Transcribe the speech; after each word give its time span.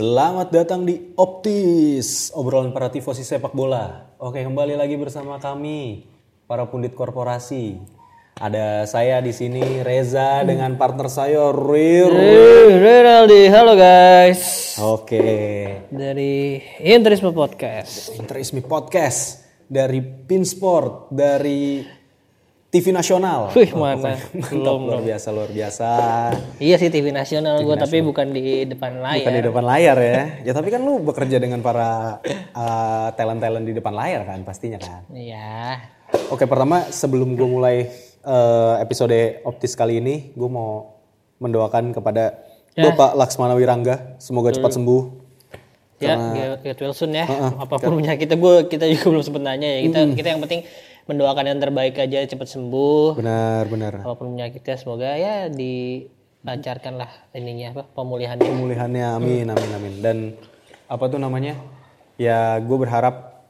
Selamat 0.00 0.48
datang 0.48 0.88
di 0.88 1.12
Optis, 1.12 2.32
obrolan 2.32 2.72
para 2.72 2.88
tifosi 2.88 3.20
sepak 3.20 3.52
bola. 3.52 4.16
Oke, 4.16 4.40
kembali 4.40 4.72
lagi 4.72 4.96
bersama 4.96 5.36
kami, 5.36 6.08
para 6.48 6.64
pundit 6.72 6.96
korporasi. 6.96 7.76
Ada 8.40 8.88
saya 8.88 9.20
di 9.20 9.28
sini 9.36 9.84
Reza 9.84 10.40
dengan 10.48 10.80
partner 10.80 11.04
saya 11.12 11.52
Rir. 11.52 12.16
Hey, 12.16 12.80
Renaldi, 12.80 13.42
halo 13.52 13.76
guys. 13.76 14.72
Oke, 14.80 15.84
Dari 15.92 16.64
Interisme 16.80 17.36
Podcast. 17.36 18.16
Interisme 18.16 18.64
Podcast 18.64 19.44
dari 19.68 20.00
Pinsport, 20.00 21.12
dari 21.12 21.84
TV 22.70 22.94
nasional. 22.94 23.50
Wih, 23.50 23.74
mana? 23.74 24.14
Mantap, 24.30 24.54
Belum, 24.54 24.80
luar 24.86 25.02
biasa, 25.02 25.28
luar 25.34 25.50
biasa. 25.50 25.90
Iya 26.62 26.78
sih 26.78 26.86
TV 26.86 27.10
nasional 27.10 27.58
gue, 27.66 27.74
tapi 27.74 27.98
bukan 27.98 28.30
di 28.30 28.62
depan 28.62 29.02
Bukan 29.02 29.18
di 29.18 29.26
layar. 29.26 29.42
depan 29.50 29.64
layar 29.66 29.96
ya. 29.98 30.22
Ya 30.46 30.52
tapi 30.54 30.70
kan 30.70 30.86
lu 30.86 31.02
bekerja 31.02 31.42
dengan 31.42 31.66
para 31.66 32.22
uh, 32.54 33.10
talent-talent 33.18 33.66
di 33.66 33.74
depan 33.74 33.90
layar 33.90 34.22
kan 34.22 34.46
pastinya 34.46 34.78
kan. 34.78 35.02
Iya. 35.10 35.82
Oke 36.30 36.46
pertama 36.46 36.86
sebelum 36.94 37.34
gue 37.34 37.46
mulai 37.46 37.76
eh, 38.22 38.74
episode 38.82 39.42
optis 39.46 39.78
kali 39.78 40.02
ini, 40.02 40.34
gue 40.34 40.50
mau 40.50 40.98
mendoakan 41.38 41.94
kepada 41.94 42.38
Bapak 42.74 43.14
Laksmana 43.18 43.54
Wirangga, 43.54 44.18
semoga 44.22 44.54
cepat 44.54 44.74
sembuh. 44.74 45.02
Ya, 46.00 46.16
get, 46.32 46.50
get 46.64 46.78
well 46.82 46.94
soon 46.94 47.14
ya. 47.14 47.26
Apa 47.62 47.78
pun 47.78 48.00
penyakitnya 48.00 48.38
gue, 48.38 48.54
kita 48.72 48.90
juga 48.90 49.06
belum 49.10 49.22
sempet 49.22 49.42
nanya 49.42 49.68
ya. 49.68 49.80
Kita, 49.86 49.98
kita 50.16 50.28
yang 50.34 50.40
penting 50.42 50.60
mendoakan 51.10 51.44
yang 51.50 51.58
terbaik 51.58 51.98
aja 51.98 52.22
cepat 52.22 52.46
sembuh. 52.46 53.18
Benar 53.18 53.66
benar. 53.66 53.92
Apa 54.06 54.14
pun 54.14 54.38
penyakitnya 54.38 54.76
semoga 54.78 55.10
ya 55.18 55.50
dilancarkan 55.50 56.94
lah 56.94 57.10
ininya 57.34 57.74
apa 57.74 57.82
pemulihannya. 57.90 58.46
Pemulihannya 58.46 59.06
amin 59.18 59.46
amin 59.50 59.70
amin. 59.74 59.94
Dan 59.98 60.16
apa 60.86 61.04
tuh 61.10 61.18
namanya? 61.18 61.58
Ya 62.14 62.54
gue 62.62 62.78
berharap 62.78 63.42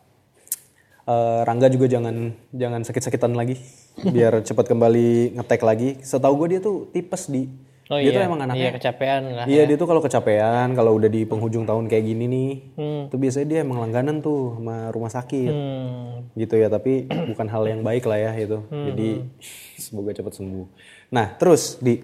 eh, 1.05 1.41
Rangga 1.45 1.69
juga 1.69 1.93
jangan 1.93 2.33
jangan 2.57 2.81
sakit-sakitan 2.89 3.37
lagi, 3.37 3.61
biar 4.01 4.41
cepat 4.49 4.65
kembali 4.73 5.37
ngetek 5.37 5.61
lagi. 5.61 6.01
Setahu 6.01 6.41
gue 6.45 6.57
dia 6.57 6.61
tuh 6.65 6.89
tipes 6.97 7.29
di. 7.29 7.70
Oh 7.91 7.99
dia 7.99 8.15
tuh 8.15 8.23
iya, 8.23 8.29
emang 8.31 8.39
iya 8.39 8.47
anaknya 8.47 8.71
kecapean 8.79 9.23
lah. 9.35 9.45
Iya 9.51 9.63
dia 9.67 9.77
tuh 9.77 9.89
kalau 9.91 9.99
kecapean, 9.99 10.69
kalau 10.79 10.95
udah 10.95 11.11
di 11.11 11.27
penghujung 11.27 11.67
tahun 11.67 11.91
kayak 11.91 12.05
gini 12.07 12.25
nih, 12.31 12.51
Hmm. 12.79 13.03
tuh 13.11 13.19
biasanya 13.19 13.47
dia 13.51 13.59
emang 13.67 13.83
langganan 13.83 14.23
tuh 14.23 14.63
sama 14.63 14.95
rumah 14.95 15.11
sakit, 15.11 15.51
Hmm. 15.51 16.31
gitu 16.39 16.55
ya. 16.55 16.71
Tapi 16.71 17.11
bukan 17.35 17.47
hal 17.51 17.67
yang 17.67 17.83
baik 17.83 18.07
lah 18.07 18.31
ya 18.31 18.33
itu. 18.39 18.63
Jadi 18.71 19.27
semoga 19.75 20.15
cepat 20.15 20.39
sembuh. 20.39 20.67
Nah 21.11 21.35
terus 21.35 21.83
di, 21.83 21.99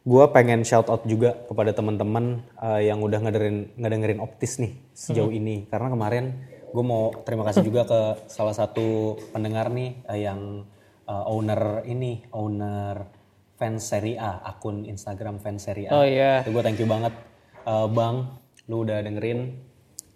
gue 0.00 0.24
pengen 0.32 0.64
shout 0.64 0.88
out 0.88 1.04
juga 1.04 1.36
kepada 1.44 1.76
teman-teman 1.76 2.40
eh, 2.56 2.88
yang 2.88 3.04
udah 3.04 3.20
ngedengerin 3.20 3.76
ngedengerin 3.76 4.20
optis 4.24 4.56
nih 4.56 4.80
sejauh 4.96 5.28
ini, 5.28 5.68
karena 5.68 5.92
kemarin 5.92 6.24
gue 6.72 6.84
mau 6.86 7.12
terima 7.28 7.44
kasih 7.44 7.68
juga 7.68 7.84
ke 7.84 8.00
salah 8.32 8.56
satu 8.56 9.20
pendengar 9.28 9.68
nih 9.68 10.00
eh, 10.08 10.24
yang 10.24 10.64
eh, 11.04 11.24
owner 11.28 11.84
ini, 11.84 12.24
owner 12.32 13.19
fans 13.60 13.84
Serie 13.84 14.16
A, 14.16 14.40
akun 14.48 14.88
Instagram 14.88 15.36
fans 15.36 15.68
Serie 15.68 15.92
A. 15.92 16.00
Oh 16.00 16.04
iya. 16.08 16.40
Itu 16.40 16.56
gue 16.56 16.64
thank 16.64 16.80
you 16.80 16.88
banget 16.88 17.12
eh, 17.68 17.86
Bang, 17.92 18.40
lu 18.64 18.88
udah 18.88 19.04
dengerin. 19.04 19.60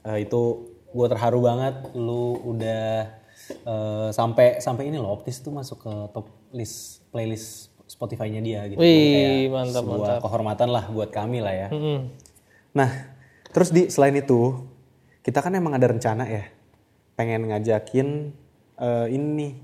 Eh, 0.09 0.25
itu 0.25 0.73
gue 0.89 1.07
terharu 1.13 1.45
banget 1.45 1.93
lu 1.93 2.41
udah 2.41 3.13
eh, 3.53 4.09
sampai 4.17 4.65
sampai 4.65 4.89
ini 4.89 4.97
loh 4.97 5.21
Optis 5.21 5.45
tuh 5.45 5.53
masuk 5.53 5.85
ke 5.85 5.93
top 6.17 6.33
list 6.57 7.05
playlist 7.13 7.69
Spotify-nya 7.85 8.41
dia 8.41 8.65
gitu. 8.73 8.81
Wih, 8.81 9.53
mantap, 9.53 9.85
sebuah 9.85 10.25
kehormatan 10.25 10.73
lah 10.73 10.89
buat 10.89 11.13
kami 11.13 11.45
lah 11.45 11.53
ya. 11.53 11.69
Hmm. 11.69 12.09
Nah, 12.73 12.89
terus 13.53 13.69
di 13.69 13.93
selain 13.93 14.17
itu 14.17 14.65
kita 15.21 15.45
kan 15.45 15.53
emang 15.53 15.77
ada 15.77 15.93
rencana 15.93 16.25
ya 16.25 16.49
pengen 17.15 17.53
ngajakin 17.53 18.33
eh, 18.81 19.07
ini 19.13 19.61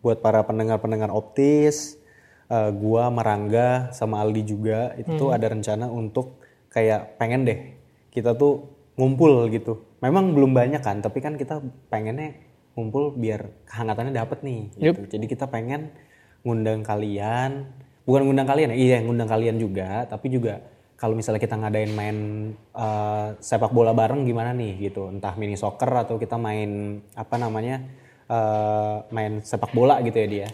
buat 0.00 0.24
para 0.24 0.40
pendengar-pendengar 0.48 1.12
Optis, 1.12 1.99
eh, 2.50 2.70
gua 2.74 3.08
Marangga 3.14 3.94
sama 3.94 4.18
Aldi 4.20 4.42
juga 4.42 4.92
itu 4.98 5.14
tuh 5.16 5.30
ada 5.30 5.46
rencana 5.46 5.86
untuk 5.86 6.42
kayak 6.68 7.16
pengen 7.16 7.46
deh 7.46 7.60
kita 8.10 8.34
tuh 8.34 8.66
ngumpul 8.98 9.48
gitu. 9.48 9.80
Memang 10.04 10.36
belum 10.36 10.52
banyak 10.52 10.82
kan, 10.84 11.00
tapi 11.00 11.24
kan 11.24 11.40
kita 11.40 11.64
pengennya 11.88 12.36
ngumpul 12.76 13.16
biar 13.16 13.48
kehangatannya 13.64 14.12
dapet 14.12 14.44
nih. 14.44 14.60
Gitu. 14.76 15.00
Jadi 15.08 15.24
kita 15.24 15.48
pengen 15.48 15.88
ngundang 16.44 16.84
kalian, 16.84 17.68
bukan 18.04 18.28
ngundang 18.28 18.48
kalian 18.48 18.72
ya, 18.74 18.76
iya 18.76 18.98
ngundang 19.00 19.28
kalian 19.28 19.56
juga, 19.56 20.04
tapi 20.08 20.32
juga 20.32 20.60
kalau 21.00 21.16
misalnya 21.16 21.40
kita 21.40 21.56
ngadain 21.56 21.92
main 21.96 22.16
eh, 22.76 23.28
sepak 23.40 23.72
bola 23.72 23.96
bareng 23.96 24.28
gimana 24.28 24.52
nih 24.52 24.90
gitu, 24.90 25.08
entah 25.08 25.32
mini 25.36 25.56
soccer 25.56 25.88
atau 25.88 26.20
kita 26.20 26.36
main 26.36 27.00
apa 27.16 27.36
namanya 27.36 27.84
eh, 28.28 28.96
main 29.12 29.40
sepak 29.44 29.72
bola 29.72 30.00
gitu 30.04 30.16
ya 30.16 30.28
dia. 30.28 30.48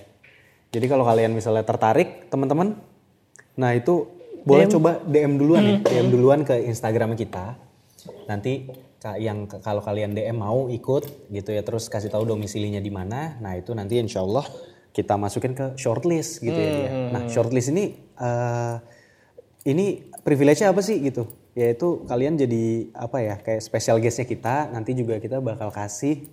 Jadi 0.77 0.93
kalau 0.93 1.09
kalian 1.09 1.33
misalnya 1.33 1.65
tertarik 1.65 2.29
teman-teman, 2.29 2.77
nah 3.57 3.73
itu 3.73 4.13
boleh 4.45 4.69
coba 4.69 5.01
DM 5.09 5.41
duluan 5.41 5.65
nih, 5.65 5.79
DM 5.89 6.09
duluan 6.13 6.41
ke 6.45 6.53
Instagram 6.69 7.17
kita. 7.17 7.57
Nanti 8.29 8.69
yang 9.17 9.49
kalau 9.49 9.81
kalian 9.81 10.13
DM 10.13 10.37
mau 10.37 10.69
ikut 10.69 11.33
gitu 11.33 11.51
ya, 11.57 11.65
terus 11.65 11.89
kasih 11.89 12.13
tahu 12.13 12.29
domisilinya 12.29 12.85
di 12.85 12.93
mana. 12.93 13.41
Nah 13.41 13.57
itu 13.57 13.73
nanti 13.73 13.97
insya 13.97 14.21
Allah 14.21 14.45
kita 14.93 15.17
masukin 15.17 15.57
ke 15.57 15.81
shortlist 15.81 16.45
gitu 16.45 16.61
ya 16.61 16.71
dia. 16.77 16.91
Nah 17.09 17.25
shortlist 17.33 17.73
ini 17.73 17.97
eh, 17.97 18.77
ini 19.65 20.13
privilege-nya 20.21 20.77
apa 20.77 20.85
sih 20.85 21.01
gitu? 21.01 21.25
Yaitu 21.57 22.05
kalian 22.05 22.37
jadi 22.37 22.93
apa 22.93 23.25
ya 23.25 23.35
kayak 23.41 23.65
special 23.65 23.97
guest-nya 23.97 24.29
kita. 24.29 24.69
Nanti 24.77 24.93
juga 24.93 25.17
kita 25.25 25.41
bakal 25.41 25.73
kasih 25.73 26.29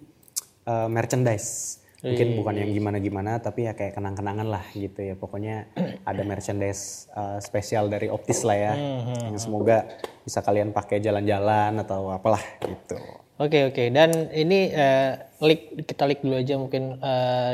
eh, 0.68 0.88
merchandise. 0.92 1.83
Mungkin 2.04 2.36
bukan 2.36 2.56
yang 2.60 2.68
gimana-gimana 2.70 3.40
tapi 3.40 3.64
ya 3.64 3.74
kayak 3.74 3.96
kenang-kenangan 3.96 4.44
lah 4.44 4.66
gitu 4.76 5.00
ya. 5.00 5.16
Pokoknya 5.16 5.72
ada 6.10 6.22
merchandise 6.22 7.08
eh, 7.10 7.40
spesial 7.40 7.88
dari 7.88 8.12
Optis 8.12 8.44
lah 8.44 8.58
ya. 8.60 8.74
Yang 9.24 9.40
semoga 9.42 9.88
bisa 10.22 10.44
kalian 10.44 10.70
pakai 10.70 11.00
jalan-jalan 11.00 11.80
atau 11.80 12.12
apalah 12.12 12.44
gitu. 12.60 13.00
Oke 13.34 13.66
oke 13.66 13.90
dan 13.90 14.30
ini 14.30 14.70
eh, 14.70 15.16
leak 15.42 15.88
kita 15.88 16.06
leak 16.06 16.22
dulu 16.22 16.38
aja 16.38 16.56
mungkin 16.56 17.02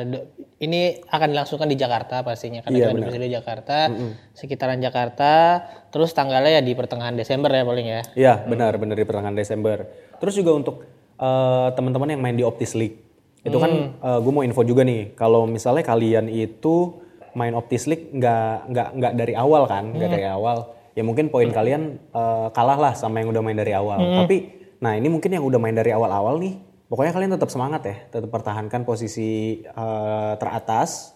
do- 0.06 0.28
ini 0.60 1.00
akan 1.08 1.32
dilangsungkan 1.32 1.72
di 1.72 1.80
Jakarta 1.80 2.20
pastinya 2.20 2.60
karena 2.60 2.78
kita 2.78 2.92
domisili 2.92 3.32
di 3.32 3.34
Jakarta 3.34 3.88
sekitaran 4.36 4.84
Jakarta 4.84 5.64
terus 5.88 6.12
tanggalnya 6.12 6.60
ya 6.60 6.62
di 6.62 6.76
pertengahan 6.76 7.16
Desember 7.16 7.48
ya 7.48 7.64
paling 7.64 7.88
ya 7.88 8.02
Iya 8.12 8.34
benar 8.44 8.76
benar 8.76 9.00
di 9.00 9.08
pertengahan 9.08 9.34
Desember. 9.34 9.88
Terus 10.20 10.36
juga 10.36 10.52
untuk 10.52 10.76
eh, 11.16 11.68
teman-teman 11.74 12.12
yang 12.12 12.22
main 12.22 12.36
di 12.36 12.44
Optis 12.44 12.76
League 12.76 13.09
itu 13.40 13.56
kan 13.56 13.72
gue 14.02 14.32
mau 14.36 14.44
info 14.44 14.68
juga 14.68 14.84
nih. 14.84 15.16
Kalau 15.16 15.48
misalnya 15.48 15.84
kalian 15.86 16.28
itu 16.28 17.00
main 17.38 17.54
Optis 17.56 17.86
League 17.88 18.12
nggak 18.12 18.72
nggak 18.74 18.90
nggak 19.00 19.14
dari 19.16 19.34
awal 19.38 19.64
kan 19.70 19.94
nggak 19.94 20.10
dari 20.12 20.28
awal 20.28 20.76
ya 20.98 21.04
mungkin 21.06 21.30
poin 21.30 21.48
kalian 21.48 21.96
eh, 22.12 22.48
kalah 22.52 22.76
lah 22.76 22.94
sama 22.98 23.22
yang 23.24 23.32
udah 23.32 23.40
main 23.40 23.58
dari 23.58 23.72
awal. 23.72 24.00
Tapi 24.26 24.38
nah 24.80 24.96
ini 24.96 25.08
mungkin 25.12 25.32
yang 25.36 25.44
udah 25.44 25.60
main 25.60 25.76
dari 25.76 25.92
awal-awal 25.92 26.40
nih 26.40 26.56
pokoknya 26.88 27.12
kalian 27.12 27.32
tetap 27.36 27.52
semangat 27.52 27.82
ya, 27.86 27.96
tetap 28.12 28.30
pertahankan 28.32 28.84
posisi 28.84 29.62
eh, 29.64 30.34
teratas 30.36 31.16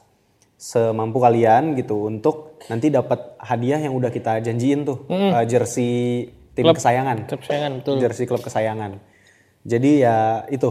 semampu 0.56 1.19
kalian 1.19 1.76
gitu 1.76 2.08
untuk 2.08 2.62
nanti 2.72 2.88
dapat 2.88 3.36
hadiah 3.42 3.84
yang 3.84 3.92
udah 4.00 4.08
kita 4.14 4.40
janjiin 4.40 4.88
tuh 4.88 5.04
eh, 5.12 5.44
jersey 5.50 6.30
tim 6.54 6.69
kesayangan, 6.69 7.26
Klub 7.26 7.42
kesayangan 7.42 7.72
betul. 7.81 7.96
jersey 7.98 8.26
klub 8.30 8.42
kesayangan. 8.46 9.02
Jadi 9.66 10.06
ya 10.06 10.46
itu, 10.54 10.69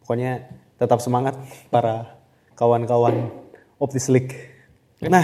pokoknya 0.00 0.46
tetap 0.82 0.98
semangat 0.98 1.38
para 1.70 2.18
kawan-kawan 2.58 3.30
Optis 3.78 4.10
League. 4.10 4.34
Nah, 4.98 5.22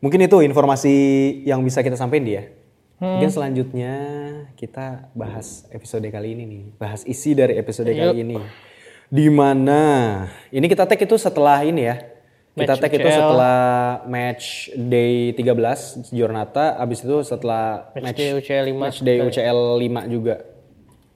mungkin 0.00 0.24
itu 0.24 0.40
informasi 0.40 0.96
yang 1.44 1.60
bisa 1.60 1.84
kita 1.84 2.00
sampaikan 2.00 2.24
dia. 2.24 2.42
Mungkin 2.98 3.30
selanjutnya 3.30 3.94
kita 4.58 5.12
bahas 5.14 5.68
episode 5.70 6.08
kali 6.08 6.34
ini 6.34 6.44
nih, 6.48 6.64
bahas 6.80 7.04
isi 7.04 7.36
dari 7.36 7.60
episode 7.60 7.92
kali 7.92 8.24
ini. 8.24 8.40
Di 9.08 9.28
mana 9.28 9.80
ini 10.50 10.66
kita 10.66 10.88
tag 10.88 10.98
itu 10.98 11.14
setelah 11.20 11.62
ini 11.62 11.86
ya. 11.86 11.96
Kita 12.58 12.74
Match 12.74 12.82
tag 12.82 12.92
itu 12.98 13.06
setelah 13.06 13.58
match 14.02 14.44
day 14.74 15.30
13 15.30 16.10
Jornata, 16.10 16.74
abis 16.74 17.06
itu 17.06 17.16
setelah 17.22 17.94
Match 17.94 18.18
day 18.18 18.34
UCL 18.34 18.64
5. 18.74 18.82
match 18.82 18.98
day 19.06 19.16
UCL 19.22 19.60
5 19.78 20.10
juga. 20.10 20.57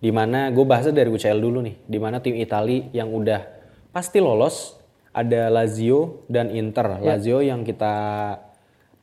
Di 0.02 0.10
mana 0.10 0.50
gue 0.50 0.66
bahasnya 0.66 0.90
dari 0.92 1.08
UCL 1.08 1.38
dulu 1.38 1.62
nih. 1.62 1.78
Di 1.86 1.96
mana 1.96 2.18
tim 2.18 2.34
Itali 2.34 2.90
yang 2.90 3.08
udah 3.08 3.46
pasti 3.88 4.18
lolos 4.18 4.74
ada 5.14 5.46
Lazio 5.46 6.26
dan 6.26 6.50
Inter. 6.50 6.98
Lazio 6.98 7.38
yang 7.38 7.62
kita 7.62 7.94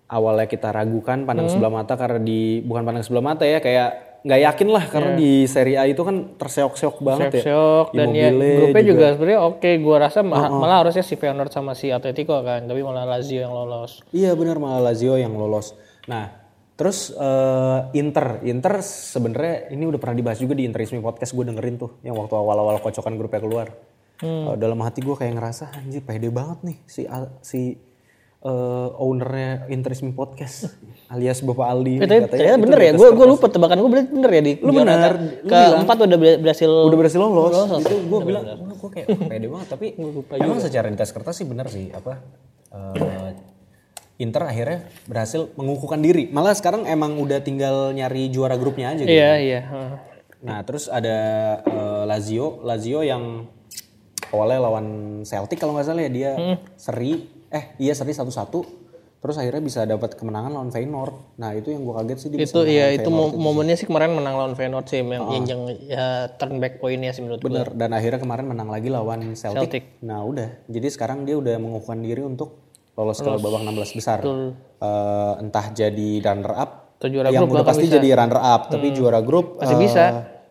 awalnya 0.09 0.49
kita 0.49 0.73
ragukan 0.73 1.23
pandang 1.23 1.47
sebelah 1.47 1.71
mata 1.71 1.93
karena 1.93 2.19
di 2.19 2.59
bukan 2.59 2.81
pandang 2.81 3.05
sebelah 3.05 3.23
mata 3.23 3.45
ya 3.45 3.61
kayak 3.61 4.09
nggak 4.19 4.41
yakin 4.41 4.67
lah 4.67 4.83
karena 4.83 5.11
di 5.15 5.47
Serie 5.47 5.79
A 5.79 5.87
itu 5.87 6.03
kan 6.03 6.35
terseok-seok 6.35 6.99
banget 6.99 7.39
ya. 7.39 7.43
Syok 7.47 7.87
dan 7.95 8.07
ya 8.11 8.27
grupnya 8.35 8.83
juga, 8.83 9.05
sebenarnya 9.15 9.39
oke 9.47 9.69
gua 9.79 9.97
rasa 10.03 10.19
ma- 10.27 10.51
malah 10.51 10.83
harusnya 10.83 11.07
si 11.07 11.15
Feyenoord 11.15 11.47
sama 11.47 11.71
si 11.71 11.87
Atletico 11.87 12.35
kan 12.43 12.67
tapi 12.67 12.83
malah 12.83 13.07
Lazio 13.07 13.39
yang 13.39 13.55
lolos 13.55 14.03
Iya 14.11 14.35
benar 14.35 14.59
malah 14.59 14.91
Lazio 14.91 15.15
yang 15.15 15.31
lolos. 15.31 15.71
Nah, 16.03 16.35
terus 16.79 17.11
eh, 17.11 17.79
Inter, 17.99 18.39
Inter 18.47 18.79
sebenarnya 18.79 19.67
ini 19.75 19.83
udah 19.83 19.99
pernah 19.99 20.15
dibahas 20.15 20.39
juga 20.39 20.55
di 20.55 20.63
Interisme 20.63 21.03
Podcast 21.03 21.35
gue 21.35 21.43
dengerin 21.43 21.75
tuh 21.75 21.99
yang 22.01 22.15
waktu 22.15 22.39
awal-awal 22.39 22.79
kocokan 22.79 23.19
grupnya 23.19 23.43
keluar. 23.43 23.67
Eh, 24.19 24.55
dalam 24.55 24.79
hati 24.79 24.99
gue 24.99 25.11
kayak 25.11 25.35
ngerasa 25.35 25.75
anjir 25.75 26.03
pede 26.03 26.27
banget 26.27 26.59
nih 26.63 26.77
si 26.87 27.03
si 27.39 27.75
eh, 28.39 28.87
ownernya 28.95 29.67
Interisme 29.67 30.11
Podcast 30.11 30.71
alias 31.11 31.43
Bapak 31.43 31.67
Aldi. 31.67 31.99
tapi 31.99 32.03
Katanya 32.03 32.21
ternyata 32.31 32.55
itu 32.55 32.63
bener 32.63 32.79
ya 32.79 32.91
gue 32.95 33.09
gue 33.11 33.27
lupa 33.27 33.45
tebakan 33.51 33.77
gue 33.79 33.91
bener, 33.99 34.29
ya 34.31 34.41
di 34.43 34.53
Lu 34.59 34.71
bener, 34.71 35.11
lu 35.43 35.51
keempat 35.51 35.97
udah 36.03 36.19
ber- 36.19 36.39
berhasil 36.39 36.67
udah 36.71 36.97
berhasil 36.99 37.19
lolos. 37.19 37.51
Itu 37.83 37.95
gue 38.07 38.19
bilang, 38.23 38.43
gue 38.79 38.89
kayak 38.91 39.07
"Wah, 39.11 39.27
pede 39.27 39.47
banget. 39.51 39.67
Tapi 39.67 39.85
emang 40.35 40.59
secara 40.63 40.87
di 40.87 40.95
kertas 40.95 41.35
sih 41.35 41.47
bener 41.47 41.67
sih 41.67 41.91
apa 41.91 42.19
eh, 42.71 43.48
Inter 44.19 44.43
akhirnya 44.43 44.83
berhasil 45.07 45.47
mengukuhkan 45.55 46.03
diri. 46.03 46.27
Malah 46.27 46.51
sekarang 46.51 46.83
emang 46.83 47.15
udah 47.15 47.39
tinggal 47.39 47.95
nyari 47.95 48.27
juara 48.27 48.59
grupnya 48.59 48.91
aja 48.91 49.07
gitu. 49.07 49.15
iya 49.15 49.39
iya. 49.39 49.61
Nah 50.43 50.59
terus 50.67 50.91
ada 50.91 51.17
eh, 51.63 52.03
Lazio, 52.03 52.59
Lazio 52.61 52.99
yang 52.99 53.47
awalnya 54.29 54.59
lawan 54.59 54.87
Celtic 55.23 55.55
kalau 55.55 55.71
nggak 55.71 55.87
salah 55.87 56.03
ya 56.03 56.11
dia 56.11 56.31
seri, 56.75 57.31
eh 57.47 57.79
iya 57.79 57.95
seri 57.95 58.11
satu-satu. 58.11 58.91
Terus 59.19 59.35
akhirnya 59.35 59.59
bisa 59.59 59.83
dapat 59.83 60.15
kemenangan 60.15 60.51
lawan 60.51 60.71
Feyenoord. 60.71 61.39
Nah 61.39 61.51
itu 61.51 61.71
yang 61.71 61.83
gue 61.83 61.91
kaget 61.91 62.17
sih 62.19 62.29
dia 62.31 62.39
itu 62.39 62.59
iya 62.63 62.95
itu 62.95 63.11
mo- 63.11 63.35
momennya 63.35 63.75
sih 63.75 63.83
kemarin 63.83 64.15
menang 64.15 64.35
lawan 64.35 64.55
Feyenoord 64.55 64.87
sih 64.87 64.99
yang 64.99 65.27
yang 65.27 65.43
yang 65.43 65.61
ya, 65.83 66.05
turn 66.39 66.59
back 66.59 66.79
pointnya 66.79 67.11
sih 67.11 67.23
menurut 67.23 67.39
gue 67.39 67.51
Bener, 67.51 67.67
dan 67.75 67.91
akhirnya 67.91 68.19
kemarin 68.19 68.47
menang 68.47 68.71
lagi 68.71 68.87
lawan 68.87 69.35
Celtic. 69.35 69.59
Celtic. 69.59 69.83
Nah 70.03 70.23
udah, 70.23 70.63
jadi 70.71 70.87
sekarang 70.87 71.27
dia 71.27 71.35
udah 71.35 71.55
mengukuhkan 71.55 71.99
diri 71.99 72.23
untuk 72.23 72.68
lolos 72.99 73.23
ke 73.23 73.29
babak 73.31 73.63
16 73.63 73.95
besar. 73.95 74.19
Eh, 74.19 75.33
entah 75.39 75.65
jadi 75.71 76.09
runner 76.19 76.51
up, 76.51 76.71
Atau 76.99 77.07
juara 77.07 77.31
yang 77.31 77.47
grup 77.47 77.63
udah 77.63 77.67
pasti 77.71 77.87
jadi 77.87 78.07
runner 78.19 78.41
up, 78.43 78.67
tapi 78.67 78.91
juara 78.91 79.23
grup 79.23 79.55
Masih 79.63 79.79
eh, 79.79 79.81
bisa. 79.87 80.03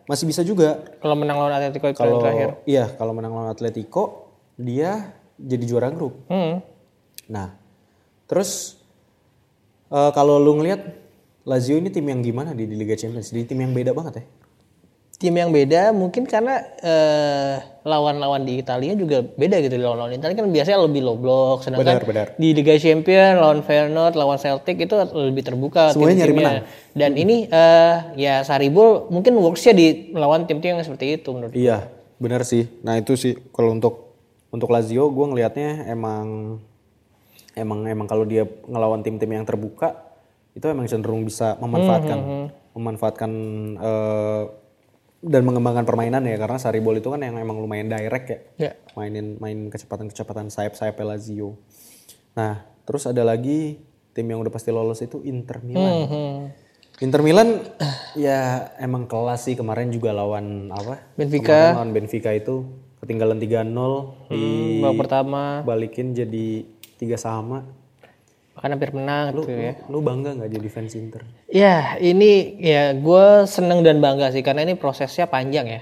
Masih 0.09 0.25
bisa 0.25 0.41
juga. 0.41 0.81
kalau 0.97 1.13
menang 1.13 1.37
lawan 1.37 1.53
Atletico 1.53 1.85
itu 1.85 2.01
Kalau 2.01 2.17
terakhir 2.17 2.65
iya, 2.65 2.89
kalau 2.97 3.13
menang 3.13 3.37
lawan 3.37 3.53
Atletico, 3.53 4.33
dia 4.57 5.13
jadi 5.37 5.63
juara 5.69 5.93
grup. 5.93 6.25
Hmm. 6.25 6.65
Nah, 7.29 7.53
terus 8.25 8.81
eh, 9.93 10.11
kalau 10.17 10.41
lu 10.41 10.57
ngelihat 10.57 10.81
Lazio 11.45 11.77
ini 11.77 11.93
tim 11.93 12.05
yang 12.09 12.25
gimana 12.25 12.57
di, 12.57 12.65
di 12.65 12.73
Liga 12.73 12.97
Champions? 12.97 13.29
Di 13.29 13.45
tim 13.45 13.61
yang 13.61 13.73
beda 13.73 13.93
banget 13.93 14.21
ya? 14.21 14.25
Tim 15.19 15.35
yang 15.35 15.51
beda 15.51 15.91
mungkin 15.91 16.23
karena 16.23 16.63
eh, 16.79 17.59
lawan-lawan 17.83 18.47
di 18.47 18.55
Italia 18.55 18.95
juga 18.95 19.19
beda 19.19 19.59
gitu 19.59 19.75
lawan-lawan 19.75 20.15
Italia 20.15 20.31
kan 20.33 20.47
biasanya 20.47 20.79
lebih 20.79 21.01
low 21.03 21.19
block 21.19 21.67
sedangkan 21.67 21.99
Benar, 21.99 22.03
benar. 22.07 22.27
di 22.39 22.55
Liga 22.55 22.79
Champions 22.79 23.35
lawan 23.35 23.59
Feyenoord 23.59 24.15
lawan 24.15 24.39
Celtic 24.39 24.79
itu 24.79 24.95
lebih 24.95 25.43
terbuka 25.43 25.91
Semuanya 25.91 26.23
nyari 26.23 26.31
tim-timnya. 26.31 26.61
dan 26.95 27.11
ini 27.13 27.35
eh, 27.45 27.95
ya 28.15 28.47
Saribol 28.47 29.11
mungkin 29.11 29.35
worksnya 29.35 29.75
di 29.75 29.87
melawan 30.09 30.47
tim-tim 30.47 30.79
yang 30.79 30.87
seperti 30.87 31.19
itu 31.19 31.35
menurut 31.35 31.51
Iya, 31.51 31.91
benar 32.15 32.47
sih. 32.47 32.71
Nah 32.81 32.95
itu 32.95 33.19
sih 33.19 33.35
kalau 33.51 33.75
untuk 33.75 34.15
untuk 34.49 34.71
Lazio, 34.71 35.11
gue 35.11 35.25
ngelihatnya 35.29 35.91
emang 35.91 36.57
emang 37.53 37.85
emang 37.85 38.07
kalau 38.07 38.23
dia 38.23 38.47
ngelawan 38.65 39.03
tim-tim 39.03 39.29
yang 39.29 39.43
terbuka 39.43 39.99
itu 40.55 40.63
emang 40.63 40.87
cenderung 40.87 41.21
bisa 41.21 41.59
memanfaatkan 41.59 42.49
memanfaatkan 42.71 43.31
eh, 43.77 44.43
dan 45.19 45.43
mengembangkan 45.43 45.83
permainan 45.83 46.23
ya 46.23 46.39
karena 46.39 46.55
Saribol 46.55 46.95
itu 46.95 47.11
kan 47.11 47.19
yang 47.19 47.35
emang 47.35 47.59
lumayan 47.59 47.91
direct 47.91 48.27
ya, 48.27 48.39
Ya. 48.55 48.71
mainin 48.95 49.35
main 49.43 49.67
kecepatan-kecepatan 49.67 50.47
sayap-sayap 50.47 50.95
Lazio. 51.03 51.59
Nah 52.39 52.63
terus 52.87 53.03
ada 53.03 53.27
lagi 53.27 53.83
tim 54.15 54.25
yang 54.25 54.39
udah 54.39 54.51
pasti 54.51 54.71
lolos 54.71 55.03
itu 55.03 55.19
Inter 55.27 55.59
Milan. 55.59 55.93
Hmm. 56.07 56.39
Inter 56.99 57.21
Milan 57.23 57.63
ya 58.15 58.71
emang 58.79 59.07
kelas 59.07 59.47
sih 59.47 59.55
kemarin 59.59 59.91
juga 59.91 60.15
lawan 60.15 60.71
apa? 60.71 60.99
Benfica. 61.15 61.75
Kemarin 61.75 61.77
lawan 61.83 61.91
Benfica 61.95 62.31
itu 62.31 62.55
ketinggalan 62.99 63.39
3-0 63.39 64.27
di 64.31 64.43
babak 64.83 65.07
pertama 65.07 65.63
balikin 65.63 66.11
jadi 66.11 66.63
tiga 66.99 67.15
sama. 67.15 67.63
Bahkan 68.59 68.75
hampir 68.75 68.91
menang 68.91 69.31
gitu 69.39 69.55
ya 69.55 69.79
Lu 69.87 70.03
bangga 70.03 70.35
nggak 70.35 70.51
jadi 70.51 70.67
fans 70.67 70.91
Inter? 70.99 71.23
Ya, 71.47 71.95
ini 71.95 72.59
ya 72.59 72.91
gue 72.91 73.47
seneng 73.47 73.87
dan 73.87 74.03
bangga 74.03 74.35
sih 74.35 74.43
karena 74.43 74.67
ini 74.67 74.75
prosesnya 74.75 75.31
panjang 75.31 75.63
ya. 75.63 75.81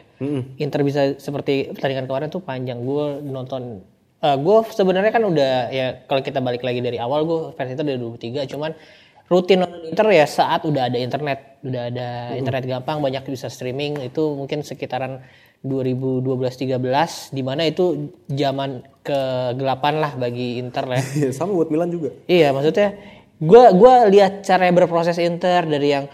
Inter 0.61 0.85
bisa 0.85 1.17
seperti 1.17 1.73
pertandingan 1.73 2.05
kemarin 2.05 2.29
tuh 2.29 2.45
panjang. 2.45 2.77
Gue 2.85 3.17
nonton, 3.25 3.81
gue 4.21 4.57
sebenarnya 4.69 5.09
kan 5.09 5.25
udah 5.25 5.73
ya 5.73 6.05
kalau 6.05 6.21
kita 6.21 6.37
balik 6.37 6.61
lagi 6.61 6.77
dari 6.85 7.01
awal 7.01 7.25
gue 7.25 7.39
fans 7.57 7.73
Inter 7.73 7.81
dari 7.81 7.97
23, 7.97 8.45
cuman 8.45 8.77
rutin 9.25 9.65
nonton 9.65 9.81
Inter 9.89 10.07
ya 10.13 10.29
saat 10.29 10.61
udah 10.61 10.85
ada 10.85 11.01
internet, 11.01 11.57
udah 11.65 11.81
ada 11.89 12.07
internet 12.37 12.63
gampang, 12.69 13.01
banyak 13.01 13.25
bisa 13.25 13.49
streaming 13.49 14.05
itu 14.05 14.21
mungkin 14.37 14.61
sekitaran 14.61 15.25
2012-13 15.65 17.33
di 17.33 17.41
mana 17.41 17.65
itu 17.65 18.13
zaman 18.29 18.85
kegelapan 19.01 19.95
lah 19.97 20.11
bagi 20.19 20.61
Inter 20.61 20.85
lah. 20.85 20.99
ya. 21.01 21.05
Iya 21.27 21.29
sama 21.33 21.57
buat 21.57 21.69
Milan 21.73 21.89
juga. 21.89 22.13
Iya, 22.29 22.53
maksudnya 22.53 22.97
gua 23.41 23.73
gua 23.73 24.05
lihat 24.05 24.45
cara 24.45 24.69
berproses 24.69 25.17
Inter 25.17 25.65
dari 25.65 25.89
yang 25.93 26.05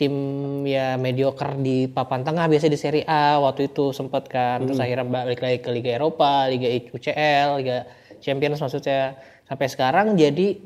tim 0.00 0.14
ya 0.64 0.96
mediocre 0.96 1.60
di 1.60 1.84
papan 1.84 2.24
tengah 2.24 2.48
biasa 2.48 2.72
di 2.72 2.78
Serie 2.80 3.04
A 3.04 3.36
waktu 3.36 3.68
itu 3.68 3.92
sempat 3.92 4.32
kan 4.32 4.64
terus 4.64 4.80
akhirnya 4.80 5.04
balik 5.04 5.44
lagi 5.44 5.60
ke 5.60 5.68
Liga 5.68 5.92
Eropa, 6.00 6.48
Liga 6.48 6.72
UCL, 6.72 7.60
Liga 7.60 7.84
Champions 8.24 8.64
maksudnya 8.64 9.20
sampai 9.44 9.68
sekarang 9.68 10.16
jadi 10.16 10.56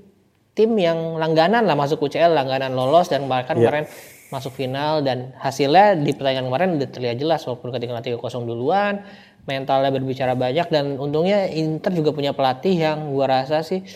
tim 0.55 0.71
yang 0.79 1.19
langganan 1.19 1.67
lah 1.67 1.75
masuk 1.75 2.07
UCL, 2.07 2.31
langganan 2.31 2.79
lolos 2.79 3.11
dan 3.11 3.27
bahkan 3.27 3.59
kemarin 3.59 3.91
masuk 4.35 4.51
final 4.51 4.99
dan 5.07 5.31
hasilnya 5.39 5.95
di 5.95 6.11
pertandingan 6.11 6.51
kemarin 6.51 6.69
udah 6.75 6.89
terlihat 6.91 7.17
jelas 7.23 7.47
walaupun 7.47 7.71
ketinggalan 7.71 8.03
3-0 8.03 8.19
duluan 8.51 9.07
mentalnya 9.47 9.95
berbicara 9.95 10.35
banyak 10.35 10.67
dan 10.73 10.99
untungnya 10.99 11.47
Inter 11.53 11.95
juga 11.95 12.11
punya 12.11 12.35
pelatih 12.35 12.75
yang 12.75 13.15
gua 13.15 13.41
rasa 13.41 13.63
sih 13.63 13.87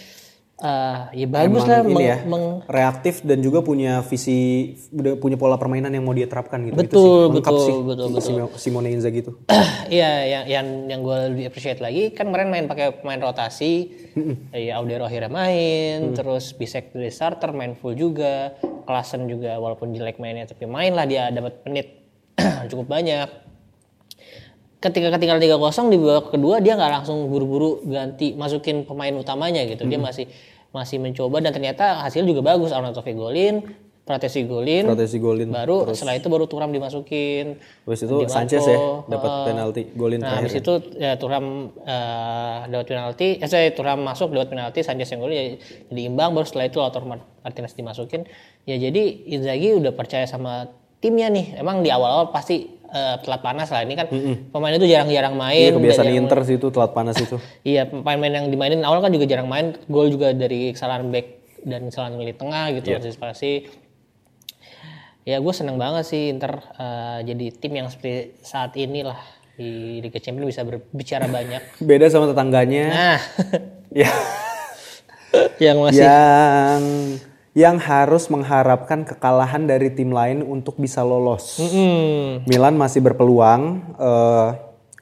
eh, 0.58 0.98
ya 1.14 1.26
bagus 1.26 1.62
Emang 1.62 1.68
lah 1.68 1.80
meng- 1.84 2.02
ya, 2.02 2.16
meng- 2.22 2.60
reaktif 2.66 3.22
dan 3.22 3.38
juga 3.38 3.62
punya 3.62 4.02
visi, 4.02 4.74
punya 5.16 5.34
pola 5.34 5.54
permainan 5.54 5.88
yang 5.88 6.02
mau 6.02 6.10
dia 6.10 6.26
terapkan 6.26 6.62
gitu. 6.62 6.74
Itu 6.74 6.82
Betul, 6.82 6.98
sih, 6.98 7.32
lengkap 7.32 7.52
betul, 7.52 7.64
sih 7.64 7.74
betul, 7.80 8.06
si- 8.10 8.24
Simo- 8.28 8.52
Simone 8.56 8.88
Inzaghi 8.90 9.16
gitu. 9.18 9.32
Iya, 9.88 10.10
yang 10.22 10.44
yang 10.46 10.66
yang 10.86 11.00
gue 11.00 11.18
lebih 11.32 11.44
appreciate 11.48 11.80
lagi 11.80 12.12
kan 12.12 12.28
kemarin 12.28 12.52
main 12.52 12.66
pakai 12.66 13.00
pemain 13.00 13.16
rotasi, 13.18 13.88
ya 14.52 14.76
Audero 14.76 15.08
akhirnya 15.08 15.32
main, 15.32 16.12
terus 16.12 16.52
Bisek 16.52 16.92
dari 16.92 17.08
starter 17.08 17.50
main 17.50 17.72
full 17.72 17.96
juga, 17.96 18.52
Klasen 18.84 19.24
juga 19.24 19.56
walaupun 19.56 19.90
jelek 19.90 20.18
mainnya 20.18 20.44
tapi 20.44 20.68
main 20.68 20.92
lah 20.92 21.08
dia 21.08 21.32
dapat 21.32 21.64
menit 21.64 22.04
cukup 22.68 22.84
banyak. 22.86 23.47
Ketika 24.78 25.10
ketinggalan 25.10 25.42
3-0 25.42 25.58
di 25.90 25.98
babak 25.98 26.30
kedua 26.30 26.62
dia 26.62 26.78
nggak 26.78 27.02
langsung 27.02 27.26
buru-buru 27.26 27.82
ganti 27.82 28.30
masukin 28.32 28.86
pemain 28.86 29.10
utamanya 29.10 29.66
gitu, 29.66 29.82
dia 29.84 29.98
masih 29.98 30.30
masih 30.70 31.02
mencoba 31.02 31.42
dan 31.42 31.50
ternyata 31.50 31.98
hasil 32.00 32.22
juga 32.22 32.46
bagus 32.46 32.70
Arnautovic 32.70 33.18
golin, 33.18 33.66
Pratesi 34.06 34.46
golin, 34.46 34.86
Pratesi 34.86 35.18
golin. 35.18 35.50
baru 35.50 35.82
setelah 35.90 36.14
itu 36.14 36.30
baru 36.30 36.46
Turam 36.46 36.70
dimasukin. 36.70 37.58
Habis 37.84 38.06
itu 38.06 38.14
Di 38.22 38.30
Sanchez 38.30 38.62
ya 38.62 38.78
dapat 39.04 39.28
heeh. 39.28 39.44
penalti 39.50 39.82
golin 39.92 40.22
Nah, 40.22 40.38
habis 40.38 40.54
terakhir. 40.54 40.62
itu 40.62 40.72
ya 40.96 41.12
Turam 41.18 41.44
eh, 41.74 42.58
dapat 42.70 42.86
penalti, 42.86 43.28
eh 43.36 43.48
saya 43.50 43.74
Turam 43.74 43.98
masuk 43.98 44.30
dapat 44.30 44.48
penalti, 44.48 44.80
Sanchez 44.80 45.10
yang 45.10 45.20
golin 45.20 45.36
ya, 45.36 45.44
jadi 45.90 46.00
imbang 46.06 46.32
baru 46.32 46.46
setelah 46.46 46.70
itu 46.70 46.78
Lautaro 46.78 47.04
Mar- 47.04 47.26
Martinez 47.42 47.74
dimasukin. 47.74 48.30
Ya 48.62 48.78
jadi 48.78 49.02
Inzaghi 49.26 49.74
udah 49.74 49.90
percaya 49.90 50.24
sama 50.24 50.70
timnya 50.98 51.26
nih. 51.28 51.58
Emang 51.58 51.82
di 51.82 51.90
awal-awal 51.90 52.30
pasti 52.30 52.77
eh, 52.88 53.16
telat 53.22 53.40
panas 53.44 53.68
lah. 53.68 53.84
Ini 53.84 53.94
kan 53.94 54.06
pemain 54.52 54.74
itu 54.74 54.86
jarang-jarang 54.88 55.34
main. 55.36 55.70
Iya 55.70 55.76
kebiasaan 55.76 56.10
Inter 56.12 56.38
sih 56.44 56.56
itu 56.56 56.68
telat 56.72 56.92
panas 56.96 57.16
itu. 57.20 57.36
Iya, 57.68 57.88
pemain-pemain 57.88 58.34
yang 58.44 58.46
dimainin 58.48 58.82
awal 58.84 59.04
kan 59.04 59.12
juga 59.12 59.28
jarang 59.28 59.48
main. 59.48 59.76
Gol 59.86 60.12
juga 60.12 60.32
dari 60.32 60.72
kesalahan 60.72 61.08
back 61.12 61.26
dan 61.64 61.90
kesalahan 61.92 62.16
lini 62.16 62.34
tengah 62.34 62.72
gitu, 62.76 62.94
Iya. 62.94 62.98
antisipasi. 63.02 63.52
Ya 65.28 65.36
gue 65.44 65.52
seneng 65.52 65.76
banget 65.76 66.08
sih 66.08 66.32
Inter 66.32 66.56
eh, 66.80 67.18
jadi 67.28 67.46
tim 67.52 67.72
yang 67.76 67.92
seperti 67.92 68.40
saat 68.40 68.72
ini 68.80 69.04
lah 69.04 69.20
di 69.58 69.98
Liga 70.00 70.22
Champions 70.22 70.54
bisa 70.54 70.62
berbicara 70.64 71.26
banyak. 71.28 71.76
Beda 71.88 72.08
sama 72.08 72.30
tetangganya. 72.32 72.84
Nah, 72.88 73.18
ya. 74.06 74.08
yang 75.60 75.76
masih 75.84 76.06
yang 76.06 76.80
yang 77.58 77.82
harus 77.82 78.30
mengharapkan 78.30 79.02
kekalahan 79.02 79.66
dari 79.66 79.90
tim 79.90 80.14
lain 80.14 80.46
untuk 80.46 80.78
bisa 80.78 81.02
lolos. 81.02 81.58
Hmm, 81.58 82.46
Milan 82.46 82.78
masih 82.78 83.02
berpeluang 83.02 83.82
eh, 83.98 84.48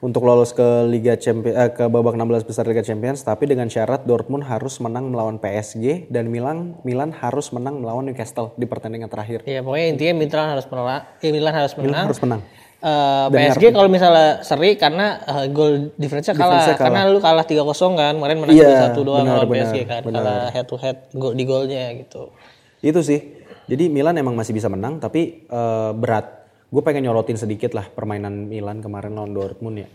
untuk 0.01 0.25
lolos 0.25 0.57
ke 0.57 0.85
Liga 0.89 1.13
Champions 1.17 1.53
ke 1.73 1.85
babak 1.85 2.17
16 2.17 2.49
besar 2.49 2.65
Liga 2.65 2.81
Champions 2.81 3.21
tapi 3.21 3.45
dengan 3.45 3.69
syarat 3.69 4.05
Dortmund 4.09 4.45
harus 4.45 4.77
menang 4.81 5.09
melawan 5.09 5.37
PSG 5.37 6.09
dan 6.09 6.29
Milan 6.33 6.77
Milan 6.81 7.13
harus 7.13 7.49
menang 7.53 7.81
melawan 7.81 8.05
Newcastle 8.09 8.53
di 8.57 8.65
pertandingan 8.69 9.09
terakhir. 9.09 9.45
ya 9.45 9.61
pokoknya 9.61 9.87
intinya 9.93 10.13
Milan 10.21 10.47
harus 10.57 10.65
menang. 10.69 11.01
Eh, 11.21 11.31
Milan 11.33 11.53
harus 11.53 11.73
menang. 11.77 12.05
Harus 12.09 12.21
menang. 12.25 12.41
Eh, 12.77 13.25
PSG 13.33 13.73
kalau 13.73 13.89
misalnya 13.89 14.45
seri 14.45 14.77
karena 14.77 15.17
eh, 15.17 15.45
gol 15.49 15.89
difference-nya 15.97 16.37
kalah. 16.37 16.61
Kalah. 16.61 16.77
karena 16.77 17.01
lu 17.09 17.17
kalah 17.17 17.45
3-0 17.45 17.97
kan 17.97 18.13
kemarin 18.21 18.37
menang 18.37 18.53
Iya, 18.53 18.93
1 18.93 19.01
doang 19.01 19.25
benar, 19.25 19.41
lawan 19.41 19.49
benar, 19.49 19.65
PSG 19.73 19.77
kan 19.89 20.01
kalah 20.05 20.45
head 20.53 20.65
to 20.69 20.77
head 20.77 20.97
di 21.09 21.43
golnya 21.49 21.89
gitu. 21.97 22.29
Itu 22.79 23.01
sih. 23.01 23.19
Jadi 23.67 23.91
Milan 23.91 24.15
emang 24.15 24.33
masih 24.33 24.55
bisa 24.55 24.67
menang 24.67 24.97
tapi 24.97 25.43
eh, 25.43 25.91
berat. 25.93 26.47
Gue 26.67 26.83
pengen 26.83 27.07
nyorotin 27.07 27.39
sedikit 27.39 27.71
lah 27.71 27.87
permainan 27.87 28.47
Milan 28.47 28.79
kemarin 28.79 29.15
lawan 29.15 29.31
Dortmund 29.31 29.83
ya. 29.83 29.89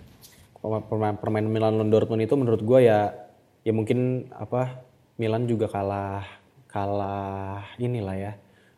Perma- 0.63 1.17
Permainan 1.19 1.51
Milan 1.51 1.73
lawan 1.77 1.91
Dortmund 1.91 2.23
itu 2.23 2.35
menurut 2.37 2.61
gue 2.61 2.81
ya 2.85 3.13
ya 3.63 3.73
mungkin 3.73 4.31
apa 4.33 4.83
Milan 5.17 5.45
juga 5.45 5.69
kalah 5.69 6.25
kalah 6.69 7.65
inilah 7.77 8.17
ya. 8.17 8.33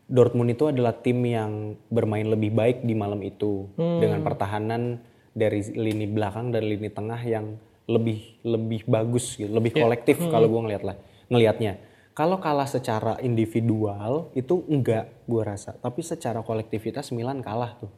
Dortmund 0.04 0.52
itu 0.52 0.68
adalah 0.68 0.92
tim 0.92 1.24
yang 1.24 1.80
bermain 1.88 2.28
lebih 2.28 2.52
baik 2.52 2.84
di 2.84 2.92
malam 2.92 3.24
itu 3.24 3.72
dengan 3.74 4.20
pertahanan 4.20 5.00
dari 5.32 5.64
lini 5.64 6.04
belakang 6.04 6.52
dan 6.52 6.68
lini 6.68 6.92
tengah 6.92 7.16
yang 7.18 7.56
lebih 7.84 8.44
lebih 8.44 8.84
bagus 8.84 9.34
gitu, 9.34 9.48
lebih 9.48 9.72
kolektif 9.74 10.20
kalau 10.28 10.46
gue 10.46 10.60
ngeliat 10.60 10.82
lah 10.84 10.96
ngelihatnya. 11.28 11.80
Kalau 12.14 12.38
kalah 12.38 12.70
secara 12.70 13.18
individual 13.26 14.30
itu 14.38 14.62
enggak 14.70 15.26
gue 15.26 15.42
rasa, 15.42 15.74
tapi 15.74 15.98
secara 16.06 16.46
kolektivitas 16.46 17.10
Milan 17.10 17.42
kalah 17.42 17.74
tuh. 17.74 17.90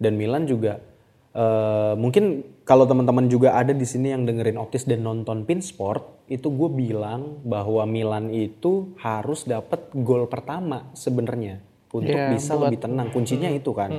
Dan 0.00 0.16
Milan 0.16 0.48
juga 0.48 0.80
eh, 1.36 1.92
mungkin 1.92 2.56
kalau 2.64 2.88
teman-teman 2.88 3.28
juga 3.28 3.52
ada 3.60 3.76
di 3.76 3.84
sini 3.84 4.08
yang 4.08 4.24
dengerin 4.24 4.56
Optis 4.56 4.88
dan 4.88 5.04
nonton 5.04 5.44
Pinsport, 5.44 6.24
itu 6.32 6.48
gue 6.48 6.70
bilang 6.72 7.44
bahwa 7.44 7.84
Milan 7.84 8.32
itu 8.32 8.96
harus 9.04 9.44
dapat 9.44 9.92
gol 9.92 10.24
pertama 10.32 10.88
sebenarnya 10.96 11.60
untuk 11.92 12.16
Iya, 12.16 12.32
bisa 12.32 12.56
lebih 12.56 12.80
tenang. 12.80 13.12
Kuncinya 13.12 13.52
itu 13.52 13.72
kan. 13.76 13.92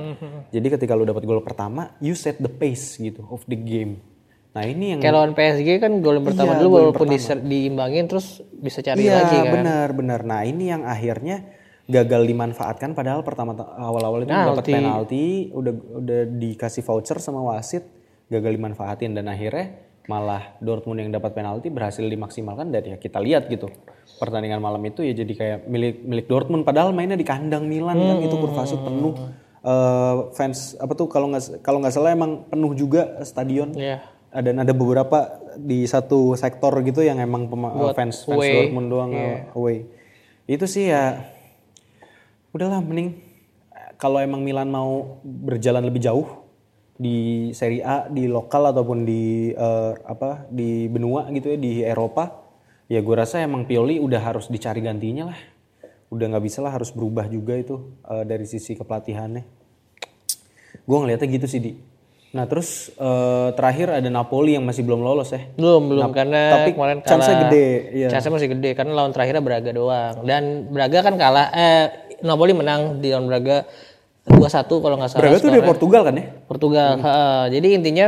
Jadi 0.50 0.66
ketika 0.66 0.98
lu 0.98 1.06
dapat 1.06 1.22
gol 1.26 1.42
pertama, 1.46 1.94
you 2.02 2.18
set 2.18 2.42
the 2.42 2.50
pace 2.50 2.98
gitu 2.98 3.22
of 3.30 3.42
the 3.46 3.58
game. 3.58 4.02
Nah 4.50 4.66
ini 4.66 4.92
yang 4.92 5.00
lawan 5.00 5.32
PSG 5.32 5.78
kan 5.78 6.02
gol 6.02 6.18
yang 6.18 6.26
pertama 6.26 6.54
Iya, 6.54 6.60
dulu 6.60 6.70
walaupun 6.74 7.06
diimbangin 7.40 8.10
terus 8.10 8.42
bisa 8.50 8.82
cari 8.82 9.06
Iya 9.06 9.22
lagi 9.22 9.36
kan. 9.38 9.52
benar 9.54 9.88
benar. 9.94 10.20
Nah 10.26 10.42
ini 10.42 10.68
yang 10.68 10.82
akhirnya 10.82 11.46
gagal 11.86 12.22
dimanfaatkan 12.26 12.94
padahal 12.94 13.22
pertama 13.22 13.54
awal-awal 13.78 14.22
itu 14.22 14.30
dapat 14.30 14.66
Penalti. 14.66 15.50
udah 15.50 15.74
udah 15.96 16.20
dikasih 16.26 16.82
voucher 16.82 17.18
sama 17.18 17.42
wasit, 17.46 17.86
gagal 18.26 18.50
dimanfaatin 18.50 19.14
dan 19.14 19.26
akhirnya 19.26 19.74
malah 20.06 20.58
Dortmund 20.58 20.98
yang 20.98 21.10
dapat 21.10 21.30
penalti 21.30 21.70
berhasil 21.70 22.02
dimaksimalkan 22.02 22.74
dan 22.74 22.82
ya 22.82 22.96
kita 22.98 23.22
lihat 23.22 23.46
gitu 23.46 23.70
pertandingan 24.18 24.58
malam 24.58 24.82
itu 24.82 25.06
ya 25.06 25.14
jadi 25.14 25.32
kayak 25.32 25.58
milik 25.70 26.02
milik 26.02 26.26
Dortmund 26.26 26.66
padahal 26.66 26.90
mainnya 26.90 27.14
di 27.14 27.22
kandang 27.22 27.70
Milan 27.70 27.94
kan 27.94 28.18
itu 28.18 28.34
Kurvasut 28.34 28.82
penuh 28.82 29.14
Eh, 29.60 30.16
fans 30.32 30.72
apa 30.80 30.96
tuh 30.96 31.04
kalau 31.04 31.28
nggak 31.28 31.60
kalau 31.60 31.84
nggak 31.84 31.92
salah 31.92 32.16
emang 32.16 32.48
penuh 32.48 32.72
juga 32.72 33.20
stadion 33.20 33.76
Iya. 33.76 34.00
Dan 34.30 34.62
ada 34.62 34.70
beberapa 34.70 35.42
di 35.58 35.82
satu 35.86 36.38
sektor 36.38 36.70
gitu 36.86 37.02
yang 37.02 37.18
emang 37.18 37.50
pema- 37.50 37.94
fans 37.94 38.22
fans 38.22 38.30
away. 38.30 38.54
Dortmund 38.54 38.88
doang 38.88 39.10
uh, 39.10 39.58
away. 39.58 39.90
Itu 40.46 40.70
sih 40.70 40.90
ya 40.90 41.18
udahlah 42.50 42.82
mending 42.82 43.30
kalau 44.00 44.16
emang 44.18 44.40
Milan 44.40 44.72
mau 44.72 45.20
berjalan 45.22 45.84
lebih 45.84 46.00
jauh 46.00 46.40
di 47.00 47.48
Serie 47.52 47.84
A 47.84 48.08
di 48.08 48.28
lokal 48.28 48.72
ataupun 48.72 49.04
di 49.04 49.52
eh, 49.52 49.92
apa 50.04 50.48
di 50.52 50.84
benua 50.88 51.28
gitu 51.32 51.52
ya 51.52 51.58
di 51.60 51.80
Eropa 51.80 52.44
ya 52.92 53.00
gue 53.00 53.16
rasa 53.16 53.40
emang 53.40 53.64
Pioli 53.64 53.96
udah 53.96 54.20
harus 54.20 54.52
dicari 54.52 54.84
gantinya 54.84 55.32
lah 55.32 55.40
udah 56.12 56.26
nggak 56.26 56.44
bisa 56.44 56.60
lah 56.60 56.76
harus 56.76 56.92
berubah 56.92 57.24
juga 57.32 57.56
itu 57.56 57.96
eh, 58.04 58.24
dari 58.28 58.44
sisi 58.44 58.76
kepelatihannya 58.76 59.44
gue 60.84 60.96
ngeliatnya 60.96 61.28
gitu 61.28 61.46
sih 61.48 61.60
di 61.60 61.72
nah 62.30 62.46
terus 62.46 62.94
eh, 62.94 63.48
terakhir 63.52 63.90
ada 63.90 64.06
Napoli 64.06 64.54
yang 64.54 64.62
masih 64.62 64.86
belum 64.86 65.02
lolos 65.02 65.34
ya 65.34 65.50
Belum, 65.58 65.90
belum 65.90 66.14
karena 66.14 66.40
tapi 66.54 66.70
kemarin 66.72 67.02
kalah. 67.02 67.10
chance-nya 67.10 67.36
gede, 67.44 67.66
iya. 67.90 68.06
Chance-nya 68.06 68.34
masih 68.38 68.48
gede 68.54 68.70
karena 68.72 68.92
lawan 68.94 69.10
terakhirnya 69.10 69.42
Braga 69.42 69.70
doang. 69.70 70.14
Dan 70.22 70.42
Braga 70.70 70.98
kan 71.02 71.14
kalah 71.14 71.50
eh 71.50 71.90
Napoli 72.22 72.54
menang 72.54 73.02
di 73.02 73.10
lawan 73.10 73.26
Braga 73.26 73.66
2-1 74.26 74.46
kalau 74.70 74.94
nggak 74.94 75.10
salah. 75.10 75.22
Braga 75.26 75.36
tuh 75.38 75.50
dari. 75.50 75.66
Portugal 75.66 76.02
kan 76.06 76.14
ya 76.14 76.26
Portugal. 76.46 76.90
heeh. 76.98 77.42
Jadi 77.50 77.68
intinya 77.74 78.06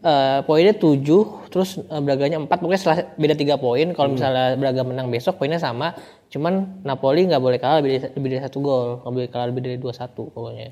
eh, 0.00 0.38
poinnya 0.42 0.72
7 0.72 1.04
terus 1.52 1.76
eh, 1.76 2.00
Braganya 2.00 2.40
4 2.40 2.48
pokoknya 2.48 2.80
setelah 2.80 2.98
beda 3.14 3.34
3 3.36 3.60
poin. 3.60 3.86
Kalau 3.92 4.08
misalnya 4.08 4.56
Braga 4.56 4.80
menang 4.80 5.12
besok 5.12 5.36
poinnya 5.36 5.60
sama. 5.60 5.92
Cuman 6.28 6.80
Napoli 6.84 7.24
nggak 7.24 7.40
boleh 7.40 7.58
kalah 7.58 7.80
lebih 7.80 8.00
dari, 8.00 8.16
lebih 8.16 8.28
dari 8.32 8.42
satu 8.44 8.58
gol, 8.60 8.88
nggak 9.00 9.12
boleh 9.12 9.28
kalah 9.28 9.46
lebih 9.48 9.62
dari 9.62 9.76
2-1 9.76 10.08
pokoknya. 10.32 10.68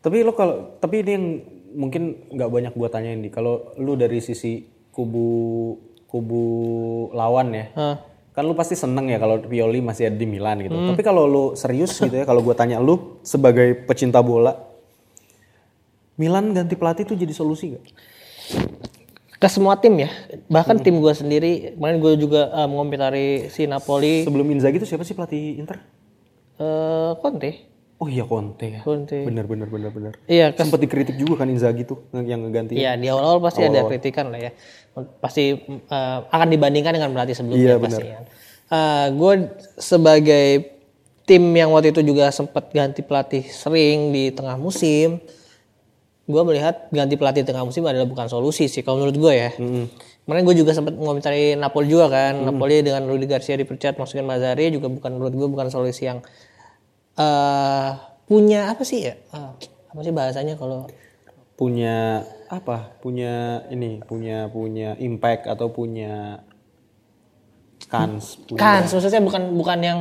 Tapi 0.00 0.16
lo 0.20 0.32
kalau 0.32 0.56
tapi 0.78 1.00
ini 1.00 1.10
yang 1.10 1.26
mungkin 1.74 2.30
nggak 2.30 2.50
banyak 2.50 2.72
buat 2.78 2.94
tanyain 2.94 3.20
di 3.20 3.28
kalau 3.28 3.74
lu 3.76 3.98
dari 3.98 4.22
sisi 4.22 4.64
kubu 4.94 5.26
kubu 6.08 6.44
lawan 7.12 7.50
ya. 7.52 7.66
Hah. 7.74 7.96
Kan 8.34 8.50
lu 8.50 8.54
pasti 8.58 8.74
seneng 8.74 9.06
ya 9.10 9.22
kalau 9.22 9.38
Pioli 9.42 9.78
masih 9.78 10.10
ada 10.10 10.18
di 10.18 10.26
Milan 10.26 10.62
gitu. 10.62 10.74
Tapi 10.74 11.02
kalau 11.02 11.26
lu 11.26 11.44
serius 11.54 11.94
gitu 12.02 12.14
ya 12.14 12.24
kalau 12.26 12.40
gua 12.42 12.54
tanya 12.54 12.78
lu 12.78 13.18
sebagai 13.22 13.86
pecinta 13.86 14.22
bola 14.22 14.74
Milan 16.14 16.54
ganti 16.54 16.78
pelatih 16.78 17.04
tuh 17.10 17.18
jadi 17.18 17.34
solusi 17.34 17.74
gak? 17.74 17.84
Ke 19.42 19.50
semua 19.50 19.74
tim 19.76 19.98
ya, 19.98 20.08
bahkan 20.46 20.78
tim 20.78 21.02
gue 21.02 21.10
sendiri, 21.10 21.74
kemarin 21.74 21.98
gue 21.98 22.12
juga 22.16 22.54
eh, 22.54 22.68
mengomentari 22.70 23.50
si 23.50 23.66
Napoli, 23.66 24.22
Sebelum 24.22 24.46
Inzaghi 24.54 24.78
itu 24.78 24.86
siapa 24.86 25.02
sih 25.02 25.12
pelatih 25.12 25.58
Inter? 25.58 25.82
eh 26.54 27.12
Conte, 27.18 27.66
Oh 27.94 28.10
iya 28.10 28.26
Conte 28.26 28.66
ya. 28.68 28.80
Conte. 28.82 29.22
Bener 29.22 29.46
bener 29.46 29.70
bener 29.70 29.90
bener. 29.90 30.12
Iya, 30.26 30.50
kes- 30.50 30.66
Sempat 30.66 30.82
dikritik 30.82 31.14
juga 31.14 31.40
kan 31.40 31.48
Inzaghi 31.48 31.86
tuh 31.86 32.02
yang 32.12 32.42
ngeganti. 32.42 32.74
Iya 32.74 32.98
di 32.98 33.06
awal-awal 33.06 33.38
pasti 33.40 33.62
ada 33.62 33.86
kritikan 33.86 34.34
lah 34.34 34.40
ya. 34.40 34.50
Pasti 35.22 35.54
eh, 35.70 36.18
akan 36.26 36.48
dibandingkan 36.50 36.92
dengan 36.92 37.10
pelatih 37.10 37.34
sebelumnya 37.34 37.62
Iya, 37.64 37.76
pasti 37.78 38.04
kan. 38.04 38.24
gue 39.14 39.32
sebagai 39.78 40.46
tim 41.24 41.40
yang 41.54 41.70
waktu 41.70 41.94
itu 41.94 42.02
juga 42.02 42.28
sempat 42.28 42.68
ganti 42.68 43.00
pelatih 43.00 43.46
sering 43.46 44.10
di 44.10 44.34
tengah 44.34 44.58
musim. 44.58 45.22
Gue 46.24 46.42
melihat 46.42 46.88
ganti 46.88 47.14
pelatih 47.14 47.44
tengah 47.44 47.62
musim 47.62 47.84
adalah 47.84 48.04
bukan 48.04 48.26
solusi 48.26 48.66
sih 48.66 48.80
kalau 48.80 48.98
menurut 48.98 49.14
gue 49.14 49.32
ya. 49.32 49.50
Kemarin 50.24 50.42
gue 50.42 50.56
juga 50.56 50.72
sempat 50.72 50.92
ngomentari 50.92 51.52
Napoli 51.54 51.86
juga 51.86 52.08
kan. 52.08 52.42
Napoli 52.42 52.80
dengan 52.80 53.04
Rudi 53.04 53.24
Garcia 53.24 53.54
dipecat 53.54 53.94
masukin 53.94 54.24
Mazzari 54.24 54.68
juga 54.68 54.88
bukan 54.88 55.14
menurut 55.14 55.32
gue 55.32 55.46
bukan 55.46 55.68
solusi 55.68 56.08
yang 56.08 56.24
eh 57.14 57.90
punya 58.24 58.68
apa 58.68 58.82
sih 58.82 59.00
ya? 59.02 59.14
Eh, 59.30 59.50
apa 59.90 60.00
sih 60.00 60.10
bahasanya 60.10 60.54
kalau 60.54 60.88
punya 61.54 62.26
apa 62.48 62.98
punya 62.98 63.62
ini 63.68 64.02
punya 64.02 64.46
punya 64.48 64.98
impact 64.98 65.46
atau 65.46 65.70
punya 65.70 66.42
kans 67.86 68.40
punya 68.42 68.58
kan 68.58 68.82
maksudnya 68.82 69.22
bukan 69.22 69.42
bukan 69.54 69.78
yang 69.78 69.98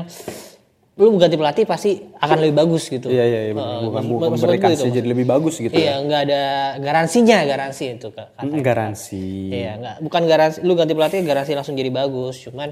lu 0.93 1.09
ganti 1.17 1.33
pelatih 1.33 1.65
pasti 1.65 2.05
akan 2.15 2.37
lebih 2.39 2.55
bagus 2.55 2.85
gitu 2.85 3.09
iya 3.09 3.25
iya, 3.25 3.39
iya 3.43 3.51
Eh, 3.51 3.55
bukan 3.55 3.65
bukan 3.81 3.93
maksud- 3.93 4.09
bukan 4.11 4.29
maksud 4.29 4.41
memberi 4.43 4.53
gue 4.55 4.63
kansnya 4.63 4.87
itu. 4.87 4.95
jadi 4.95 5.07
lebih 5.09 5.25
bagus 5.27 5.55
gitu 5.57 5.73
iya 5.73 5.93
nggak 5.99 6.21
ada 6.23 6.41
garansinya 6.79 7.37
garansi 7.43 7.83
itu 7.91 8.07
Mm, 8.13 8.59
garansi 8.61 9.23
iya 9.51 9.71
nggak 9.75 9.95
bukan 10.01 10.21
garansi 10.23 10.57
lu 10.61 10.73
ganti 10.73 10.93
pelatih 10.93 11.19
garansi 11.21 11.51
langsung 11.51 11.73
jadi 11.73 11.89
bagus 11.89 12.35
cuman 12.41 12.69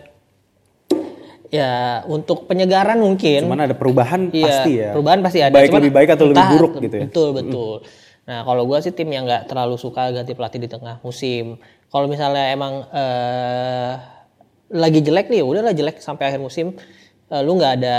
ya 1.52 2.02
untuk 2.08 2.48
penyegaran 2.48 2.98
mungkin. 2.98 3.46
Cuman 3.46 3.68
ada 3.68 3.76
perubahan 3.76 4.32
Iya, 4.32 4.46
pasti 4.48 4.72
ya. 4.80 4.90
Perubahan 4.96 5.20
pasti 5.20 5.40
ada. 5.44 5.52
Baik 5.52 5.68
Cuman 5.70 5.80
lebih 5.84 5.94
baik 5.94 6.10
atau 6.16 6.26
lebih 6.26 6.40
entah- 6.40 6.52
buruk 6.56 6.74
gitu 6.80 6.96
ya. 6.96 7.04
Betul 7.06 7.28
betul. 7.36 7.74
Nah 8.22 8.40
kalau 8.42 8.64
gue 8.64 8.78
sih 8.80 8.94
tim 8.96 9.12
yang 9.12 9.28
nggak 9.28 9.52
terlalu 9.52 9.76
suka 9.76 10.10
ganti 10.10 10.32
pelatih 10.32 10.64
di 10.64 10.70
tengah 10.72 11.04
musim. 11.04 11.60
Kalau 11.92 12.08
misalnya 12.08 12.50
emang 12.50 12.88
eh, 12.88 13.92
lagi 14.72 15.04
jelek 15.04 15.28
nih, 15.28 15.44
ya 15.44 15.46
udahlah 15.46 15.76
jelek 15.76 16.00
sampai 16.00 16.32
akhir 16.32 16.40
musim. 16.40 16.72
eh, 17.28 17.42
lu 17.44 17.56
nggak 17.56 17.74
ada 17.78 17.98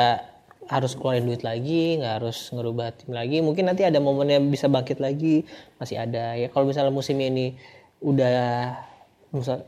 harus 0.69 0.97
keluarin 0.97 1.29
duit 1.29 1.45
lagi, 1.45 2.01
nggak 2.01 2.25
harus 2.25 2.49
ngerubah 2.49 2.97
tim 2.97 3.13
lagi. 3.13 3.41
Mungkin 3.41 3.69
nanti 3.69 3.85
ada 3.85 4.01
momennya 4.01 4.41
bisa 4.41 4.69
bangkit 4.69 4.97
lagi, 4.97 5.45
masih 5.77 6.01
ada 6.01 6.33
ya. 6.33 6.49
Kalau 6.49 6.65
misalnya 6.65 6.89
musim 6.89 7.17
ini 7.17 7.53
udah 8.01 8.29
ya 8.29 8.51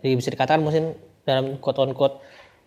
bisa 0.01 0.31
dikatakan 0.31 0.61
musim 0.61 0.93
dalam 1.25 1.57
quote 1.57 1.81
on 1.81 1.93
quote 1.93 2.21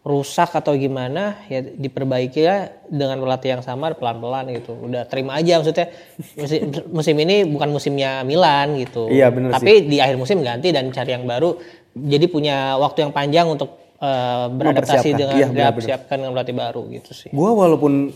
rusak 0.07 0.55
atau 0.55 0.71
gimana 0.79 1.43
ya 1.51 1.59
diperbaiki 1.59 2.39
ya 2.39 2.71
dengan 2.87 3.19
pelatih 3.19 3.59
yang 3.59 3.63
sama 3.63 3.91
pelan-pelan 3.91 4.47
gitu. 4.55 4.71
Udah 4.71 5.03
terima 5.03 5.35
aja 5.35 5.59
maksudnya 5.59 5.91
musim, 6.39 6.59
musim 6.97 7.15
ini 7.19 7.43
bukan 7.43 7.69
musimnya 7.75 8.23
Milan 8.23 8.79
gitu. 8.79 9.11
Iya, 9.11 9.27
bener 9.27 9.51
Tapi 9.51 9.83
di 9.83 9.99
akhir 9.99 10.15
musim 10.15 10.39
ganti 10.39 10.71
dan 10.71 10.87
cari 10.95 11.11
yang 11.11 11.27
baru. 11.27 11.59
Jadi 11.91 12.25
punya 12.31 12.79
waktu 12.79 13.03
yang 13.03 13.11
panjang 13.11 13.51
untuk 13.51 13.75
eh, 13.99 14.47
beradaptasi 14.47 15.11
dengan 15.11 15.35
Iya, 15.35 15.47
benar-benar. 15.51 15.83
siapkan 15.83 16.17
dengan 16.23 16.33
pelatih 16.39 16.55
baru 16.55 16.81
gitu 16.87 17.11
sih. 17.11 17.29
Gua 17.35 17.51
walaupun 17.51 18.15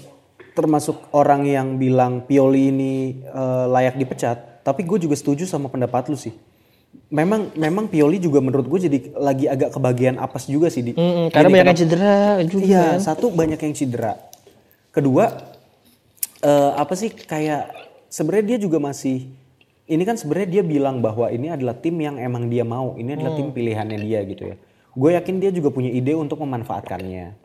termasuk 0.55 1.11
orang 1.11 1.43
yang 1.43 1.75
bilang 1.75 2.23
Pioli 2.23 2.71
ini 2.71 3.19
eh, 3.19 3.65
layak 3.67 3.99
dipecat, 3.99 4.63
tapi 4.63 4.87
gue 4.87 4.95
juga 4.95 5.19
setuju 5.19 5.43
sama 5.43 5.67
pendapat 5.67 6.07
lu 6.07 6.15
sih. 6.15 6.31
Memang 7.11 7.51
memang 7.59 7.91
Pioli 7.91 8.23
juga 8.23 8.39
menurut 8.39 8.71
gue 8.71 8.87
jadi 8.87 8.97
lagi 9.19 9.43
agak 9.43 9.75
kebagian 9.75 10.15
apes 10.15 10.47
juga 10.47 10.71
sih 10.71 10.79
di. 10.79 10.91
Mm-mm, 10.95 11.27
karena 11.31 11.47
Gini, 11.51 11.55
banyak 11.59 11.67
yang 11.67 11.79
cedera 11.83 12.15
juga. 12.47 12.63
Iya, 12.63 12.85
satu 13.03 13.27
banyak 13.35 13.59
yang 13.59 13.73
cedera. 13.75 14.13
Kedua, 14.95 15.27
eh, 16.39 16.71
apa 16.75 16.93
sih 16.95 17.11
kayak 17.11 17.71
sebenarnya 18.07 18.55
dia 18.55 18.57
juga 18.63 18.79
masih 18.79 19.27
ini 19.91 20.03
kan 20.07 20.15
sebenarnya 20.15 20.59
dia 20.59 20.63
bilang 20.63 21.03
bahwa 21.03 21.27
ini 21.27 21.51
adalah 21.51 21.75
tim 21.75 21.99
yang 21.99 22.15
emang 22.15 22.47
dia 22.47 22.63
mau, 22.63 22.95
ini 22.95 23.11
adalah 23.11 23.35
tim 23.35 23.51
pilihannya 23.51 23.99
dia 23.99 24.23
gitu 24.23 24.43
ya. 24.47 24.55
Gue 24.95 25.11
yakin 25.15 25.35
dia 25.43 25.51
juga 25.51 25.67
punya 25.71 25.91
ide 25.91 26.15
untuk 26.15 26.39
memanfaatkannya. 26.39 27.35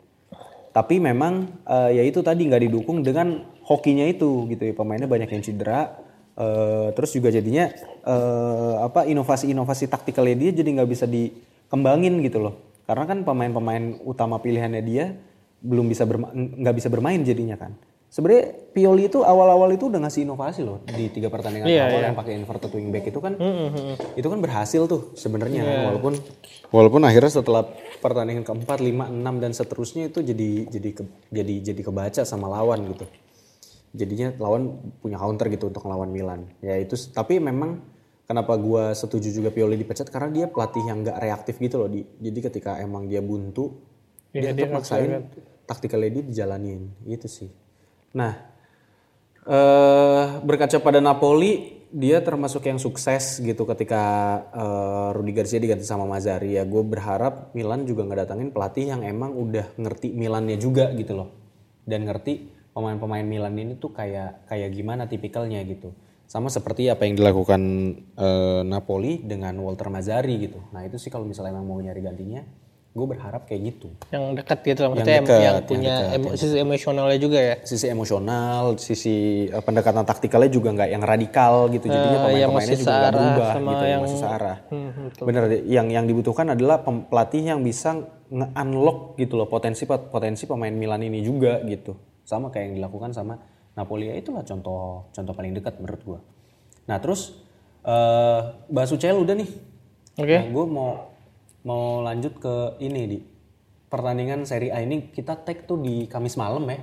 Tapi 0.71 0.95
memang 1.03 1.51
eh, 1.67 1.99
ya 1.99 2.03
itu 2.07 2.23
tadi 2.23 2.47
nggak 2.47 2.71
didukung 2.71 3.03
dengan 3.03 3.43
hokinya 3.67 4.07
itu 4.07 4.47
gitu 4.47 4.63
ya. 4.63 4.71
Pemainnya 4.71 5.11
banyak 5.11 5.27
yang 5.27 5.43
cedera. 5.43 6.06
Eh, 6.37 6.87
terus 6.93 7.11
juga 7.11 7.27
jadinya 7.27 7.67
eh, 8.03 8.75
apa 8.79 9.03
inovasi-inovasi 9.03 9.85
taktikalnya 9.85 10.37
dia 10.37 10.51
jadi 10.55 10.69
nggak 10.77 10.89
bisa 10.89 11.05
dikembangin 11.05 12.21
gitu 12.21 12.39
loh. 12.39 12.55
Karena 12.85 13.03
kan 13.03 13.21
pemain-pemain 13.21 13.99
utama 14.01 14.37
pilihannya 14.37 14.79
dia 14.79 15.11
belum 15.59 15.89
bisa 15.89 16.05
nggak 16.05 16.75
bisa 16.75 16.87
bermain 16.87 17.19
jadinya 17.19 17.57
kan. 17.57 17.73
Sebenarnya 18.07 18.71
Pioli 18.71 19.11
itu 19.11 19.19
awal-awal 19.19 19.75
itu 19.75 19.91
udah 19.91 19.99
ngasih 19.99 20.23
inovasi 20.23 20.63
loh 20.63 20.79
di 20.87 21.11
tiga 21.11 21.27
pertandingan 21.27 21.67
Iya, 21.67 21.91
awal 21.91 21.99
iya. 21.99 22.07
yang 22.07 22.15
pakai 22.15 22.33
inverted 22.39 22.71
wingback 22.71 23.11
itu 23.11 23.19
kan 23.19 23.35
itu 24.15 24.23
kan 24.23 24.39
berhasil 24.39 24.87
tuh 24.87 25.11
sebenarnya 25.11 25.59
Iya. 25.59 25.67
kan, 25.67 25.77
walaupun 25.91 26.13
walaupun 26.71 27.01
akhirnya 27.03 27.31
setelah 27.33 27.67
pertandingan 27.99 28.47
keempat, 28.47 28.79
lima, 28.79 29.11
enam 29.11 29.43
dan 29.43 29.51
seterusnya 29.51 30.07
itu 30.07 30.23
jadi 30.23 30.71
jadi 30.71 30.89
ke- 30.95 31.11
jadi 31.27 31.55
jadi 31.67 31.81
kebaca 31.83 32.21
sama 32.23 32.47
lawan 32.47 32.87
gitu. 32.87 33.03
Jadinya 33.95 34.35
lawan 34.39 34.91
punya 34.99 35.15
counter 35.19 35.47
gitu 35.47 35.71
untuk 35.71 35.87
ngelawan 35.87 36.11
Milan. 36.11 36.51
Ya 36.59 36.75
itu 36.75 36.95
tapi 37.13 37.39
memang 37.39 37.83
kenapa 38.27 38.59
gua 38.59 38.91
setuju 38.91 39.31
juga 39.31 39.49
Pioli 39.49 39.79
dipecat 39.79 40.11
karena 40.11 40.29
dia 40.33 40.45
pelatih 40.51 40.83
yang 40.83 41.05
nggak 41.05 41.17
reaktif 41.23 41.55
gitu 41.61 41.79
loh. 41.79 41.87
Di, 41.87 42.03
jadi 42.19 42.39
ketika 42.51 42.81
emang 42.83 43.07
dia 43.07 43.23
buntu 43.23 43.79
Iya, 44.35 44.51
dia 44.53 44.67
tetap 44.67 44.83
maksain 44.83 45.09
taktikalnya 45.63 46.19
dia 46.19 46.23
dijalanin 46.27 46.91
gitu 47.07 47.27
sih. 47.31 47.49
Nah, 48.15 48.35
eh 49.47 50.25
berkaca 50.43 50.77
pada 50.83 50.99
Napoli, 50.99 51.83
dia 51.87 52.19
termasuk 52.19 52.67
yang 52.67 52.75
sukses 52.77 53.39
gitu 53.39 53.63
ketika 53.63 54.03
eh, 54.51 55.09
Rudi 55.15 55.31
Garcia 55.31 55.63
diganti 55.63 55.87
sama 55.87 56.03
Mazzari 56.03 56.59
ya. 56.59 56.67
Gue 56.67 56.83
berharap 56.83 57.55
Milan 57.55 57.87
juga 57.87 58.03
ngedatangin 58.03 58.51
pelatih 58.51 58.91
yang 58.91 59.01
emang 59.07 59.31
udah 59.31 59.79
ngerti 59.79 60.11
Milannya 60.11 60.59
juga 60.59 60.91
gitu 60.91 61.15
loh, 61.15 61.31
dan 61.87 62.03
ngerti 62.03 62.56
pemain-pemain 62.77 63.25
Milan 63.25 63.57
ini 63.57 63.73
tuh 63.75 63.89
kayak 63.89 64.45
kayak 64.45 64.69
gimana 64.69 65.03
tipikalnya 65.03 65.65
gitu. 65.65 65.97
Sama 66.23 66.47
seperti 66.47 66.85
apa 66.85 67.09
yang 67.09 67.17
dilakukan 67.17 67.61
eh, 68.13 68.61
Napoli 68.61 69.17
dengan 69.19 69.57
Walter 69.57 69.89
Mazzari 69.89 70.37
gitu. 70.39 70.61
Nah 70.69 70.85
itu 70.85 70.95
sih 70.95 71.09
kalau 71.09 71.25
misalnya 71.25 71.51
emang 71.51 71.65
mau 71.65 71.79
nyari 71.79 72.03
gantinya, 72.03 72.43
gue 72.91 73.05
berharap 73.07 73.47
kayak 73.47 73.61
gitu. 73.65 73.87
Yang 74.11 74.23
dekat 74.37 74.59
gitu 74.63 74.79
lah, 74.79 74.89
maksudnya 74.91 75.15
yang, 75.15 75.23
dekat, 75.23 75.39
yang 75.39 75.55
yang 75.55 75.63
punya 75.63 75.95
dekat, 75.95 76.15
emo- 76.19 76.33
sisi 76.35 76.55
emosionalnya 76.59 77.17
juga 77.17 77.39
ya. 77.39 77.55
sisi 77.63 77.85
emosional, 77.87 78.63
sisi 78.77 79.15
eh, 79.47 79.63
pendekatan 79.63 80.03
taktikalnya 80.03 80.51
juga 80.51 80.69
nggak 80.75 80.89
yang 80.91 81.01
radikal 81.01 81.53
gitu. 81.71 81.85
Jadinya 81.87 82.05
Eh, 82.05 82.13
yang 82.13 82.51
pemain-pemainnya 82.51 82.53
masih 82.69 82.77
juga 82.77 82.93
nggak 82.93 83.13
berubah 83.15 83.47
sama 83.49 83.71
gitu, 83.71 83.73
yang 83.79 83.89
yang- 83.89 84.03
masih 84.03 84.19
searah. 84.19 84.57
Hmm, 84.67 84.89
betul. 85.07 85.23
Bener, 85.25 85.43
yang 85.65 85.87
yang 85.87 86.05
dibutuhkan 86.05 86.47
adalah 86.51 86.77
pelatih 86.83 87.41
yang 87.41 87.59
bisa 87.63 87.89
nge-unlock 88.27 89.15
gitu 89.15 89.39
loh 89.39 89.47
potensi 89.47 89.87
potensi 89.87 90.43
pemain 90.43 90.75
Milan 90.75 90.99
ini 91.01 91.23
juga 91.23 91.63
gitu. 91.63 91.95
Sama 92.27 92.51
kayak 92.51 92.75
yang 92.75 92.83
dilakukan 92.83 93.15
sama 93.15 93.39
Napoli 93.79 94.11
ya 94.11 94.19
itulah 94.19 94.43
contoh 94.43 95.07
contoh 95.15 95.33
paling 95.33 95.55
dekat 95.55 95.79
menurut 95.79 96.01
gua. 96.03 96.19
Nah 96.91 96.99
terus 96.99 97.39
eh 97.87 98.41
bahas 98.67 98.91
UCL 98.91 99.15
udah 99.15 99.35
nih. 99.39 99.49
Oke. 100.17 100.33
Nah, 100.33 100.45
gue 100.49 100.65
mau 100.65 101.13
mau 101.61 102.01
lanjut 102.01 102.41
ke 102.41 102.81
ini 102.83 103.01
di 103.05 103.17
pertandingan 103.87 104.43
Serie 104.43 104.73
A 104.73 104.83
ini 104.83 105.13
kita 105.13 105.39
tag 105.45 105.63
tuh 105.69 105.79
di 105.79 106.09
Kamis 106.09 106.35
malam 106.35 106.67
ya, 106.67 106.79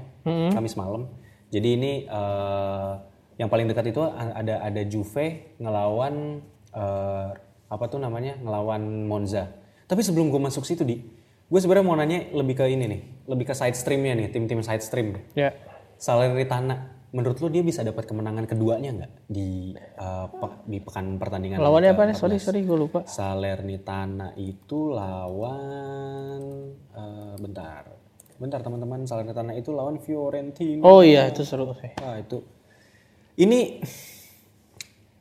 Kamis 0.54 0.78
malam. 0.78 1.10
Jadi 1.52 1.68
ini 1.76 1.92
eh, 2.08 2.92
yang 3.36 3.50
paling 3.50 3.66
dekat 3.66 3.90
itu 3.90 4.00
ada 4.14 4.62
ada 4.62 4.82
Juve 4.86 5.56
ngelawan 5.58 6.40
eh, 6.72 7.28
apa 7.68 7.84
tuh 7.90 7.98
namanya 7.98 8.38
ngelawan 8.38 9.04
Monza. 9.04 9.50
Tapi 9.84 10.00
sebelum 10.00 10.30
gue 10.32 10.40
masuk 10.40 10.64
situ 10.64 10.86
di, 10.86 11.02
gue 11.50 11.60
sebenarnya 11.60 11.84
mau 11.84 11.98
nanya 11.98 12.32
lebih 12.32 12.56
ke 12.56 12.64
ini 12.70 12.88
nih, 12.88 13.02
lebih 13.24 13.48
ke 13.48 13.54
side 13.54 13.74
streamnya 13.74 14.12
nih, 14.14 14.28
tim-tim 14.28 14.60
side 14.60 14.84
stream. 14.84 15.16
Ya. 15.32 15.56
Salernitana, 15.96 16.92
menurut 17.14 17.38
lo 17.38 17.48
dia 17.48 17.62
bisa 17.62 17.80
dapat 17.80 18.04
kemenangan 18.04 18.44
keduanya 18.44 18.90
nggak 18.92 19.12
di 19.26 19.72
eh, 19.78 20.26
pe- 20.28 20.60
di 20.66 20.78
pekan 20.82 21.16
pertandingan? 21.16 21.62
Lawannya 21.62 21.94
apa 21.94 22.02
nih? 22.04 22.16
Sorry, 22.18 22.36
sorry 22.36 22.60
gue 22.62 22.76
lupa. 22.76 23.06
Salernitana 23.06 24.36
itu 24.36 24.92
lawan 24.92 26.40
eh, 26.92 27.34
bentar. 27.38 27.88
Bentar 28.34 28.60
teman-teman, 28.60 29.06
Salernitana 29.06 29.54
itu 29.54 29.70
lawan 29.70 30.02
Fiorentina. 30.02 30.82
Oh 30.82 31.00
iya, 31.00 31.30
itu 31.30 31.46
seru 31.46 31.70
sih. 31.78 31.94
Ah, 32.02 32.18
itu 32.18 32.42
ini 33.34 33.78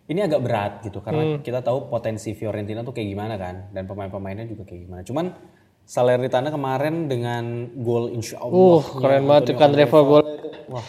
ini 0.04 0.20
agak 0.20 0.42
berat 0.44 0.74
gitu 0.84 1.00
karena 1.00 1.39
kita 1.39 1.63
tahu 1.63 1.88
potensi 1.88 2.36
Fiorentina 2.36 2.84
tuh 2.84 2.92
kayak 2.92 3.08
gimana 3.08 3.36
kan 3.39 3.72
dan 3.72 3.88
pemain-pemainnya 3.88 4.44
juga 4.46 4.68
kayak 4.68 4.82
gimana. 4.86 5.02
Cuman 5.08 5.26
Salernitana 5.84 6.50
kemarin 6.50 7.12
dengan 7.12 7.69
gol 7.84 8.10
insya 8.10 8.39
Allah. 8.39 8.80
Uh, 8.80 8.82
keren 9.04 9.24
banget 9.28 9.43
tuh 9.52 9.56
kan 9.60 9.69
Revo 9.76 10.00
gol. 10.04 10.26
Wah. 10.72 10.86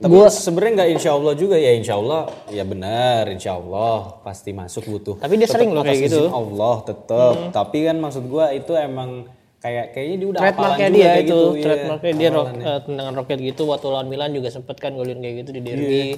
Tapi 0.00 0.16
sebenarnya 0.32 0.72
nggak 0.80 0.90
insya 0.96 1.10
Allah 1.12 1.32
juga 1.36 1.60
ya 1.60 1.76
insya 1.76 2.00
Allah 2.00 2.24
ya 2.48 2.64
benar 2.64 3.28
insya 3.28 3.60
Allah 3.60 4.16
pasti 4.24 4.50
masuk 4.56 4.88
butuh. 4.88 5.16
Tapi 5.20 5.36
dia 5.36 5.44
sering 5.44 5.76
loh 5.76 5.84
kayak 5.84 6.08
gitu. 6.08 6.32
Allah 6.32 6.76
tetap. 6.88 7.34
Tapi 7.52 7.78
kan 7.84 7.96
maksud 8.00 8.24
gua 8.26 8.48
itu 8.50 8.72
emang 8.74 9.28
kayak 9.60 9.92
kayaknya 9.92 10.16
dia 10.16 10.28
udah 10.32 10.40
Trademarknya 10.40 10.88
juga 10.88 10.96
dia 10.96 11.04
kayak 11.04 11.20
itu, 11.20 11.28
gitu, 11.28 11.40
iya, 11.52 11.64
trademarknya 11.68 12.12
dia 12.16 12.28
ro- 12.32 12.36
hafalannya. 12.48 12.64
eh, 12.64 12.78
tendangan 12.80 13.14
roket 13.20 13.38
gitu 13.44 13.62
waktu 13.68 13.86
lawan 13.92 14.08
Milan 14.08 14.30
juga 14.32 14.48
sempet 14.48 14.76
kan 14.80 14.92
golin 14.96 15.20
kayak 15.20 15.34
gitu 15.44 15.50
di 15.52 15.60
derby. 15.60 15.84
Iya. 15.84 16.16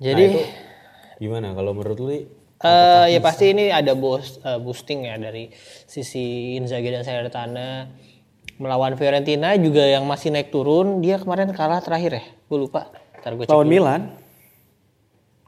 Jadi 0.00 0.24
Gimana 1.20 1.52
kalau 1.54 1.76
menurut 1.76 1.98
lu? 2.00 2.10
Eh 2.60 3.16
ya 3.16 3.20
pasti 3.24 3.56
ini 3.56 3.72
ada 3.72 3.96
boost, 3.96 4.44
eh, 4.44 4.60
boosting 4.60 5.08
ya 5.08 5.16
dari 5.16 5.48
sisi 5.88 6.54
Inzaghi 6.60 6.92
dan 6.92 7.00
Salernitana 7.00 7.88
melawan 8.60 9.00
Fiorentina 9.00 9.56
juga 9.56 9.80
yang 9.80 10.04
masih 10.04 10.28
naik 10.28 10.52
turun 10.52 11.00
dia 11.00 11.16
kemarin 11.16 11.48
kalah 11.56 11.80
terakhir 11.80 12.20
ya 12.20 12.24
gue 12.28 12.58
lupa 12.60 12.92
ntar 13.24 13.32
gue 13.32 13.48
cek 13.48 13.56
Lawan. 13.56 13.64
Milan? 13.64 14.02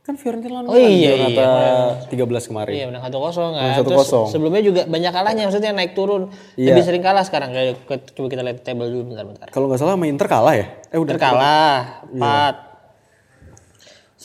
Kan 0.00 0.16
Fiorentina 0.16 0.64
lawan 0.64 0.72
Oh 0.72 0.74
Milan 0.74 0.88
iya, 0.88 1.12
Giornata 1.14 2.40
13 2.40 2.48
kemarin. 2.48 2.72
Iya 2.72 2.84
menang 2.88 3.04
1-0 3.04 3.12
kan. 3.12 3.60
Menang 3.60 3.84
Terus 3.84 4.08
1-0. 4.08 4.32
sebelumnya 4.32 4.62
juga 4.64 4.82
banyak 4.88 5.12
kalahnya 5.12 5.42
maksudnya 5.52 5.70
naik 5.76 5.92
turun. 5.92 6.32
Iya. 6.56 6.72
Lebih 6.72 6.82
sering 6.88 7.02
kalah 7.04 7.24
sekarang 7.28 7.52
coba 7.86 8.26
kita 8.32 8.40
lihat 8.40 8.64
table 8.64 8.88
dulu 8.88 9.12
bentar 9.12 9.28
bentar. 9.28 9.46
Kalau 9.52 9.68
nggak 9.68 9.78
salah 9.84 10.00
sama 10.00 10.08
Inter 10.08 10.26
kalah 10.32 10.54
ya? 10.56 10.66
Eh 10.88 10.96
udah. 10.96 11.12
Terkalah 11.12 11.76
4. 12.08 12.71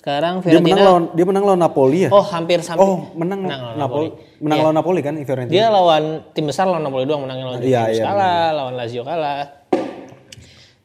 Sekarang 0.08 0.40
Dia 0.40 0.64
menang 0.64 0.64
Fiorentina 0.64 0.88
lawan 0.88 1.04
dia 1.12 1.26
menang 1.28 1.44
lawan 1.44 1.60
Napoli 1.60 2.00
ya? 2.08 2.10
Oh, 2.16 2.24
hampir 2.24 2.64
sampai 2.64 2.80
Oh, 2.80 3.12
menang, 3.12 3.44
Menang 3.44 3.60
lawan 3.60 3.76
Napoli. 3.76 4.08
Napoli. 4.08 4.40
Menang 4.40 4.56
Iya. 4.56 4.64
lawan 4.64 4.76
Napoli 4.80 5.00
kan 5.04 5.14
Fiorentina. 5.20 5.52
dia 5.52 5.66
lawan 5.68 6.04
tim 6.32 6.46
besar 6.48 6.64
lawan 6.64 6.84
Napoli 6.88 7.04
doang 7.04 7.28
menangnya 7.28 7.44
lawan 7.44 7.60
Iya, 7.60 7.68
Juventus 7.68 8.00
iya, 8.00 8.06
kalah, 8.08 8.46
lawan 8.56 8.74
Lazio 8.80 9.04
kalah. 9.04 9.44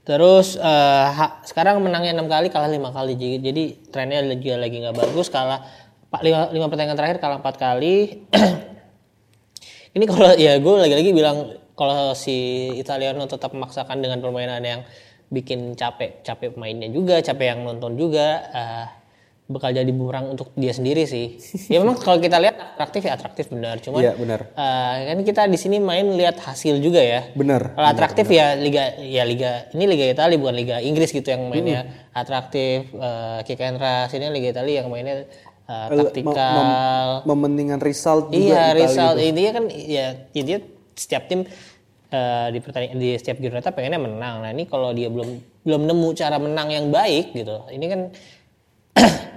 Terus 0.02 0.58
ha- 0.58 1.38
sekarang 1.46 1.78
menangnya 1.78 2.18
enam 2.18 2.26
kali 2.26 2.50
kalah 2.50 2.66
lima 2.66 2.90
kali 2.90 3.14
jadi, 3.14 3.38
jadi 3.38 3.62
trennya 3.94 4.26
juga 4.34 4.58
lagi 4.58 4.82
nggak 4.82 4.96
bagus 4.98 5.30
kalah 5.30 5.62
lima, 6.18 6.50
lima 6.50 6.66
pertandingan 6.66 6.98
terakhir 6.98 7.22
kalah 7.22 7.38
empat 7.38 7.54
kali 7.54 8.26
ini 9.94 10.04
kalau 10.10 10.34
ya 10.34 10.58
gue 10.58 10.74
lagi-lagi 10.74 11.14
bilang 11.14 11.54
kalau 11.78 12.18
si 12.18 12.34
Italiano 12.74 13.22
tetap 13.30 13.54
memaksakan 13.54 14.02
dengan 14.02 14.18
permainan 14.18 14.66
yang 14.66 14.82
bikin 15.30 15.78
capek 15.78 16.26
capek 16.26 16.58
pemainnya 16.58 16.90
juga 16.90 17.22
capek 17.22 17.54
yang 17.54 17.60
nonton 17.62 17.94
juga 17.94 18.42
uh, 18.50 18.86
bakal 19.52 19.70
jadi 19.70 19.86
bumerang 19.92 20.32
untuk 20.32 20.50
dia 20.56 20.72
sendiri 20.72 21.04
sih. 21.04 21.36
Ya 21.68 21.78
memang 21.78 22.00
kalau 22.00 22.16
kita 22.16 22.40
lihat 22.40 22.56
atraktif 22.74 23.04
ya 23.04 23.12
atraktif 23.12 23.52
benar. 23.52 23.76
Cuman 23.78 24.00
Iya, 24.00 24.12
benar. 24.16 24.40
uh, 24.56 24.94
kan 25.12 25.18
kita 25.22 25.42
di 25.46 25.58
sini 25.60 25.76
main 25.78 26.08
lihat 26.16 26.40
hasil 26.40 26.80
juga 26.80 26.98
ya. 26.98 27.28
Bener. 27.36 27.76
kalau 27.76 27.88
atraktif 27.88 28.26
ya 28.26 28.56
liga 28.56 28.96
ya 28.98 29.22
liga 29.22 29.68
ini 29.76 29.84
liga 29.84 30.04
Italia 30.08 30.40
bukan 30.40 30.56
liga 30.56 30.76
Inggris 30.80 31.12
gitu 31.12 31.28
yang 31.28 31.46
mainnya. 31.46 31.84
Atraktif 32.12 32.90
uh, 32.96 33.44
kick 33.44 33.60
and 33.60 33.76
rush 33.76 34.16
ini 34.16 34.32
liga 34.32 34.56
Italia 34.56 34.82
yang 34.82 34.88
mainnya 34.88 35.28
uh, 35.68 35.88
taktikal. 35.92 37.22
Mementingkan 37.28 37.78
result 37.78 38.32
juga 38.32 38.40
iya 38.40 38.62
Italia 38.72 38.86
result. 38.88 39.14
tuh. 39.16 39.24
intinya 39.28 39.52
kan 39.54 39.64
ya 39.70 40.06
intinya 40.32 40.60
setiap 40.92 41.24
tim 41.24 41.40
eh, 42.12 42.46
di 42.52 42.58
pertandingan 42.60 43.00
di 43.00 43.16
setiap 43.16 43.40
giornata 43.40 43.72
pengennya 43.72 43.96
menang. 43.96 44.44
Nah 44.44 44.50
ini 44.52 44.68
kalau 44.68 44.92
dia 44.92 45.08
belum 45.08 45.28
belum 45.62 45.82
nemu 45.88 46.08
cara 46.12 46.36
menang 46.36 46.68
yang 46.68 46.86
baik 46.90 47.32
gitu 47.32 47.70
ini 47.70 47.86
kan 47.86 48.00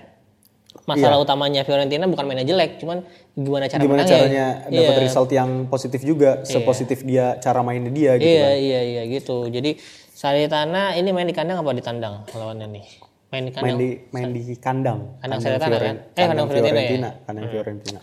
masalah 0.86 1.18
utamanya 1.18 1.62
Fiorentina 1.62 2.06
bukan 2.06 2.26
mainnya 2.26 2.46
jelek 2.46 2.78
cuman 2.78 3.02
gimana 3.34 3.66
cara 3.66 3.82
Gimana 3.82 4.06
menangnya 4.06 4.18
caranya 4.22 4.46
dapat 4.70 4.94
Iya. 4.96 5.02
result 5.02 5.30
yang 5.30 5.50
positif 5.66 6.02
juga, 6.02 6.46
sepositif 6.46 7.02
dia 7.02 7.36
cara 7.38 7.60
mainnya 7.60 7.90
dia 7.90 8.16
gitu 8.16 8.30
iya 8.30 8.46
kan. 8.46 8.56
iya 8.56 8.80
iya 8.82 9.02
gitu 9.10 9.50
jadi 9.50 9.76
Salernitana 10.16 10.94
ini 10.96 11.10
main 11.12 11.28
di 11.28 11.36
kandang 11.36 11.60
apa 11.60 11.74
di 11.74 11.84
tandang 11.84 12.24
lawannya 12.32 12.68
nih 12.72 12.86
main 13.28 13.44
di 13.44 13.52
Main 13.52 13.52
kandang 13.52 13.78
di 13.78 13.90
main 14.10 14.30
di 14.32 14.42
kandang. 14.56 15.00
Kandang 15.20 15.40
Salernitana 15.42 15.76
kan? 15.76 15.96
Eh, 16.16 16.24
kandang 16.24 16.48
Fiorentina 16.48 16.72
Fiorentina, 16.72 17.10
ya? 17.10 17.24
kandang 17.28 17.46
Fiorentina. 17.52 18.00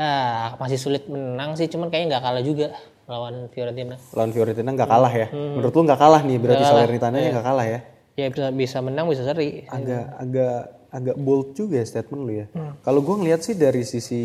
ah 0.00 0.56
masih 0.56 0.78
sulit 0.78 1.04
menang 1.06 1.54
sih 1.54 1.66
cuman 1.66 1.90
kayaknya 1.90 2.16
nggak 2.16 2.24
kalah 2.24 2.42
juga 2.42 2.66
lawan 3.04 3.50
Fiorentina 3.50 3.96
Lawan 4.14 4.30
Fiorentina 4.30 4.70
nggak 4.70 4.86
kalah 4.88 5.12
ya. 5.12 5.26
Hmm. 5.28 5.58
Menurut 5.58 5.74
lu 5.74 5.82
nggak 5.84 5.98
kalah 5.98 6.22
nih 6.22 6.36
berarti 6.38 6.64
Salernitana-nya 6.64 7.28
nggak 7.34 7.46
kalah 7.46 7.66
ya. 7.66 7.80
ya 8.14 8.26
bisa 8.28 8.46
bisa 8.50 8.78
menang 8.78 9.06
bisa 9.06 9.22
seri 9.22 9.64
agak 9.66 10.04
agak 10.16 10.60
agak 10.90 11.16
bold 11.18 11.54
juga 11.54 11.80
ya 11.80 11.86
statement 11.86 12.22
lu 12.26 12.32
ya. 12.44 12.46
Hmm. 12.52 12.74
Kalau 12.82 13.00
gue 13.02 13.16
ngeliat 13.22 13.40
sih 13.46 13.54
dari 13.54 13.86
sisi 13.86 14.22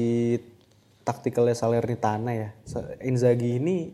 taktikalnya 1.05 1.53
Salernitana 1.53 2.31
ya, 2.33 2.49
Inzaghi 3.05 3.61
ini 3.61 3.93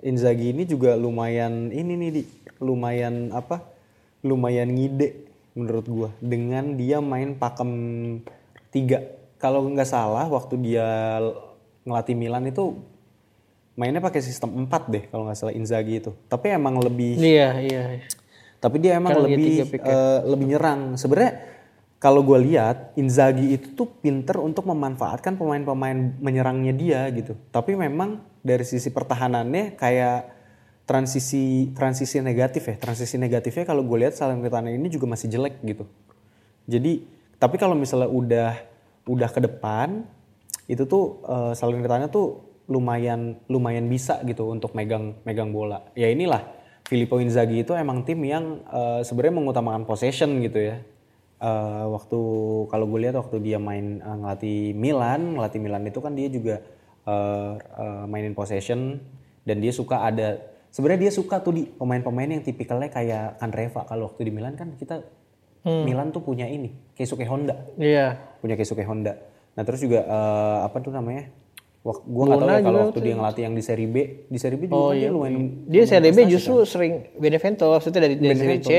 Inzaghi 0.00 0.56
ini 0.56 0.64
juga 0.64 0.96
lumayan 0.96 1.68
ini 1.68 1.92
nih 2.00 2.10
di 2.10 2.22
lumayan 2.64 3.28
apa? 3.36 3.60
Lumayan 4.24 4.72
ngide 4.72 5.28
menurut 5.52 5.86
gua 5.88 6.08
dengan 6.24 6.76
dia 6.76 7.04
main 7.04 7.36
pakem 7.36 7.70
tiga. 8.72 9.04
Kalau 9.36 9.64
nggak 9.68 9.88
salah 9.88 10.28
waktu 10.28 10.56
dia 10.60 11.20
ngelatih 11.84 12.16
Milan 12.16 12.48
itu 12.48 12.76
mainnya 13.76 14.04
pakai 14.04 14.20
sistem 14.20 14.68
4 14.68 14.92
deh 14.92 15.04
kalau 15.08 15.28
nggak 15.28 15.36
salah 15.36 15.52
Inzaghi 15.52 16.00
itu. 16.00 16.12
Tapi 16.28 16.52
emang 16.52 16.80
lebih 16.80 17.20
iya 17.20 17.60
iya 17.60 17.84
tapi 18.60 18.76
dia 18.76 19.00
emang 19.00 19.24
lebih 19.24 19.64
eh, 19.72 20.20
lebih 20.28 20.46
nyerang. 20.52 21.00
Sebenarnya 21.00 21.49
kalau 22.00 22.24
gue 22.24 22.40
lihat 22.48 22.96
Inzaghi 22.96 23.60
itu 23.60 23.76
tuh 23.76 23.84
pinter 24.00 24.40
untuk 24.40 24.64
memanfaatkan 24.64 25.36
pemain-pemain 25.36 26.16
menyerangnya 26.16 26.72
dia 26.72 27.00
gitu. 27.12 27.36
Tapi 27.52 27.76
memang 27.76 28.24
dari 28.40 28.64
sisi 28.64 28.88
pertahanannya 28.88 29.76
kayak 29.76 30.20
transisi 30.88 31.68
transisi 31.76 32.24
negatif 32.24 32.72
ya. 32.72 32.80
Transisi 32.80 33.20
negatifnya 33.20 33.68
kalau 33.68 33.84
gue 33.84 34.00
lihat 34.00 34.16
Salernitana 34.16 34.72
ini 34.72 34.88
juga 34.88 35.12
masih 35.12 35.28
jelek 35.28 35.60
gitu. 35.60 35.84
Jadi 36.64 37.04
tapi 37.36 37.60
kalau 37.60 37.76
misalnya 37.76 38.08
udah 38.08 38.56
udah 39.04 39.28
ke 39.28 39.44
depan 39.44 40.08
itu 40.72 40.88
tuh 40.88 41.20
uh, 41.28 41.52
Salernitana 41.52 42.08
tuh 42.08 42.48
lumayan 42.72 43.36
lumayan 43.44 43.92
bisa 43.92 44.24
gitu 44.24 44.48
untuk 44.48 44.72
megang 44.72 45.20
megang 45.28 45.52
bola. 45.52 45.84
Ya 45.92 46.08
inilah 46.08 46.48
Filippo 46.88 47.20
Inzaghi 47.20 47.60
itu 47.60 47.76
emang 47.76 48.08
tim 48.08 48.24
yang 48.24 48.64
uh, 48.72 49.04
sebenarnya 49.04 49.36
mengutamakan 49.36 49.84
possession 49.84 50.40
gitu 50.40 50.64
ya. 50.64 50.80
Uh, 51.40 51.88
waktu 51.96 52.20
kalau 52.68 52.84
gue 52.84 53.00
lihat 53.00 53.16
waktu 53.16 53.40
dia 53.40 53.56
main 53.56 54.04
uh, 54.04 54.16
ngelatih 54.20 54.76
Milan, 54.76 55.40
ngelatih 55.40 55.56
Milan 55.56 55.88
itu 55.88 55.98
kan 56.04 56.12
dia 56.12 56.28
juga 56.28 56.60
uh, 57.08 57.56
uh, 57.56 58.04
mainin 58.04 58.36
possession 58.36 59.00
dan 59.48 59.56
dia 59.64 59.72
suka 59.72 60.04
ada 60.04 60.36
sebenarnya 60.68 61.08
dia 61.08 61.12
suka 61.16 61.40
tuh 61.40 61.56
di 61.56 61.62
pemain-pemain 61.64 62.28
yang 62.28 62.44
tipikalnya 62.44 62.92
kayak 62.92 63.40
Kandreva 63.40 63.88
kalau 63.88 64.12
waktu 64.12 64.28
di 64.28 64.32
Milan 64.36 64.52
kan 64.52 64.76
kita 64.76 65.00
Milan 65.64 66.08
tuh 66.08 66.24
punya 66.24 66.48
ini 66.48 66.72
Keisuke 66.96 67.24
Honda 67.28 67.56
iya 67.76 68.16
punya 68.40 68.56
Keisuke 68.56 68.84
Honda. 68.84 69.16
Nah 69.54 69.62
terus 69.62 69.84
juga 69.84 70.00
eh, 70.02 70.58
apa 70.64 70.80
tuh 70.80 70.90
namanya? 70.90 71.28
Wak, 71.80 72.04
gua 72.04 72.24
nggak 72.28 72.40
tahu 72.44 72.50
ya 72.52 72.60
kalau 72.60 72.78
waktu 72.84 73.00
dia 73.00 73.14
ngelatih 73.16 73.42
yang 73.48 73.54
di 73.56 73.64
seri 73.64 73.86
B, 73.88 73.96
di 74.28 74.36
seri 74.36 74.56
B 74.60 74.68
juga 74.68 74.92
kan 74.92 75.00
dia 75.00 75.08
lumayan 75.08 75.34
dia 75.64 75.82
seri 75.88 76.10
B 76.12 76.18
justru 76.28 76.54
sering 76.68 76.92
Benevento 77.16 77.64
maksudnya 77.72 78.00
dari, 78.04 78.14
dari 78.20 78.36
seri 78.36 78.58
C 78.60 78.70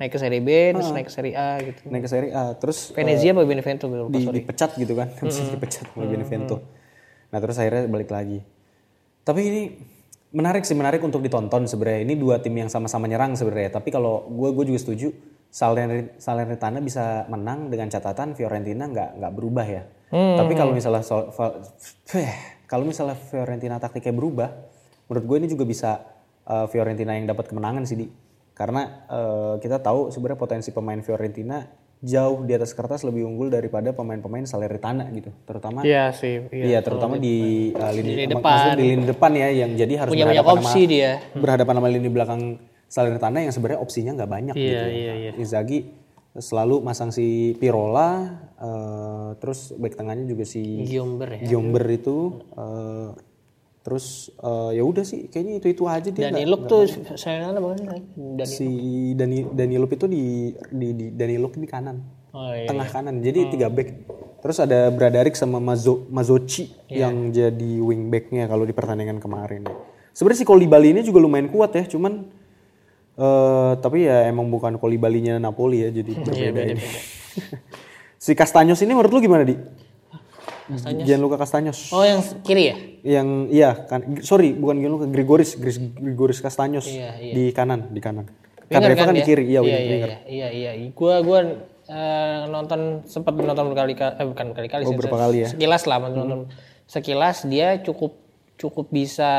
naik 0.00 0.10
ke 0.14 0.18
seri 0.18 0.38
B 0.40 0.48
terus 0.72 0.88
naik 0.94 1.06
ke 1.06 1.12
seri 1.12 1.30
A 1.36 1.60
gitu 1.60 1.80
naik 1.92 2.02
ke 2.06 2.10
seri 2.10 2.28
A. 2.32 2.44
Terus 2.56 2.78
Venezia 2.96 3.36
apa 3.36 3.44
Benevento 3.44 3.84
lupa 3.84 4.16
di, 4.16 4.24
sorry 4.24 4.36
dipecat 4.40 4.70
gitu 4.80 4.92
kan, 4.96 5.12
habis 5.20 5.36
itu 5.36 5.50
dipecat 5.52 5.84
sama 5.92 6.08
Benevento. 6.08 6.56
Nah 7.28 7.38
terus 7.44 7.56
akhirnya 7.60 7.84
balik 7.84 8.08
lagi. 8.08 8.40
Tapi 9.28 9.40
ini 9.44 9.62
menarik 10.32 10.64
sih 10.64 10.72
menarik 10.72 11.04
untuk 11.04 11.20
ditonton 11.20 11.68
sebenarnya. 11.68 12.00
Ini 12.04 12.14
dua 12.16 12.40
tim 12.40 12.56
yang 12.56 12.72
sama-sama 12.72 13.04
nyerang 13.04 13.36
sebenarnya. 13.36 13.76
Tapi 13.76 13.92
kalau 13.92 14.24
gue 14.24 14.56
gue 14.56 14.64
juga 14.72 14.80
setuju 14.80 15.12
Salern- 15.52 16.16
Salernitana 16.16 16.80
bisa 16.80 17.28
menang 17.28 17.68
dengan 17.68 17.92
catatan 17.92 18.32
Fiorentina 18.32 18.88
nggak 18.88 19.20
nggak 19.20 19.32
berubah 19.36 19.66
ya. 19.68 19.82
Tapi 20.10 20.52
kalau 20.52 20.72
misalnya 20.72 21.04
Sol- 21.04 21.30
Val- 21.32 21.60
kalau 22.64 22.84
misalnya 22.84 23.16
Fiorentina 23.16 23.76
taktiknya 23.76 24.12
berubah, 24.12 24.48
menurut 25.08 25.24
gue 25.24 25.36
ini 25.40 25.48
juga 25.48 25.64
bisa 25.64 25.90
uh, 26.44 26.68
Fiorentina 26.68 27.16
yang 27.16 27.28
dapat 27.28 27.48
kemenangan 27.48 27.84
sih 27.84 27.96
di. 27.96 28.06
Karena 28.52 29.06
uh, 29.06 29.54
kita 29.62 29.78
tahu 29.78 30.10
sebenarnya 30.10 30.40
potensi 30.40 30.74
pemain 30.74 30.98
Fiorentina 30.98 31.62
jauh 31.98 32.46
di 32.46 32.54
atas 32.54 32.74
kertas 32.74 33.02
lebih 33.02 33.26
unggul 33.26 33.50
daripada 33.50 33.90
pemain-pemain 33.90 34.46
Salernitana 34.46 35.06
gitu. 35.14 35.30
Terutama 35.46 35.82
iya 35.82 36.10
sih 36.14 36.46
Iya, 36.50 36.78
terutama 36.82 37.18
di 37.18 37.70
uh, 37.74 37.90
lini, 37.94 38.26
lini 38.26 38.34
maksudnya 38.34 38.74
di 38.78 38.86
lini 38.94 39.04
depan 39.06 39.30
ya, 39.34 39.48
yang 39.50 39.70
jadi 39.74 39.94
harus 40.06 40.12
punya 40.14 40.26
banyak 40.26 40.42
berhadapan 40.42 40.62
opsi 40.62 40.80
sama, 40.82 40.90
dia 40.90 41.10
berhadapan 41.34 41.74
sama 41.78 41.88
lini 41.90 42.08
belakang 42.10 42.42
Salernitana 42.88 43.38
yang 43.44 43.52
sebenarnya 43.52 43.80
opsinya 43.82 44.12
nggak 44.16 44.30
banyak 44.30 44.54
Iya, 44.56 44.64
gitu. 44.64 44.86
iya, 44.90 45.12
iya. 45.14 45.30
Inzaghi 45.36 45.78
selalu 46.36 46.84
masang 46.84 47.08
si 47.08 47.56
Pirola, 47.56 48.10
uh, 48.60 49.30
terus 49.40 49.72
back 49.74 49.96
tengahnya 49.96 50.28
juga 50.28 50.44
si 50.44 50.84
Giomber 50.84 51.40
ya. 51.40 51.48
Giomber 51.48 51.84
itu, 51.88 52.44
uh, 52.52 53.16
terus 53.80 54.28
uh, 54.38 54.68
ya 54.70 54.84
udah 54.84 55.02
sih, 55.02 55.26
kayaknya 55.26 55.64
itu 55.64 55.66
itu 55.72 55.84
aja 55.88 56.08
dia. 56.12 56.28
Dani 56.28 56.44
nggak- 56.44 56.50
Luk 56.52 56.62
tuh 56.68 56.84
saya 57.16 57.48
mana 57.48 57.58
bang 57.58 58.04
Dani 58.14 58.44
si 58.44 58.68
Dani 59.16 59.48
Danilop 59.48 59.90
itu 59.90 60.06
di 60.06 60.24
di, 60.68 60.88
di 60.92 61.06
Danilop 61.10 61.56
di 61.56 61.64
kanan. 61.64 61.96
Oh 62.28 62.52
iya 62.52 62.68
tengah 62.68 62.86
kanan 62.86 63.24
jadi 63.24 63.48
tiga 63.48 63.72
back. 63.72 63.88
Terus 64.38 64.62
ada 64.62 64.92
Bradaric 64.94 65.34
sama 65.34 65.58
Mazo 65.58 66.06
Mazochi 66.12 66.70
yang 66.86 67.34
jadi 67.34 67.82
wing 67.82 68.06
backnya 68.06 68.46
kalau 68.46 68.62
di 68.62 68.70
pertandingan 68.70 69.18
kemarin. 69.18 69.66
Sebenarnya 70.14 70.38
si 70.38 70.46
Kolibali 70.46 70.92
ini 70.92 71.02
juga 71.02 71.18
lumayan 71.18 71.50
kuat 71.50 71.74
ya 71.74 71.82
cuman 71.88 72.26
eh 73.18 73.72
tapi 73.78 74.06
ya 74.06 74.24
emang 74.24 74.46
bukan 74.46 74.78
Kolibalinya 74.78 75.36
Napoli 75.36 75.82
ya 75.82 75.90
jadi 75.90 76.12
berbeda 76.14 76.62
ini. 76.70 76.82
Si 78.18 78.34
Castanyos 78.34 78.82
ini 78.82 78.92
menurut 78.92 79.10
lu 79.10 79.20
gimana 79.20 79.42
di? 79.42 79.54
Gianluca 81.00 81.40
Castanyos 81.40 81.88
oh 81.90 82.04
yang 82.04 82.20
kiri 82.44 82.64
ya? 82.68 82.76
Yang 83.16 83.28
iya 83.48 83.70
kan 83.88 84.00
sorry 84.20 84.52
bukan 84.52 84.76
Gianluca 84.78 85.06
Grigoris 85.08 85.56
Grigoris 85.96 86.38
Castanyos 86.38 86.84
Iya, 86.84 87.16
iya. 87.16 87.32
di 87.32 87.44
kanan 87.50 87.88
di 87.88 88.00
kanan. 88.02 88.28
Winger 88.68 88.84
kan 88.84 88.90
Reva 88.92 89.04
kan 89.08 89.14
di 89.16 89.22
dia? 89.24 89.28
kiri. 89.32 89.44
Iya 89.48 89.60
iya 89.64 89.78
iya 89.80 89.96
iya 89.96 90.18
iya 90.28 90.70
iya. 90.76 90.90
Gua 90.92 91.24
gua 91.24 91.40
eh, 91.88 92.40
nonton 92.52 93.00
sempat 93.08 93.32
nonton 93.32 93.64
berkali-kali 93.72 94.12
eh 94.20 94.26
bukan 94.28 94.44
berkali-kali 94.52 94.82
Oh, 94.84 94.92
sih, 94.92 94.96
berapa 95.00 95.16
kali 95.16 95.36
ya? 95.40 95.48
sekilas 95.56 95.82
lah 95.88 95.96
nonton 96.04 96.40
sekilas 96.84 97.48
dia 97.48 97.80
cukup 97.80 98.12
cukup 98.60 98.92
bisa 98.92 99.32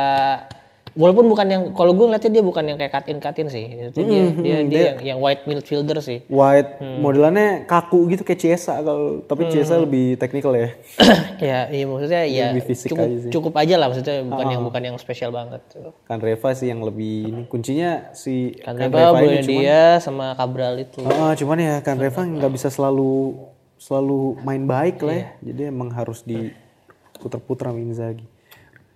walaupun 1.00 1.26
bukan 1.26 1.48
yang 1.48 1.64
kalau 1.72 1.96
gue 1.96 2.04
ngeliatnya 2.04 2.28
dia 2.30 2.44
bukan 2.44 2.64
yang 2.66 2.76
kayak 2.76 2.92
cut 2.92 3.08
in 3.08 3.18
cut 3.18 3.36
in 3.36 3.48
sih 3.48 3.64
itu 3.88 4.00
dia 4.04 4.24
dia, 4.36 4.58
dia 4.62 4.82
yang, 4.84 4.98
yang 5.02 5.18
white 5.18 5.48
midfielder 5.48 5.98
sih 6.00 6.28
White 6.28 6.78
Hmm. 6.78 7.00
modelannya 7.00 7.64
kaku 7.64 8.08
gitu 8.10 8.22
kayak 8.22 8.38
Ciesa 8.38 8.76
kalau 8.78 9.24
tapi 9.24 9.48
Ciesa 9.48 9.76
lebih 9.78 10.16
teknikal 10.16 10.52
ya. 10.52 10.76
ya 11.42 11.60
iya 11.70 11.86
maksudnya 11.86 12.24
ya 12.24 12.52
Lebih 12.52 12.66
fisik 12.68 12.92
cukup 12.92 13.00
aja 13.02 13.16
sih. 13.18 13.32
cukup 13.32 13.54
aja 13.56 13.76
lah 13.76 13.88
maksudnya 13.88 14.16
bukan 14.22 14.46
yang 14.50 14.62
bukan 14.62 14.82
yang 14.84 14.96
spesial 14.96 15.32
banget 15.32 15.62
Kan 16.04 16.20
Reva 16.20 16.50
sih 16.52 16.68
yang 16.68 16.84
lebih 16.84 17.16
ini 17.26 17.42
kuncinya 17.46 18.12
si 18.12 18.52
kan 18.60 18.76
Kan 18.76 18.92
Reva 18.92 19.00
Reva 19.10 19.20
ini 19.24 19.40
Bruno 19.40 19.48
dia 19.56 19.82
sama 19.98 20.36
Cabral 20.36 20.76
itu 20.78 21.00
Ah, 21.02 21.32
cuman 21.34 21.58
ya 21.58 21.76
kan 21.80 21.96
Reva 21.96 22.22
nggak 22.22 22.52
bisa 22.52 22.68
selalu 22.68 23.40
selalu 23.78 24.36
main 24.42 24.60
baik 24.62 25.00
lah 25.00 25.16
ya. 25.16 25.24
Iya. 25.24 25.32
Jadi 25.46 25.62
emang 25.66 25.88
harus 25.90 26.20
diputer-puter 26.22 27.66
sama 27.66 27.80
Inzaghi. 27.80 28.28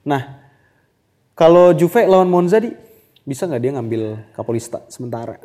Nah, 0.04 0.43
kalau 1.34 1.74
Juve 1.74 2.06
lawan 2.06 2.30
Monza 2.30 2.62
di 2.62 2.70
bisa 3.24 3.50
nggak 3.50 3.62
dia 3.62 3.72
ngambil 3.74 4.02
Kapolista 4.36 4.86
sementara? 4.92 5.38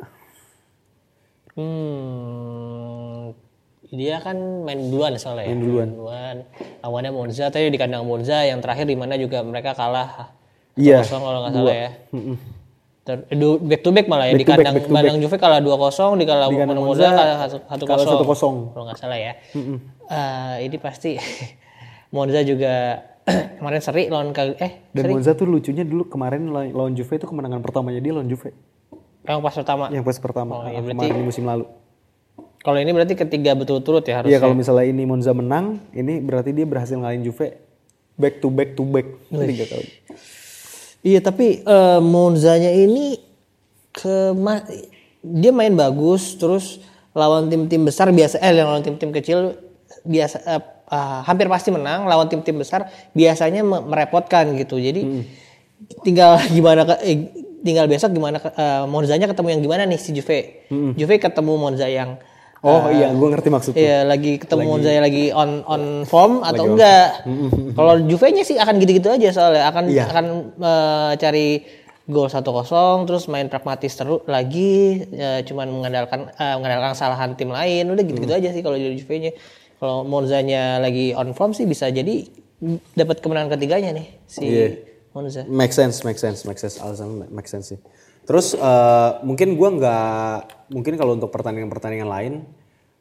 Hmm, 1.57 3.33
dia 3.89 4.21
kan 4.21 4.37
main 4.63 4.79
duluan 4.91 5.17
soalnya 5.17 5.49
ya. 5.49 5.51
Main 5.51 5.61
duluan. 5.65 5.89
duluan. 5.91 6.37
Lawannya 6.85 7.11
Monza 7.11 7.49
tadi 7.49 7.73
di 7.73 7.79
kandang 7.81 8.05
Monza 8.05 8.45
yang 8.45 8.61
terakhir 8.61 8.85
di 8.85 8.95
mana 8.95 9.17
juga 9.17 9.41
mereka 9.41 9.73
kalah. 9.73 10.31
Iya. 10.77 11.01
2-0 11.03 11.19
kalau 11.19 11.39
nggak 11.43 11.53
salah 11.57 11.75
ya. 11.75 11.89
Ter- 13.03 13.25
back 13.65 13.81
to 13.81 13.89
back 13.89 14.05
malah 14.05 14.29
ya 14.29 14.37
Back 14.37 14.39
di 14.39 14.45
back, 14.45 14.57
kandang 14.61 14.75
back 14.77 14.85
to 14.85 14.93
kandang 14.93 15.17
Juve 15.19 15.37
kalah 15.41 15.59
2-0 15.59 16.21
di 16.21 16.25
kandang 16.29 16.51
Monza 16.53 16.77
Monza 16.77 17.07
kalah 17.09 17.37
1-0. 17.49 17.89
kalah 17.89 18.05
1-0. 18.05 18.73
Kalau 18.77 18.83
nggak 18.85 18.99
salah 19.01 19.17
ya. 19.19 19.33
Eh, 19.57 20.55
ini 20.69 20.77
pasti 20.77 21.17
Monza 22.15 22.45
juga 22.45 23.01
kemarin 23.59 23.79
seri 23.79 24.03
lawan 24.07 24.29
Kag- 24.31 24.57
eh 24.57 24.71
Dan 24.91 25.13
Monza 25.13 25.33
tuh 25.33 25.45
lucunya 25.45 25.83
dulu 25.83 26.05
kemarin 26.05 26.49
lawan 26.49 26.93
Juve 26.93 27.15
itu 27.15 27.25
kemenangan 27.25 27.59
pertamanya 27.59 27.99
dia 27.99 28.13
lawan 28.13 28.27
Juve. 28.27 28.51
yang 29.23 29.39
pas 29.39 29.53
pertama. 29.53 29.85
Yang 29.89 30.03
pas 30.05 30.17
pertama 30.17 30.51
Oh, 30.51 30.63
iya, 30.65 30.79
berarti- 30.79 30.95
kemarin 30.95 31.15
di 31.15 31.25
musim 31.25 31.45
lalu. 31.45 31.65
Kalau 32.59 32.75
ini 32.75 32.91
berarti 32.91 33.13
ketiga 33.15 33.55
betul-turut 33.55 34.03
ya 34.03 34.19
harus. 34.19 34.27
Iya 34.27 34.37
kalau 34.37 34.51
misalnya 34.51 34.83
ini 34.83 35.05
Monza 35.05 35.31
menang, 35.31 35.79
ini 35.91 36.19
berarti 36.19 36.51
dia 36.51 36.67
berhasil 36.67 36.97
ngalahin 36.97 37.23
Juve 37.23 37.55
back 38.19 38.43
to 38.43 38.51
back 38.51 38.75
to 38.75 38.83
back 38.83 39.07
tiga 39.29 39.65
kali. 39.65 39.87
Iya 40.99 41.23
tapi 41.23 41.63
eh, 41.63 41.99
Monzanya 42.01 42.67
ini 42.69 43.15
ke 43.89 44.35
dia 45.21 45.51
main 45.51 45.71
bagus 45.71 46.35
terus 46.35 46.83
lawan 47.11 47.47
tim-tim 47.47 47.83
besar 47.83 48.11
biasa 48.11 48.39
eh 48.39 48.51
lawan 48.51 48.83
tim-tim 48.83 49.09
kecil 49.09 49.55
biasa 50.03 50.37
eh, 50.41 50.61
ah, 50.89 51.21
hampir 51.23 51.45
pasti 51.45 51.69
menang 51.69 52.03
lawan 52.03 52.25
tim-tim 52.25 52.55
besar 52.55 52.85
biasanya 53.11 53.61
me- 53.61 53.81
merepotkan 53.81 54.53
gitu 54.53 54.75
jadi 54.75 55.01
tinggal 56.01 56.35
gimana 56.55 56.83
ke- 56.85 57.01
eh, 57.01 57.17
tinggal 57.59 57.85
besok 57.85 58.11
gimana 58.11 58.37
eh, 58.39 58.83
Monzanya 58.85 59.25
ketemu 59.25 59.47
yang 59.49 59.61
gimana 59.61 59.83
nih 59.83 59.97
si 59.97 60.11
Juve 60.11 60.67
Juve 60.93 61.15
ketemu 61.17 61.53
Monza 61.55 61.85
yang 61.85 62.19
Oh 62.59 62.91
iya, 62.91 63.07
gue 63.09 63.23
ngerti 63.25 63.47
maksudnya. 63.47 63.79
Iya 63.79 63.97
lagi 64.03 64.35
ketemu 64.35 64.67
Monza 64.67 64.91
yang 64.91 64.99
lagi 65.01 65.31
on 65.31 65.63
on 65.63 65.83
form 66.03 66.43
atau 66.43 66.67
enggak. 66.67 67.23
Kalau 67.71 68.03
Juve-nya 68.03 68.43
sih 68.43 68.59
akan 68.59 68.75
gitu-gitu 68.77 69.07
aja 69.07 69.31
soalnya 69.31 69.63
akan 69.65 69.87
Iya. 69.87 70.03
akan 70.05 70.25
eh, 70.59 71.11
cari 71.15 71.47
gol 72.03 72.27
1-0 72.27 72.43
terus 73.07 73.31
main 73.31 73.47
pragmatis 73.47 73.95
terus 73.95 74.27
lagi 74.27 74.75
eh, 75.07 75.39
cuman 75.41 75.71
mengandalkan 75.71 76.27
eh, 76.29 76.53
mengandalkan 76.53 76.91
kesalahan 76.91 77.31
tim 77.33 77.47
lain 77.47 77.87
udah 77.87 78.03
gitu-gitu 78.03 78.33
aja 78.33 78.51
sih 78.51 78.59
kalau 78.59 78.75
Juve-nya. 78.75 79.31
Kalau 79.79 80.03
Monzanya 80.03 80.77
lagi 80.83 81.15
on 81.15 81.31
form 81.31 81.55
sih 81.55 81.63
bisa 81.63 81.87
jadi 81.87 82.27
dapat 82.93 83.23
kemenangan 83.23 83.55
ketiganya 83.55 83.95
nih 83.95 84.07
si 84.27 84.43
Iya. 84.43 84.67
Monza. 85.09 85.41
Make 85.49 85.73
sense, 85.73 86.05
make 86.05 86.21
sense, 86.21 86.45
make 86.45 86.61
sense. 86.61 86.77
Alasan 86.77 87.25
make 87.33 87.49
sense 87.49 87.73
sih. 87.73 87.79
Terus 88.29 88.53
eh, 88.53 89.11
mungkin 89.25 89.57
gua 89.57 89.73
nggak, 89.73 90.37
mungkin 90.69 90.93
kalau 91.01 91.17
untuk 91.17 91.33
pertandingan-pertandingan 91.33 92.05
lain, 92.05 92.33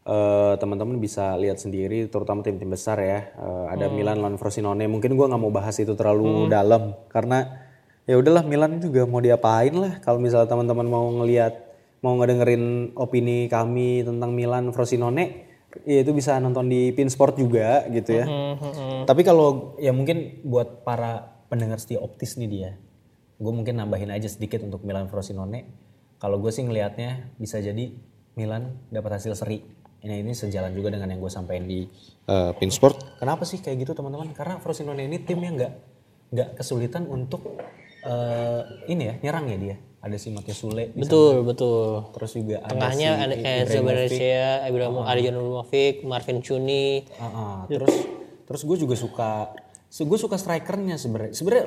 eh, 0.08 0.54
teman-teman 0.56 0.96
bisa 0.96 1.36
lihat 1.36 1.60
sendiri, 1.60 2.08
terutama 2.08 2.40
tim-tim 2.40 2.70
besar 2.72 2.96
ya. 2.96 3.28
Eh, 3.36 3.66
ada 3.76 3.92
Milan 3.92 4.24
lawan 4.24 4.40
Frosinone. 4.40 4.88
Mungkin 4.88 5.18
gua 5.20 5.28
nggak 5.28 5.42
mau 5.42 5.52
bahas 5.52 5.76
itu 5.76 5.92
terlalu 5.92 6.48
dalam 6.48 6.96
karena 7.12 7.44
ya 8.08 8.16
udahlah 8.16 8.46
Milan 8.48 8.80
juga 8.80 9.04
mau 9.04 9.20
diapain 9.20 9.74
lah. 9.76 10.00
Kalau 10.00 10.16
misalnya 10.16 10.48
teman-teman 10.48 10.88
mau 10.88 11.12
ngelihat, 11.12 11.60
mau 12.00 12.16
ngedengerin 12.16 12.96
opini 12.96 13.52
kami 13.52 14.00
tentang 14.00 14.32
Milan 14.32 14.72
Frosinone, 14.72 15.47
ya 15.84 16.00
itu 16.00 16.12
bisa 16.16 16.40
nonton 16.40 16.68
di 16.68 16.92
Pinsport 16.96 17.36
juga 17.36 17.84
gitu 17.92 18.16
ya. 18.16 18.24
Tapi 19.04 19.22
kalau 19.24 19.76
ya 19.76 19.92
mungkin 19.92 20.40
buat 20.44 20.84
para 20.84 21.44
pendengar 21.48 21.80
setia 21.80 22.00
optis 22.00 22.36
nih 22.40 22.48
dia, 22.48 22.70
gue 23.36 23.52
mungkin 23.52 23.76
nambahin 23.80 24.12
aja 24.12 24.28
sedikit 24.28 24.64
untuk 24.64 24.84
Milan 24.84 25.08
Frosinone. 25.12 25.68
Kalau 26.18 26.40
gue 26.42 26.50
sih 26.50 26.66
ngelihatnya 26.66 27.36
bisa 27.38 27.62
jadi 27.62 27.94
Milan 28.34 28.80
dapat 28.90 29.22
hasil 29.22 29.36
seri. 29.38 29.62
Ini 29.98 30.22
ini 30.22 30.30
sejalan 30.30 30.70
juga 30.74 30.94
dengan 30.94 31.10
yang 31.10 31.18
gue 31.18 31.30
sampaikan 31.30 31.66
di 31.66 31.86
uh, 32.30 32.54
Pinsport. 32.54 33.18
Kenapa 33.18 33.42
sih 33.42 33.58
kayak 33.58 33.82
gitu 33.82 33.92
teman-teman? 33.98 34.30
Karena 34.30 34.62
Frosinone 34.62 35.06
ini 35.06 35.18
tim 35.22 35.42
yang 35.42 35.58
nggak 35.58 35.74
nggak 36.28 36.48
kesulitan 36.60 37.08
untuk 37.08 37.42
uh, 38.04 38.62
ini 38.86 39.02
ya 39.08 39.14
nyerang 39.24 39.46
ya 39.50 39.58
dia. 39.58 39.76
Ada 39.98 40.14
si 40.14 40.30
Matias 40.30 40.62
Sule, 40.62 40.94
Betul, 40.94 41.42
betul. 41.42 42.06
sana. 42.06 42.14
terus 42.14 42.30
juga 42.38 42.56
ada 42.62 42.70
Tengahnya 42.70 43.10
si 43.10 43.18
ada 43.18 43.34
Enzo 43.34 43.50
Ibrahimovic. 43.50 43.86
Beresia, 43.90 44.48
Ibrahimo, 44.70 45.00
Arjan 45.02 45.34
Ibrahimovic, 45.34 45.94
Marvin 46.06 46.38
Cuni. 46.38 47.02
Ah, 47.18 47.26
ah. 47.26 47.56
terus 47.66 47.94
terus 48.46 48.62
gue 48.62 48.76
juga 48.78 48.94
suka 48.94 49.30
gue 49.88 50.18
suka 50.20 50.36
strikernya 50.36 51.00
sebenarnya 51.00 51.32
sebenarnya 51.32 51.66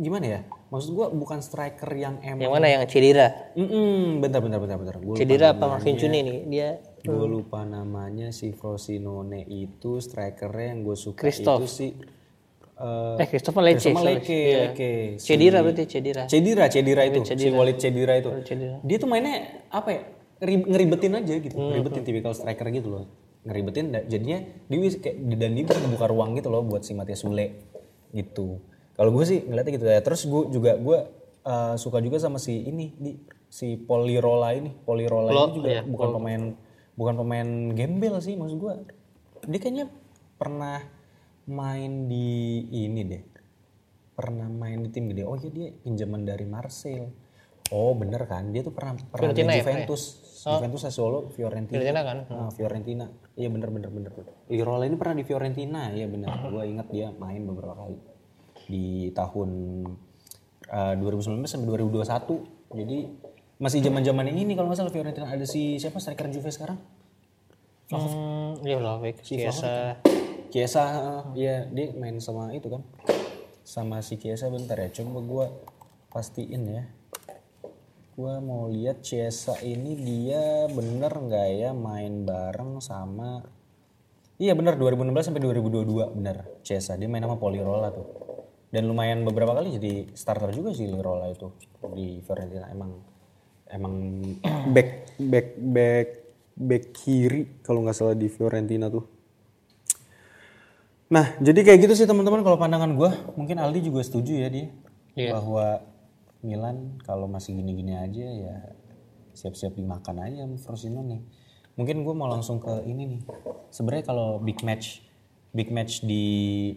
gimana 0.00 0.24
ya 0.24 0.40
maksud 0.72 0.96
gue 0.96 1.06
bukan 1.12 1.44
striker 1.44 1.92
yang 1.92 2.16
emang 2.24 2.40
Yang 2.40 2.52
mana 2.56 2.66
yang 2.72 2.82
cedera? 2.88 3.28
Mm-mm, 3.52 4.24
bentar 4.24 4.40
bentar 4.40 4.58
bentar 4.64 4.76
bentar 4.80 4.96
gue 4.96 5.14
Cedera 5.14 5.52
apa 5.52 5.64
Marvin 5.68 5.96
Cuni 6.00 6.18
nih? 6.24 6.38
Dia 6.48 6.68
gue 7.04 7.26
lupa 7.28 7.68
namanya 7.68 8.32
si 8.32 8.56
Frosinone 8.56 9.44
itu 9.44 10.00
strikernya 10.00 10.66
yang 10.72 10.80
gue 10.88 10.96
suka 10.96 11.20
Christoph. 11.20 11.60
itu 11.64 11.68
si 11.68 11.86
eh 12.80 13.20
eh 13.20 13.26
Christopher 13.28 13.62
Lecce. 13.62 13.92
Christopher 13.92 14.02
sorry. 14.02 14.14
Lecce, 14.16 14.38
Iya. 14.40 14.58
Lecce. 14.66 14.90
Si- 15.20 15.26
Cedera 15.28 15.58
berarti 15.60 15.84
cedera. 15.84 16.22
Cedira, 16.24 16.64
Cedira 16.66 17.02
itu, 17.04 17.20
si 17.22 17.48
Walid 17.52 17.76
Cedira 17.76 18.14
itu. 18.16 18.30
Cedera. 18.42 18.76
Dia 18.80 18.96
tuh 18.96 19.08
mainnya 19.08 19.36
apa 19.68 19.88
ya? 19.92 20.02
ngeri- 20.40 20.64
ngeribetin 20.64 21.12
aja 21.12 21.34
gitu, 21.36 21.52
Hmm, 21.52 21.68
ngeribetin 21.68 22.00
tipikal 22.00 22.32
striker 22.32 22.64
gitu 22.72 22.88
loh. 22.88 23.04
Ngeribetin 23.44 23.92
jadinya 24.08 24.40
dia 24.40 24.78
kayak 24.96 25.16
dan 25.36 25.52
dia 25.52 25.64
bisa 25.68 25.76
ngebuka 25.76 26.06
ruang 26.08 26.32
gitu 26.32 26.48
loh 26.48 26.64
buat 26.64 26.80
si 26.80 26.96
Matias 26.96 27.20
Sule 27.20 27.60
gitu. 28.10 28.64
Kalau 28.96 29.12
gue 29.12 29.24
sih 29.24 29.44
ngeliatnya 29.44 29.72
gitu 29.76 29.84
ya. 29.84 30.00
Terus 30.00 30.24
gue 30.24 30.42
juga 30.48 30.80
gue 30.80 30.98
uh, 31.44 31.74
suka 31.76 32.00
juga 32.00 32.16
sama 32.16 32.40
si 32.40 32.56
ini 32.56 32.96
di 32.96 33.20
si 33.48 33.76
Polirola 33.76 34.56
ini. 34.56 34.72
Polirola 34.72 35.28
ini 35.28 35.52
juga 35.52 35.68
iya, 35.68 35.82
bukan 35.84 36.08
pemain 36.16 36.42
bukan 36.96 37.14
pemain 37.16 37.48
gembel 37.72 38.16
sih 38.20 38.36
maksud 38.36 38.56
gue. 38.56 38.72
Dia 39.44 39.60
kayaknya 39.60 39.86
pernah 40.36 40.80
main 41.50 42.06
di 42.06 42.62
ini 42.70 43.02
deh 43.02 43.22
pernah 44.20 44.46
main 44.52 44.84
di 44.84 44.92
tim 44.92 45.08
gede. 45.08 45.24
Oh 45.24 45.34
iya 45.40 45.48
dia 45.48 45.68
pinjaman 45.72 46.28
dari 46.28 46.44
Marseille. 46.44 47.08
Oh 47.70 47.94
bener 47.94 48.26
kan, 48.26 48.50
dia 48.50 48.66
tuh 48.66 48.74
pernah 48.74 48.98
pernah 48.98 49.30
di 49.30 49.40
Fiorentina 49.46 49.54
ya, 49.54 49.62
Juventus, 49.62 50.02
Juventus 50.42 50.80
Sassuolo, 50.82 51.30
Fiorentina. 51.30 51.78
Fiorentina 51.78 52.00
kan? 52.02 52.18
Ah, 52.26 52.50
Fiorentina. 52.50 53.06
Iya 53.38 53.48
bener 53.48 53.70
bener 53.70 53.90
bener. 53.94 54.10
Lirola 54.50 54.84
ini 54.90 54.98
pernah 54.98 55.14
di 55.14 55.24
Fiorentina, 55.24 55.82
iya 55.94 56.10
bener. 56.10 56.28
Gue 56.50 56.66
ingat 56.66 56.90
dia 56.90 57.14
main 57.14 57.46
beberapa 57.46 57.78
kali 57.78 57.96
di 58.66 59.14
tahun 59.14 59.50
eh, 60.66 60.94
2019 60.98 61.46
sampai 61.46 61.66
2021. 61.78 62.74
Jadi 62.74 62.98
masih 63.62 63.78
zaman 63.86 64.02
zaman 64.02 64.26
ini 64.34 64.52
kalau 64.58 64.66
nggak 64.66 64.78
salah 64.82 64.92
Fiorentina 64.92 65.30
ada 65.30 65.46
si 65.46 65.78
siapa 65.78 66.02
striker 66.02 66.26
Juve 66.26 66.50
sekarang? 66.50 66.78
Hmm, 67.90 68.58
iya 68.66 68.78
Vlahovic, 68.82 69.22
Chiesa. 69.22 69.98
Kiesa, 70.50 70.82
iya 71.38 71.64
dia 71.70 71.94
main 71.94 72.18
sama 72.18 72.50
itu 72.50 72.66
kan, 72.66 72.82
sama 73.62 74.02
si 74.02 74.18
Kiesa 74.18 74.50
bentar 74.50 74.76
ya, 74.76 74.90
coba 74.90 75.18
gue 75.22 75.46
pastiin 76.10 76.62
ya. 76.66 76.84
Gue 78.18 78.34
mau 78.42 78.68
lihat 78.68 79.00
Chiesa 79.00 79.56
ini 79.62 79.94
dia 79.96 80.68
bener 80.68 81.14
nggak 81.14 81.48
ya 81.54 81.70
main 81.70 82.26
bareng 82.26 82.82
sama, 82.82 83.46
iya 84.36 84.52
bener 84.58 84.74
2016 84.76 85.30
sampai 85.30 85.40
2022 85.40 86.18
bener 86.18 86.36
Chiesa 86.66 86.98
dia 86.98 87.06
main 87.06 87.22
sama 87.22 87.38
Polirola 87.38 87.94
tuh. 87.94 88.08
Dan 88.70 88.86
lumayan 88.86 89.26
beberapa 89.26 89.50
kali 89.50 89.82
jadi 89.82 89.92
starter 90.14 90.54
juga 90.54 90.70
sih 90.70 90.86
Lirola 90.86 91.26
itu 91.26 91.50
di 91.90 92.22
Fiorentina 92.22 92.70
emang 92.70 93.02
emang 93.66 93.94
back 94.74 95.18
back 95.18 95.48
back 95.58 96.08
back 96.54 96.84
kiri 96.94 97.62
kalau 97.66 97.82
nggak 97.82 97.98
salah 97.98 98.14
di 98.14 98.30
Fiorentina 98.30 98.86
tuh. 98.86 99.19
Nah, 101.10 101.34
jadi 101.42 101.66
kayak 101.66 101.90
gitu 101.90 101.94
sih 101.98 102.06
teman-teman 102.06 102.46
kalau 102.46 102.54
pandangan 102.54 102.94
gue, 102.94 103.10
mungkin 103.34 103.58
Aldi 103.58 103.90
juga 103.90 104.00
setuju 104.06 104.46
ya 104.46 104.48
dia 104.48 104.70
bahwa 105.34 105.82
Milan 106.40 107.02
kalau 107.02 107.26
masih 107.26 107.52
gini-gini 107.58 107.98
aja 107.98 108.24
ya 108.24 108.56
siap-siap 109.34 109.74
dimakan 109.74 110.22
aja 110.22 110.46
Frosinone. 110.62 111.26
Mungkin 111.74 112.06
gue 112.06 112.14
mau 112.14 112.30
langsung 112.30 112.62
ke 112.62 112.86
ini 112.86 113.16
nih. 113.16 113.20
Sebenarnya 113.74 114.04
kalau 114.06 114.38
big 114.38 114.62
match, 114.62 115.02
big 115.50 115.74
match 115.74 116.06
di 116.06 116.72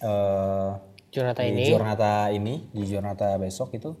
eh 0.00 0.70
Giornata 1.08 1.40
di 1.44 1.48
ini. 1.52 1.62
Giornata 1.64 2.12
ini, 2.32 2.54
di 2.72 2.82
Giornata 2.88 3.36
besok 3.36 3.76
itu 3.76 3.92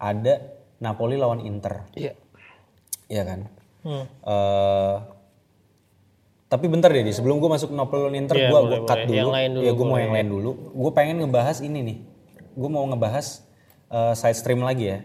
ada 0.00 0.60
Napoli 0.80 1.16
lawan 1.16 1.44
Inter. 1.44 1.88
Iya. 1.96 2.12
Iya 3.08 3.22
kan? 3.24 3.40
Hmm. 3.84 4.04
Eh, 4.08 4.96
tapi 6.50 6.66
bentar 6.66 6.90
deh, 6.90 7.06
sebelum 7.08 7.38
gue 7.38 7.46
masuk 7.46 7.70
lawan 7.70 8.10
Inter, 8.12 8.34
Iya, 8.34 8.50
gue 8.50 8.58
boleh, 8.58 8.78
cut 8.82 8.90
boleh. 8.92 9.06
dulu. 9.06 9.16
Yang 9.16 9.30
lain 9.30 9.50
dulu, 9.50 9.62
Ya, 9.62 9.70
gue 9.70 9.86
mau 9.86 9.96
yang 9.96 10.12
lain 10.12 10.28
dulu. 10.28 10.50
Gue 10.74 10.90
pengen 10.90 11.16
ngebahas 11.22 11.62
ini 11.62 11.78
nih. 11.80 11.96
Gue 12.52 12.66
mau 12.66 12.82
ngebahas 12.84 13.46
eh, 13.86 14.14
side 14.14 14.34
stream 14.34 14.60
lagi 14.60 14.84
ya. 14.88 14.98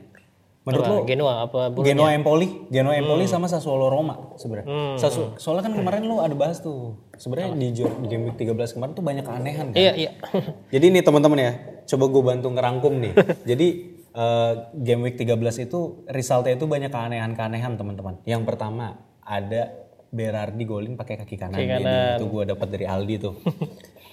Menurut 0.62 0.82
lo, 0.84 0.98
Genoa 1.06 1.46
apa 1.46 1.70
Bologna? 1.70 1.86
Genoa 1.88 2.10
Empoli, 2.12 2.48
Genoa 2.68 2.94
Hmm. 2.94 3.06
Empoli 3.06 3.26
sama 3.26 3.46
Sassuolo 3.46 3.86
Roma 3.86 4.34
sebenarnya. 4.34 4.98
Sassu- 4.98 5.38
soalnya 5.38 5.62
kan 5.64 5.78
kemarin 5.78 6.02
lo 6.04 6.20
ada 6.20 6.34
bahas 6.34 6.58
tuh. 6.58 6.98
Sebenarnya 7.14 7.54
di, 7.54 7.70
di 7.72 8.08
game 8.08 8.26
week 8.26 8.36
13 8.36 8.74
kemarin 8.74 8.98
tuh 8.98 9.06
banyak 9.06 9.22
keanehan 9.22 9.70
kan. 9.70 9.78
Iya, 9.78 9.94
iya. 9.94 10.12
Jadi 10.74 10.86
nih 10.90 11.06
teman-teman 11.06 11.38
ya, 11.38 11.52
coba 11.86 12.10
gue 12.10 12.24
bantu 12.26 12.48
ngerangkum 12.50 12.94
nih. 12.98 13.14
Jadi 13.54 13.68
eh, 14.10 14.52
game 14.76 15.02
week 15.04 15.16
13 15.16 15.38
itu 15.62 15.80
resultnya 16.10 16.58
itu 16.58 16.66
banyak 16.66 16.90
keanehan-keanehan 16.90 17.78
teman-teman. 17.78 18.18
Yang 18.26 18.42
pertama 18.44 18.98
ada 19.22 19.85
Berardi 20.16 20.64
golin 20.64 20.96
pakai 20.96 21.20
kaki 21.20 21.36
kanan. 21.36 21.60
Kaki 21.60 21.68
kanan. 21.68 21.84
nih. 21.84 22.16
Itu 22.16 22.26
gue 22.32 22.44
dapat 22.48 22.68
dari 22.72 22.86
Aldi 22.88 23.16
tuh. 23.20 23.36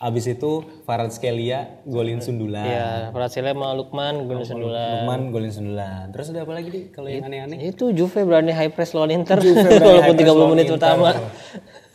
Abis 0.03 0.27
itu 0.27 0.67
Farad 0.83 1.15
Skelia 1.15 1.79
golin 1.87 2.19
sundulan. 2.19 2.67
Ya, 2.67 2.91
Prasilya 3.15 3.55
sama 3.55 3.71
Lukman 3.71 4.27
golin 4.27 4.43
sundulan. 4.43 5.07
Lukman 5.07 5.21
golin 5.31 5.53
sundulan. 5.55 6.11
Terus 6.11 6.35
ada 6.35 6.43
apa 6.43 6.59
lagi 6.59 6.69
di 6.75 6.81
kalau 6.91 7.07
yang 7.07 7.23
aneh-aneh? 7.23 7.71
Itu 7.71 7.95
Juve 7.95 8.27
berani 8.27 8.51
high 8.51 8.75
press 8.75 8.99
lawan 8.99 9.15
Inter 9.15 9.39
walaupun 9.79 9.79
high 9.79 10.19
press 10.19 10.27
30 10.27 10.35
lawan 10.35 10.51
menit 10.59 10.67
pertama. 10.75 11.09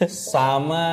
Sama 0.07 0.85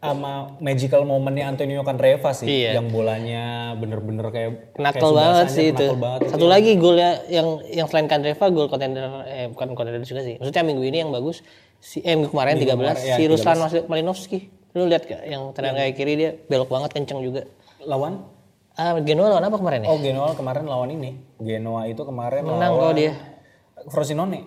sama 0.00 0.56
magical 0.64 1.04
momennya 1.04 1.44
Antonio 1.52 1.84
Candreva 1.84 2.32
sih, 2.32 2.48
Iya. 2.48 2.80
yang 2.80 2.88
bolanya 2.88 3.76
bener-bener 3.76 4.32
kayak 4.32 4.72
kayak 4.72 4.96
banget 4.96 5.46
sih 5.52 5.76
itu. 5.76 5.92
banget 5.92 6.32
Satu 6.32 6.48
lagi 6.48 6.72
gol 6.80 6.96
ya 6.96 7.20
yang 7.28 7.60
yang 7.68 7.84
selain 7.84 8.08
Kandreva 8.08 8.48
gol 8.48 8.72
kontender 8.72 9.04
eh 9.28 9.52
bukan 9.52 9.76
kontender 9.76 10.00
juga 10.04 10.24
sih. 10.24 10.40
Maksudnya 10.40 10.64
minggu 10.64 10.84
ini 10.84 11.04
yang 11.04 11.12
bagus 11.12 11.44
si 11.80 12.04
eh 12.04 12.14
kemarin 12.14 12.60
13 12.60 12.76
kemarin, 12.76 12.94
ya, 13.00 13.16
si 13.16 13.22
Ruslan 13.26 13.58
Malinovski. 13.88 14.38
Lu 14.76 14.86
lihat 14.86 15.02
gak 15.08 15.26
yang 15.26 15.50
tendangan 15.50 15.82
kayak 15.82 15.94
kiri 15.98 16.14
dia 16.14 16.30
belok 16.46 16.70
banget 16.70 16.94
kenceng 16.94 17.24
juga. 17.24 17.48
lawan 17.82 18.22
Ah 18.78 18.94
Genoa 19.02 19.34
lawan 19.34 19.44
apa 19.44 19.56
kemarin 19.58 19.84
ya? 19.84 19.88
Oh 19.90 19.98
Genoa 19.98 20.32
kemarin 20.36 20.64
lawan 20.68 20.88
ini. 20.94 21.16
Genoa 21.40 21.90
itu 21.90 22.00
kemarin 22.06 22.46
Menang 22.46 22.76
lawan 22.76 22.92
kok 22.92 22.96
dia. 22.96 23.12
Frosinone. 23.90 24.40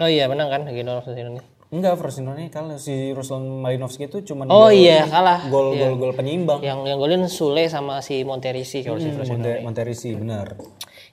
Oh 0.00 0.08
iya 0.10 0.26
menang 0.26 0.50
kan 0.50 0.66
Genoa 0.66 1.04
ini. 1.06 1.38
Enggak, 1.74 1.98
Frosinone 1.98 2.50
kalah 2.54 2.78
si 2.78 3.10
Ruslan 3.14 3.46
Malinovski 3.62 4.06
itu 4.06 4.22
cuma 4.22 4.46
Oh 4.50 4.70
iya 4.70 5.06
kalah. 5.06 5.46
gol 5.50 5.74
gol 5.74 5.94
gol 5.98 6.12
penyeimbang. 6.14 6.62
Yang 6.62 6.78
yang 6.86 6.98
golin 6.98 7.22
Sule 7.30 7.66
sama 7.70 7.98
si 8.02 8.22
Monterisi 8.22 8.82
kalau 8.82 8.98
si 8.98 9.10
Frosinone. 9.10 9.62
Monte 9.62 9.62
Monterisi 9.62 10.08
benar. 10.14 10.54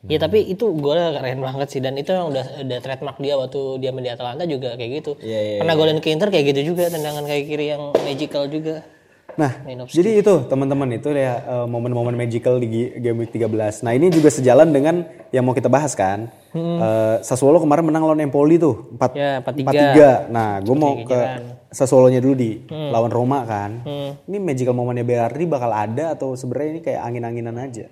Iya 0.01 0.17
tapi 0.17 0.49
itu 0.49 0.65
golnya 0.81 1.13
keren 1.13 1.45
banget 1.45 1.67
sih 1.69 1.81
dan 1.81 1.93
itu 1.93 2.09
yang 2.09 2.33
udah 2.33 2.65
udah 2.65 2.79
trademark 2.81 3.17
dia 3.21 3.37
waktu 3.37 3.61
dia 3.77 3.93
main 3.93 4.01
di 4.01 4.09
Atalanta 4.09 4.49
juga 4.49 4.73
kayak 4.73 4.91
gitu. 4.97 5.11
Iya, 5.21 5.39
iya, 5.39 5.59
Pernah 5.61 5.75
golin 5.77 6.01
ke 6.01 6.09
Inter 6.09 6.33
kayak 6.33 6.45
gitu 6.53 6.73
juga 6.73 6.89
tendangan 6.89 7.21
kayak 7.21 7.43
kiri 7.45 7.65
yang 7.69 7.93
magical 8.01 8.49
juga. 8.49 8.81
Nah, 9.39 9.51
jadi 9.87 10.19
itu 10.19 10.33
teman-teman 10.51 10.89
itu 10.91 11.07
ya 11.15 11.39
eh, 11.39 11.67
momen-momen 11.67 12.15
magical 12.17 12.59
di 12.59 12.91
game 12.99 13.23
week 13.23 13.31
13. 13.31 13.85
Nah, 13.85 13.91
ini 13.95 14.11
juga 14.11 14.27
sejalan 14.27 14.73
dengan 14.75 15.07
yang 15.31 15.47
mau 15.47 15.55
kita 15.55 15.71
bahas 15.71 15.95
kan. 15.95 16.27
Eh, 16.51 17.15
Sassuolo 17.23 17.63
kemarin 17.63 17.87
menang 17.87 18.03
lawan 18.03 18.19
Empoli 18.19 18.59
tuh, 18.59 18.91
4 18.99 19.15
Ya 19.15 19.39
4-3. 19.39 20.27
4-3. 20.27 20.33
Nah, 20.33 20.59
gue 20.59 20.75
mau 20.75 20.99
ke 20.99 21.19
Sassuolo-nya 21.71 22.19
dulu 22.19 22.35
di 22.35 22.59
lawan 22.67 23.11
Roma 23.13 23.47
kan. 23.47 23.87
Ini 24.27 24.37
magical 24.43 24.75
momennya 24.75 25.07
Berardi 25.07 25.47
bakal 25.47 25.71
ada 25.71 26.11
atau 26.11 26.35
sebenarnya 26.35 26.69
ini 26.75 26.81
kayak 26.83 27.01
angin-anginan 27.07 27.55
aja? 27.55 27.87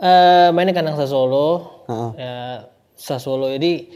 Eh 0.00 0.48
mainnya 0.56 0.72
kandang 0.72 0.96
Sassuolo. 0.96 1.84
Heeh. 1.86 2.10
Ya, 2.16 2.36
Sassuolo 2.96 3.52
ini 3.52 3.92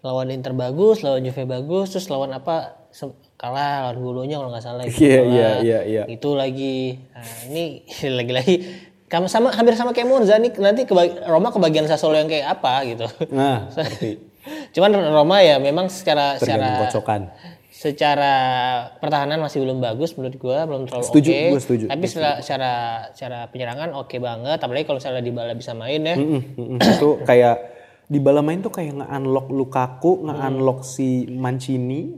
lawan 0.00 0.30
Inter 0.30 0.54
bagus, 0.54 1.02
lawan 1.02 1.26
Juve 1.26 1.42
bagus, 1.42 1.90
terus 1.90 2.06
lawan 2.06 2.30
apa 2.30 2.86
kalah 3.34 3.90
lawan 3.90 3.98
Bolonya 3.98 4.38
kalau 4.38 4.50
nggak 4.54 4.62
salah. 4.64 4.86
gitu. 4.86 5.02
Iya, 5.02 5.20
iya, 5.26 5.48
iya, 5.58 5.78
iya. 5.82 6.02
Itu 6.06 6.38
lagi. 6.38 7.02
Nah, 7.10 7.50
ini 7.50 7.82
lagi-lagi 8.18 8.56
kamu 9.04 9.26
sama 9.30 9.50
hampir 9.54 9.74
sama 9.74 9.90
kayak 9.94 10.08
Monza 10.10 10.34
nih 10.38 10.54
nanti 10.58 10.86
kebag- 10.86 11.26
Roma 11.26 11.50
kebagian 11.50 11.86
Sassuolo 11.86 12.14
yang 12.18 12.30
kayak 12.30 12.54
apa 12.54 12.72
gitu. 12.86 13.06
Nah, 13.34 13.66
seperti 13.74 14.34
Cuman 14.76 14.92
Roma 14.92 15.40
ya 15.40 15.56
memang 15.56 15.88
secara 15.88 16.36
tergantung 16.36 16.68
secara 16.68 16.84
kocokan. 16.84 17.20
Secara 17.84 18.34
pertahanan 18.96 19.44
masih 19.44 19.60
belum 19.60 19.84
bagus 19.84 20.16
menurut 20.16 20.40
gua 20.40 20.64
belum 20.64 20.88
terlalu 20.88 21.04
Setuju, 21.04 21.28
oke. 21.28 21.44
gua 21.52 21.60
setuju, 21.60 21.84
Tapi 21.92 22.04
secara, 22.08 22.32
secara 22.40 22.72
secara 23.12 23.38
penyerangan 23.52 23.92
oke 23.92 24.16
banget 24.16 24.56
apalagi 24.56 24.88
kalau 24.88 24.96
misalnya 24.96 25.20
Dybala 25.20 25.52
bisa 25.52 25.76
main 25.76 26.00
ya. 26.00 26.16
Mm-mm, 26.16 26.42
mm-mm. 26.56 26.78
itu 26.80 27.08
kayak 27.28 27.56
di 28.04 28.18
bala 28.20 28.40
main 28.44 28.60
tuh 28.60 28.72
kayak 28.72 29.00
nge-unlock 29.00 29.48
Lukaku, 29.52 30.28
nge-unlock 30.28 30.84
si 30.84 31.24
Mancini, 31.28 32.12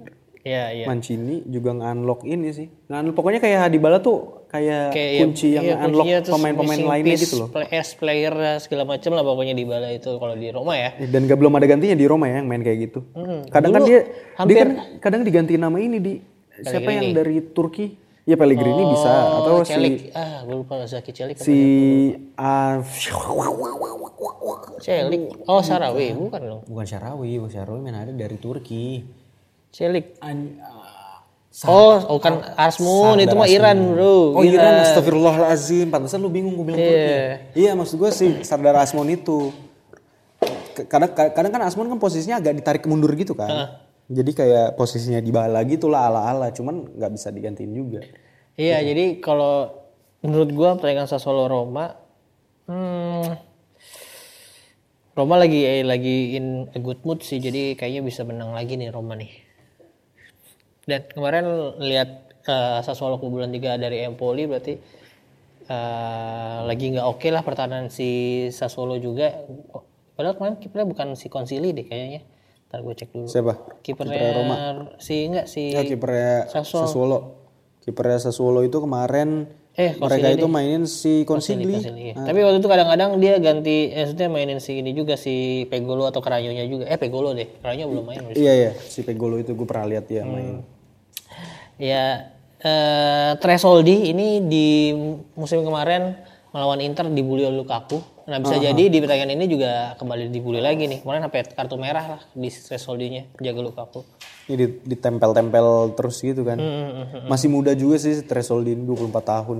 Iya, 0.46 0.64
iya. 0.70 0.84
Mancini 0.86 1.42
juga 1.42 1.74
nge-unlock 1.74 2.22
ini 2.22 2.54
sih. 2.54 2.70
Nge-unlock 2.86 3.18
pokoknya 3.18 3.42
kayak 3.42 3.66
Dybala 3.66 3.98
tuh 3.98 4.46
kayak, 4.46 4.94
Kayak 4.94 5.10
ya, 5.10 5.18
kunci 5.18 5.48
yang 5.50 5.64
iya, 5.66 5.74
kuncinya 5.74 6.18
terus 6.22 6.34
pemain-pemain 6.38 6.80
lainnya 6.86 7.16
gitu 7.18 7.34
loh. 7.42 7.48
play- 7.50 7.70
S 7.74 7.98
player 7.98 8.30
segala 8.62 8.86
macam 8.86 9.10
lah 9.10 9.26
pokoknya 9.26 9.58
di 9.58 9.66
bala 9.66 9.90
itu 9.90 10.06
kalau 10.14 10.38
di 10.38 10.46
Roma 10.54 10.78
ya. 10.78 10.94
Dan 11.02 11.26
gak 11.26 11.34
belum 11.34 11.50
ada 11.50 11.66
gantinya 11.66 11.98
di 11.98 12.06
Roma 12.06 12.30
ya 12.30 12.38
yang 12.38 12.46
main 12.46 12.62
kayak 12.62 12.78
gitu. 12.86 13.02
Kadang 13.50 13.74
kan 13.74 13.82
Dulu 13.82 13.90
dia, 13.90 14.00
dia 14.00 14.38
hampir- 14.38 14.58
kan 14.62 14.70
kadang 15.02 15.20
diganti 15.26 15.58
nama 15.58 15.76
ini 15.76 15.98
di 15.98 16.14
siapa 16.62 16.88
yang 16.88 17.10
dari 17.10 17.42
Turki? 17.42 17.86
Ya 18.22 18.34
Pellegrini 18.34 18.82
bisa 18.90 19.10
atau 19.38 19.62
si 19.62 19.70
Celik. 19.70 20.10
Ah, 20.10 20.42
gue 20.42 20.56
lupa 20.58 20.82
Zaki 20.82 21.14
Celik. 21.14 21.38
si 21.38 21.58
ah, 22.34 22.82
Celik. 24.78 25.46
Oh, 25.46 25.62
Sarawi, 25.62 26.10
bukan 26.10 26.40
dong. 26.42 26.60
bukan 26.66 26.86
Syarawi, 26.86 27.38
bukan 27.38 27.50
Syarawi 27.50 27.80
mana 27.80 28.02
ada 28.02 28.10
dari 28.10 28.34
Turki. 28.36 29.06
Celik. 29.76 30.16
An- 30.24 30.56
ah, 30.64 30.96
Oh, 31.64 31.96
oh 32.12 32.18
kan 32.20 32.52
Arsmun 32.52 33.16
itu 33.16 33.32
mah 33.32 33.48
Iran, 33.48 33.96
Bro. 33.96 34.36
Oh 34.36 34.44
Iran, 34.44 34.76
astagfirullahalazim. 34.84 35.88
Pantesan 35.88 36.20
lu 36.20 36.28
bingung 36.28 36.52
gue 36.52 36.68
bilang 36.68 36.80
Turki. 36.84 37.12
Iya, 37.56 37.72
maksud 37.72 37.96
gue 37.96 38.10
sih 38.12 38.28
Sardar 38.44 38.76
Asmon 38.76 39.08
itu. 39.08 39.56
Kadang 40.84 41.16
kadang 41.16 41.52
kan 41.56 41.62
Asmon 41.64 41.88
kan 41.88 41.96
posisinya 41.96 42.44
agak 42.44 42.60
ditarik 42.60 42.84
mundur 42.84 43.08
gitu 43.16 43.32
kan. 43.32 43.80
Jadi 44.04 44.36
kayak 44.36 44.76
posisinya 44.76 45.16
di 45.24 45.32
bala 45.32 45.64
gitu 45.64 45.88
lah 45.88 46.12
ala-ala, 46.12 46.52
cuman 46.52 46.92
nggak 46.92 47.12
bisa 47.16 47.32
digantiin 47.32 47.72
juga. 47.72 48.04
Iya, 48.60 48.84
jadi 48.92 49.16
kalau 49.24 49.80
menurut 50.20 50.52
gua 50.52 50.76
pertandingan 50.76 51.08
Sassuolo 51.08 51.48
Roma 51.48 51.96
hmm, 52.68 53.26
Roma 55.16 55.34
lagi 55.40 55.64
eh, 55.64 55.80
lagi 55.80 56.36
in 56.36 56.68
a 56.68 56.78
good 56.84 57.00
mood 57.00 57.24
sih, 57.24 57.40
jadi 57.40 57.72
kayaknya 57.80 58.04
bisa 58.04 58.28
menang 58.28 58.52
lagi 58.52 58.76
nih 58.76 58.92
Roma 58.92 59.16
nih. 59.16 59.45
Dan 60.86 61.02
kemarin 61.10 61.74
lihat 61.82 62.30
eh, 62.46 62.78
Sassuolo 62.86 63.18
kebobolan 63.18 63.50
3 63.50 63.74
dari 63.74 64.06
Empoli 64.06 64.46
berarti 64.46 64.78
eh, 65.66 66.58
lagi 66.62 66.94
nggak 66.94 67.06
oke 67.10 67.26
lah 67.34 67.42
pertahanan 67.42 67.90
si 67.90 68.46
Sassuolo 68.54 68.94
juga. 69.02 69.34
Padahal 70.14 70.38
kemarin 70.38 70.56
kipernya 70.62 70.86
bukan 70.86 71.08
si 71.18 71.26
Konsili 71.26 71.74
deh 71.74 71.90
kayaknya. 71.90 72.22
Ntar 72.70 72.86
gue 72.86 72.94
cek 73.02 73.10
dulu. 73.10 73.26
Siapa? 73.26 73.82
Kipernya 73.82 74.94
si 75.02 75.26
enggak 75.26 75.46
si 75.50 75.74
Ya 75.74 75.82
kipernya 75.82 76.54
Sassuolo. 76.54 76.86
Sassuolo. 76.86 77.18
Kipernya 77.82 78.18
Sassuolo 78.22 78.62
itu 78.62 78.78
kemarin 78.78 79.50
Eh, 79.76 79.92
mereka 80.00 80.32
itu 80.32 80.48
mainin 80.48 80.88
si 80.88 81.28
Consigli. 81.28 81.68
Konsili, 81.68 82.08
iya. 82.08 82.14
Tapi 82.16 82.40
waktu 82.40 82.64
itu 82.64 82.68
kadang-kadang 82.72 83.20
dia 83.20 83.36
ganti, 83.36 83.92
eh, 83.92 84.08
maksudnya 84.08 84.32
mainin 84.32 84.56
si 84.56 84.80
ini 84.80 84.96
juga 84.96 85.20
si 85.20 85.68
Pegolo 85.68 86.08
atau 86.08 86.24
Karanyonya 86.24 86.64
juga. 86.64 86.88
Eh 86.88 86.96
Pegolo 86.96 87.36
deh, 87.36 87.44
Karanyo 87.60 87.84
belum 87.92 88.04
main. 88.08 88.24
Iya 88.32 88.52
iya, 88.56 88.70
si 88.72 89.04
Pegolo 89.04 89.36
itu 89.36 89.52
gue 89.52 89.68
pernah 89.68 89.84
lihat 89.84 90.08
dia 90.08 90.24
main. 90.24 90.64
Ya, 91.76 92.32
eh, 92.58 93.32
Tresoldi 93.36 94.10
ini 94.10 94.40
di 94.42 94.96
musim 95.36 95.60
kemarin 95.60 96.16
melawan 96.50 96.80
Inter 96.80 97.04
dibully 97.06 97.44
oleh 97.44 97.60
Lukaku. 97.60 98.00
Nah 98.26 98.40
bisa 98.40 98.56
jadi 98.58 98.84
di 98.88 98.98
pertandingan 98.98 99.36
ini 99.36 99.44
juga 99.46 99.92
kembali 99.94 100.32
dibully 100.32 100.58
lagi 100.58 100.88
nih. 100.88 101.04
Kemarin 101.04 101.22
sampai 101.22 101.40
kartu 101.46 101.76
merah 101.76 102.16
lah 102.16 102.20
di 102.32 102.48
Tresoldinya 102.48 103.22
jaga 103.36 103.60
Lukaku. 103.60 104.00
Ini 104.48 104.54
di- 104.56 104.80
ditempel-tempel 104.88 105.66
terus 105.94 106.16
gitu 106.18 106.42
kan. 106.42 106.58
Hmm, 106.58 107.28
Masih 107.28 107.46
muda 107.46 107.76
juga 107.76 108.00
sih 108.00 108.18
Tresoldi 108.20 108.72
ini 108.72 108.82
24 108.82 109.22
tahun. 109.22 109.58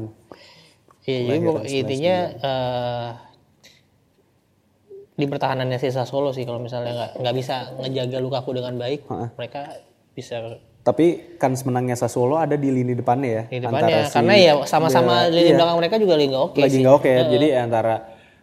Iya, 1.05 1.21
jadi 1.63 1.77
intinya 1.79 2.17
eh, 2.43 3.09
di 5.15 5.25
pertahanannya 5.25 5.79
si 5.79 5.89
Sassuolo 5.89 6.29
sih 6.31 6.43
kalau 6.43 6.59
misalnya 6.59 6.93
nggak 6.93 7.11
nggak 7.23 7.35
bisa 7.37 7.55
ngejaga 7.79 8.19
Lukaku 8.19 8.51
dengan 8.53 8.75
baik, 8.77 9.05
mereka 9.33 9.79
bisa 10.13 10.59
Tapi 10.87 11.35
kan 11.35 11.51
menangnya 11.67 11.99
Sassuolo 11.99 12.39
ada 12.39 12.55
di 12.55 12.71
lini 12.71 12.95
depannya 12.95 13.27
ya. 13.27 13.43
di 13.51 13.59
depannya 13.59 14.07
karena 14.07 14.35
ya 14.39 14.53
sama-sama 14.71 15.27
lini 15.27 15.59
belakang 15.59 15.79
mereka 15.83 15.97
juga 15.99 16.15
lagi 16.15 16.27
nggak 16.31 16.45
oke 16.47 16.59
lagi 16.63 16.71
sih. 16.71 16.83
nggak 16.87 16.95
oke 16.95 17.11
ya. 17.11 17.23
Jadi 17.27 17.47
antara 17.59 17.95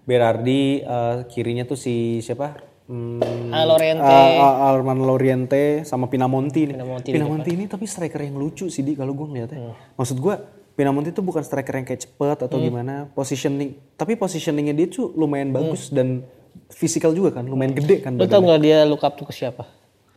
Berardi 0.04 0.84
eh, 0.84 1.18
kirinya 1.32 1.64
tuh 1.64 1.80
si 1.80 2.20
siapa? 2.20 2.60
Hmm, 2.84 3.24
Loriente. 3.48 4.04
ah, 4.04 4.68
ah, 4.68 4.76
Arman 4.76 5.00
Loriente 5.08 5.88
sama 5.88 6.12
Pinamonti 6.12 6.68
nih. 6.68 6.76
Pinamonti 6.76 7.10
Pinamonti, 7.16 7.50
ini 7.56 7.66
tapi 7.72 7.88
striker 7.88 8.20
yang 8.20 8.36
lucu 8.36 8.68
sih 8.68 8.84
di 8.84 9.00
kalau 9.00 9.16
gue 9.16 9.24
ngeliatnya. 9.24 9.72
Hmm. 9.72 9.76
Maksud 9.96 10.20
gue 10.20 10.36
Pinamonti 10.76 11.16
itu 11.16 11.24
bukan 11.24 11.48
striker 11.48 11.80
yang 11.80 11.88
kayak 11.88 12.04
cepet 12.04 12.36
atau 12.44 12.60
Hmm. 12.60 12.68
gimana, 12.68 12.94
positioning. 13.16 13.80
Tapi 13.96 14.20
positioningnya 14.20 14.76
dia 14.76 14.92
tuh 14.92 15.16
lumayan 15.16 15.56
bagus 15.56 15.88
dan 15.88 16.28
fisikal 16.68 17.16
juga 17.16 17.40
kan, 17.40 17.48
lumayan 17.48 17.72
gede 17.72 18.04
kan. 18.04 18.20
Lu 18.20 18.28
tau 18.28 18.44
nggak 18.44 18.60
dia 18.60 18.84
look 18.84 19.06
up 19.08 19.16
tuh 19.16 19.30
ke 19.30 19.32
siapa? 19.32 19.64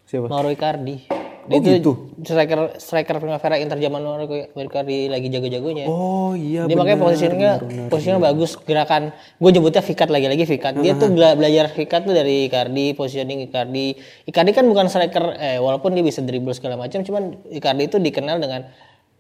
Siapa? 0.09 0.27
Mauro 0.27 0.51
Icardi. 0.51 1.07
Oh, 1.47 1.63
Dia 1.63 1.79
gitu? 1.79 1.81
tuh 1.81 1.97
striker 2.23 2.61
striker 2.77 3.17
Primavera 3.17 3.55
Inter 3.57 3.79
zaman 3.79 4.01
Mauro 4.01 4.27
Icardi 4.27 5.07
lagi 5.07 5.29
jago-jagonya. 5.29 5.87
Oh 5.87 6.35
iya 6.35 6.67
dia 6.67 6.75
makanya 6.75 6.99
posisinya 6.99 7.51
posisinya 7.87 8.19
bagus 8.21 8.59
gerakan 8.59 9.11
gue 9.37 9.51
nyebutnya 9.51 9.79
fikat 9.81 10.09
lagi-lagi 10.09 10.43
fikat 10.45 10.75
dia 10.77 10.93
tuh 10.93 11.07
bela- 11.09 11.35
belajar 11.35 11.71
fikat 11.71 12.03
tuh 12.03 12.13
dari 12.13 12.47
Icardi 12.47 12.93
positioning 12.93 13.47
Icardi 13.47 13.95
Icardi 14.25 14.51
kan 14.51 14.65
bukan 14.65 14.87
striker 14.87 15.25
eh 15.35 15.57
walaupun 15.57 15.93
dia 15.93 16.03
bisa 16.03 16.19
dribble 16.19 16.51
segala 16.51 16.75
macam 16.77 17.01
cuman 17.01 17.23
Icardi 17.49 17.87
itu 17.87 17.97
dikenal 17.97 18.37
dengan 18.37 18.67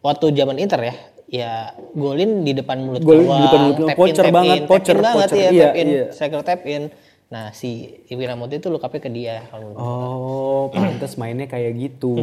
waktu 0.00 0.30
zaman 0.32 0.56
Inter 0.56 0.80
ya 0.82 0.94
ya 1.26 1.52
golin 1.92 2.42
di 2.42 2.54
depan 2.54 2.78
mulut 2.80 3.02
Golin 3.02 3.26
di 3.26 3.40
depan 3.40 3.60
mulut 3.64 3.76
gawang. 3.80 3.94
Pocher 3.94 4.26
banget, 4.28 4.56
in, 4.56 4.64
pocher, 4.64 4.94
in 4.94 5.02
banget 5.04 5.28
pocher. 5.28 5.36
ya 5.36 5.48
Iya, 5.48 5.62
tap 5.62 5.74
in 5.74 5.86
iya. 5.88 6.04
striker 6.10 6.40
tap 6.42 6.60
in 6.64 6.82
Nah 7.26 7.50
si 7.50 8.02
Pinamonti 8.06 8.62
itu 8.62 8.70
look 8.70 8.86
up-nya 8.86 9.02
ke 9.02 9.10
dia 9.10 9.42
kalau 9.50 9.74
gue. 9.74 9.82
Oh, 9.82 10.62
pantas 10.74 11.18
mainnya 11.18 11.50
kayak 11.50 11.74
gitu. 11.74 12.14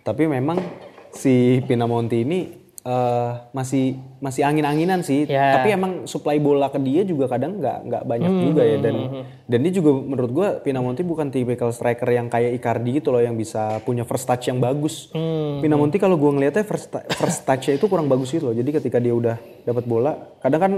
Tapi 0.00 0.24
memang 0.26 0.58
si 1.12 1.60
Pinamonti 1.68 2.24
ini 2.24 2.40
eh, 2.88 3.32
masih 3.52 4.00
masih 4.24 4.48
angin-anginan 4.48 5.04
sih. 5.04 5.28
Ya. 5.28 5.60
Tapi 5.60 5.76
emang 5.76 6.08
supply 6.08 6.40
bola 6.40 6.72
ke 6.72 6.80
dia 6.80 7.04
juga 7.04 7.28
kadang 7.28 7.60
nggak 7.60 7.78
nggak 7.84 8.02
banyak 8.08 8.32
juga 8.48 8.62
ya 8.64 8.78
dan 8.80 8.96
dan 9.44 9.58
dia 9.60 9.72
juga 9.76 9.90
menurut 9.92 10.30
gua 10.32 10.48
Pinamonti 10.64 11.04
bukan 11.04 11.28
tipikal 11.28 11.68
striker 11.68 12.08
yang 12.08 12.32
kayak 12.32 12.56
Icardi 12.56 12.96
gitu 12.96 13.12
loh 13.12 13.20
yang 13.20 13.36
bisa 13.36 13.76
punya 13.84 14.08
first 14.08 14.24
touch 14.24 14.48
yang 14.48 14.56
bagus. 14.56 15.12
Pinamonti 15.60 16.00
kalau 16.00 16.16
gua 16.16 16.32
ngelihatnya 16.32 16.64
first 16.64 16.88
first 17.12 17.44
touch-nya 17.44 17.76
itu 17.76 17.84
kurang 17.92 18.08
bagus 18.08 18.32
gitu 18.32 18.48
loh. 18.48 18.56
Jadi 18.56 18.72
ketika 18.72 18.96
dia 18.96 19.12
udah 19.12 19.36
dapat 19.68 19.84
bola, 19.84 20.16
kadang 20.40 20.60
kan 20.64 20.72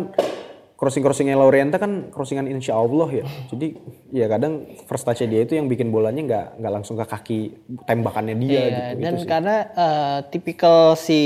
crossing-crossingnya 0.74 1.38
Laurienta 1.38 1.78
kan 1.78 2.10
crossingan 2.10 2.50
insya 2.50 2.74
Allah 2.74 3.06
ya. 3.08 3.24
Jadi 3.46 3.78
ya 4.10 4.26
kadang 4.26 4.66
first 4.84 5.06
touch 5.06 5.22
dia 5.22 5.46
itu 5.46 5.54
yang 5.54 5.70
bikin 5.70 5.88
bolanya 5.88 6.20
nggak 6.20 6.46
nggak 6.58 6.72
langsung 6.72 6.98
ke 6.98 7.06
kaki 7.06 7.40
tembakannya 7.86 8.34
dia 8.36 8.50
Iya, 8.50 8.62
gitu. 8.66 9.02
dan 9.06 9.14
karena 9.22 9.56
eh, 9.70 10.18
tipikal 10.34 10.98
si 10.98 11.20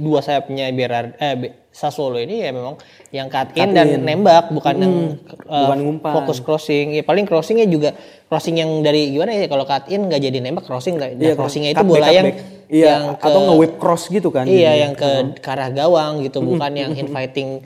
dua 0.00 0.24
sayapnya 0.24 0.72
Berard 0.72 1.12
eh 1.20 1.36
Sassuolo 1.76 2.16
ini 2.16 2.40
ya 2.40 2.56
memang 2.56 2.80
yang 3.12 3.28
cut 3.28 3.52
in 3.52 3.76
dan 3.76 4.00
nembak 4.00 4.48
bukan 4.48 4.74
yang 4.80 4.94
eh, 5.28 5.60
bukan 5.68 5.78
ngumpan. 5.84 6.12
fokus 6.16 6.40
crossing. 6.40 6.96
Ya 6.96 7.04
paling 7.04 7.28
crossingnya 7.28 7.68
juga 7.68 7.92
crossing 8.32 8.56
yang 8.56 8.80
dari 8.80 9.12
gimana 9.12 9.36
ya 9.36 9.44
kalau 9.44 9.68
cut 9.68 9.92
in 9.92 10.08
nggak 10.08 10.24
jadi 10.24 10.40
nembak 10.40 10.64
crossing 10.64 10.96
nah, 10.96 11.12
crossingnya 11.36 11.76
itu 11.76 11.84
Cut 11.84 11.86
bola 11.86 12.00
back, 12.00 12.08
cut 12.08 12.16
yang 12.16 12.26
back. 12.32 12.38
Iya, 12.66 12.86
yang 12.90 13.02
ke 13.14 13.26
atau 13.30 13.40
nge-whip 13.46 13.72
cross 13.78 14.10
gitu 14.10 14.28
kan. 14.34 14.42
iya 14.42 14.72
yang 14.82 14.98
ke, 14.98 15.38
ke 15.38 15.46
arah 15.46 15.70
gawang 15.70 16.18
gitu 16.26 16.42
bukan 16.42 16.72
yang 16.74 16.90
inviting 16.98 17.62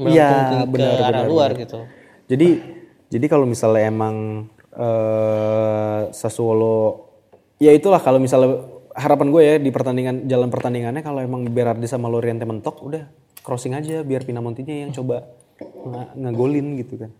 melengkung 0.00 0.16
Iya, 0.16 0.64
ke, 0.64 0.66
benar, 0.66 0.94
arah 0.96 1.08
benar, 1.12 1.26
luar 1.28 1.50
benar. 1.52 1.62
gitu. 1.62 1.78
Jadi 2.26 2.48
jadi 3.06 3.26
kalau 3.26 3.44
misalnya 3.44 3.84
emang 3.86 4.16
eh 4.72 6.00
Sassuolo 6.10 7.10
ya 7.58 7.70
itulah 7.70 8.00
kalau 8.00 8.16
misalnya 8.16 8.64
harapan 8.96 9.28
gue 9.28 9.42
ya 9.42 9.54
di 9.56 9.70
pertandingan 9.70 10.24
jalan 10.24 10.48
pertandingannya 10.48 11.02
kalau 11.02 11.20
emang 11.20 11.44
Berardi 11.46 11.84
sama 11.84 12.08
Loriente 12.08 12.42
mentok 12.42 12.80
udah 12.80 13.04
crossing 13.40 13.72
aja 13.72 14.00
biar 14.00 14.24
Pinamontinya 14.24 14.72
yang 14.74 14.90
coba 14.90 15.30
nge- 15.60 16.12
ngegolin 16.16 16.76
gitu 16.76 16.96
kan. 16.96 17.10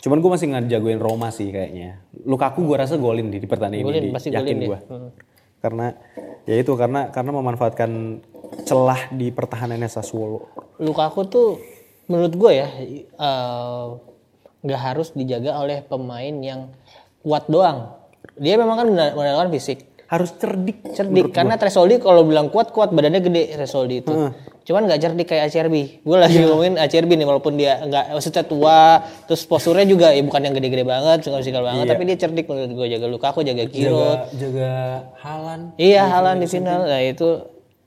Cuman 0.00 0.18
gue 0.18 0.30
masih 0.30 0.46
ngejagoin 0.48 0.96
Roma 0.96 1.28
sih 1.28 1.52
kayaknya. 1.52 2.00
Lukaku 2.24 2.64
gue 2.64 2.76
rasa 2.78 2.96
golin 2.96 3.28
di, 3.28 3.36
di 3.36 3.44
pertandingan 3.44 3.84
Golin, 3.84 4.04
ini. 4.08 4.12
pasti 4.12 4.32
yakin 4.32 4.56
gue. 4.62 4.78
Karena 5.60 5.92
ya 6.48 6.56
itu 6.56 6.72
karena 6.72 7.12
karena 7.12 7.30
memanfaatkan 7.30 7.90
celah 8.64 9.12
di 9.12 9.28
pertahanannya 9.28 9.88
Sassuolo. 9.88 10.48
Lukaku 10.80 11.20
tuh 11.28 11.48
menurut 12.10 12.34
gue 12.34 12.52
ya 12.58 12.68
eh, 13.14 13.84
nggak 14.60 14.80
harus 14.82 15.14
dijaga 15.14 15.56
oleh 15.56 15.80
pemain 15.80 16.34
yang 16.42 16.74
kuat 17.22 17.46
doang. 17.46 17.96
Dia 18.36 18.58
memang 18.58 18.76
kan 18.76 18.88
mengandalkan 18.90 19.48
fisik, 19.52 19.88
Harus 20.10 20.34
cerdik. 20.36 20.82
cerdik. 20.92 21.30
Karena 21.30 21.54
Tresoldi 21.54 22.02
kalau 22.02 22.26
bilang 22.26 22.50
kuat 22.50 22.74
kuat 22.74 22.90
badannya 22.90 23.22
gede 23.22 23.54
Tresoldi 23.54 24.02
itu. 24.02 24.12
Cuman 24.60 24.86
nggak 24.86 25.00
cerdik 25.00 25.26
kayak 25.26 25.50
Acerbi. 25.50 25.98
Gue 26.04 26.16
lagi 26.20 26.36
ngomongin 26.44 26.76
Acerbi 26.76 27.16
nih 27.16 27.26
walaupun 27.26 27.56
dia 27.56 27.80
nggak 27.80 28.12
maksudnya 28.14 28.44
tua, 28.44 29.02
terus 29.26 29.42
posturnya 29.48 29.82
juga 29.88 30.12
ya 30.12 30.20
bukan 30.22 30.40
yang 30.46 30.54
gede-gede 30.54 30.84
banget, 30.84 31.26
fisikal 31.26 31.64
banget, 31.64 31.90
tapi 31.90 32.02
dia 32.06 32.16
cerdik 32.20 32.46
menurut 32.46 32.70
gue 32.76 32.86
jaga 32.92 33.06
Lukaku, 33.08 33.40
jaga 33.42 33.64
Giroud. 33.66 34.30
jaga 34.30 34.36
jaga 34.36 34.72
Halan. 35.24 35.60
Iya, 35.74 36.02
Halan 36.06 36.36
di 36.38 36.46
final. 36.46 36.86
Nah, 36.86 37.00
itu 37.02 37.28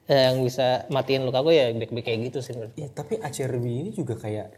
eh, 0.07 0.21
yang 0.31 0.43
bisa 0.43 0.87
matiin 0.91 1.23
Lukaku 1.23 1.55
ya 1.55 1.71
back-back 1.71 2.05
kayak 2.05 2.19
gitu 2.31 2.39
sih 2.43 2.53
menurut 2.55 2.71
gue. 2.75 2.83
Ya, 2.85 2.89
tapi 2.91 3.19
Acerbi 3.19 3.71
ini 3.85 3.89
juga 3.95 4.19
kayak 4.19 4.51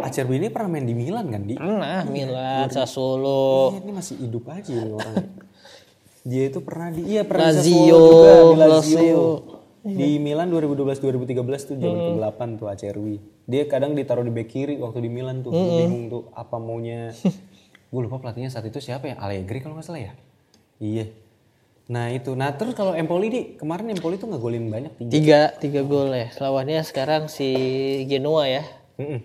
Acerbi 0.00 0.40
ini 0.40 0.48
pernah 0.48 0.76
main 0.76 0.86
di 0.88 0.96
Milan 0.96 1.28
kan 1.28 1.42
di? 1.44 1.54
Pernah 1.60 2.08
Milan, 2.08 2.66
Sassuolo, 2.72 3.76
Iya, 3.76 3.80
ini 3.84 3.92
masih 3.92 4.14
hidup 4.16 4.44
aja 4.48 4.72
ini 4.72 4.92
orang. 4.96 5.16
Dia 6.20 6.42
itu 6.52 6.60
pernah 6.60 6.88
di 6.92 7.00
iya 7.08 7.22
pernah 7.24 7.48
di 7.48 7.72
Lazio, 7.72 7.96
juga 7.96 8.32
di 8.36 8.56
Lazio. 8.60 8.68
Lazio. 8.68 9.24
Di 9.80 10.20
Milan 10.20 10.52
2012 10.52 11.00
2013 11.00 11.68
tuh 11.72 11.76
zaman 11.80 11.98
ke-8 12.20 12.40
tuh 12.60 12.68
Acerbi. 12.68 13.16
Dia 13.48 13.64
kadang 13.64 13.96
ditaruh 13.96 14.20
di 14.20 14.28
bek 14.28 14.48
kiri 14.52 14.76
waktu 14.76 15.00
di 15.00 15.08
Milan 15.08 15.40
tuh. 15.40 15.56
Bingung 15.56 16.12
tuh 16.12 16.22
apa 16.36 16.60
maunya. 16.60 17.16
Gue 17.90 18.00
lupa 18.04 18.20
pelatihnya 18.20 18.52
saat 18.52 18.68
itu 18.68 18.76
siapa 18.78 19.08
ya? 19.08 19.16
Allegri 19.16 19.64
kalau 19.64 19.80
nggak 19.80 19.86
salah 19.88 20.04
ya? 20.04 20.12
Iya. 20.78 21.08
Nah 21.90 22.14
itu. 22.14 22.38
Nah 22.38 22.54
terus 22.54 22.78
kalau 22.78 22.94
Empoli 22.94 23.26
di 23.26 23.40
kemarin 23.58 23.90
Empoli 23.90 24.14
tuh 24.14 24.30
ngegolin 24.30 24.70
banyak 24.70 24.94
tiga. 25.02 25.10
tiga 25.10 25.40
tiga 25.58 25.80
gol 25.82 26.14
ya. 26.14 26.30
Lawannya 26.38 26.86
sekarang 26.86 27.26
si 27.26 27.50
Genoa 28.06 28.46
ya. 28.46 28.62
Mm-mm. 29.02 29.20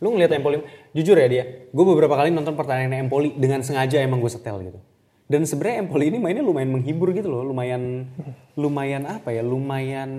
Lu 0.00 0.12
ngeliat 0.12 0.32
Empoli, 0.36 0.60
jujur 0.92 1.16
ya 1.16 1.24
dia, 1.24 1.44
gue 1.72 1.84
beberapa 1.88 2.20
kali 2.20 2.28
nonton 2.28 2.52
pertandingan 2.52 3.08
Empoli 3.08 3.32
dengan 3.32 3.64
sengaja 3.64 3.96
emang 4.04 4.20
gue 4.20 4.28
setel 4.28 4.60
gitu. 4.64 4.80
Dan 5.24 5.48
sebenarnya 5.48 5.88
Empoli 5.88 6.12
ini 6.12 6.20
mainnya 6.20 6.44
lumayan 6.44 6.68
menghibur 6.68 7.16
gitu 7.16 7.32
loh, 7.32 7.40
lumayan 7.40 8.04
lumayan 8.60 9.08
apa 9.08 9.32
ya, 9.32 9.40
lumayan 9.40 10.10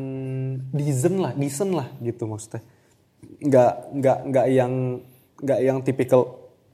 decent 0.73 1.21
lah, 1.21 1.33
decent 1.37 1.77
lah 1.77 1.93
gitu 2.01 2.25
maksudnya. 2.25 2.65
Nggak 3.37 3.73
nggak 4.01 4.17
nggak 4.33 4.47
yang 4.49 4.73
nggak 5.45 5.59
yang 5.61 5.77
tipikal 5.85 6.21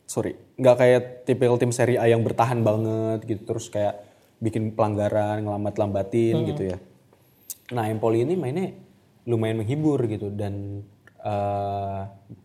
sorry, 0.08 0.40
nggak 0.56 0.76
kayak 0.80 1.02
tipikal 1.28 1.60
tim 1.60 1.76
seri 1.76 2.00
A 2.00 2.08
yang 2.08 2.24
bertahan 2.24 2.64
banget 2.64 3.20
gitu 3.28 3.44
terus 3.44 3.68
kayak 3.68 4.00
bikin 4.44 4.76
pelanggaran, 4.76 5.48
ngelambat-lambatin 5.48 6.36
gitu 6.44 6.64
ya. 6.76 6.78
Nah 7.72 7.88
Empoli 7.88 8.28
ini 8.28 8.36
mainnya 8.36 8.76
lumayan 9.24 9.64
menghibur 9.64 10.04
gitu 10.04 10.28
dan 10.28 10.84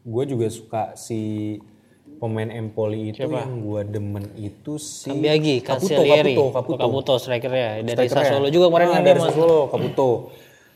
gue 0.07 0.25
juga 0.31 0.47
suka 0.47 0.83
si 0.95 1.59
pemain 2.19 2.47
Empoli 2.47 3.11
itu 3.11 3.27
yang 3.27 3.59
gue 3.63 3.81
demen 3.85 4.25
itu 4.39 4.79
si 4.79 5.11
Kambiagi, 5.11 5.63
Caputo, 5.63 6.01
Oh, 6.03 6.51
Caputo. 6.55 6.79
Caputo 6.79 7.15
strikernya 7.19 7.83
dari. 7.83 8.07
Sassuolo 8.07 8.47
juga 8.51 8.71
kemarin 8.71 8.87
Ah, 8.89 8.95
dia 9.03 9.07
dari. 9.15 9.21
Sassuolo, 9.23 9.67
Caputo. 9.71 10.11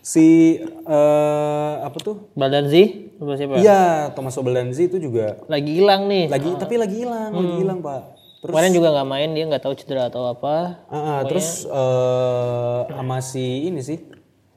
Si 0.03 0.59
eh, 0.59 1.73
apa 1.79 1.99
tuh? 2.03 2.27
Baldanzi 2.35 3.15
siapa? 3.23 3.55
Iya, 3.55 4.11
Thomas 4.19 4.35
Obelanzi 4.35 4.91
itu 4.91 4.99
juga 4.99 5.39
Lagi 5.47 5.79
hilang 5.79 6.11
nih. 6.11 6.27
lagi 6.27 6.51
tapi 6.59 6.75
lagi 6.75 7.07
hilang, 7.07 7.31
lagi 7.31 7.55
hilang 7.63 7.79
pak. 7.79 8.03
Terus 8.43 8.59
Kemarin 8.59 8.75
juga 8.75 8.91
nggak 8.91 9.07
main 9.07 9.31
dia 9.39 9.45
nggak 9.47 9.63
tahu 9.63 9.75
cedera 9.79 10.11
atau 10.11 10.27
apa. 10.27 10.83
Ah, 10.91 10.99
ah, 10.99 11.19
terus 11.23 11.63
eh 11.63 12.81
sama 12.91 13.23
si 13.23 13.71
ini 13.71 13.79
sih 13.79 14.03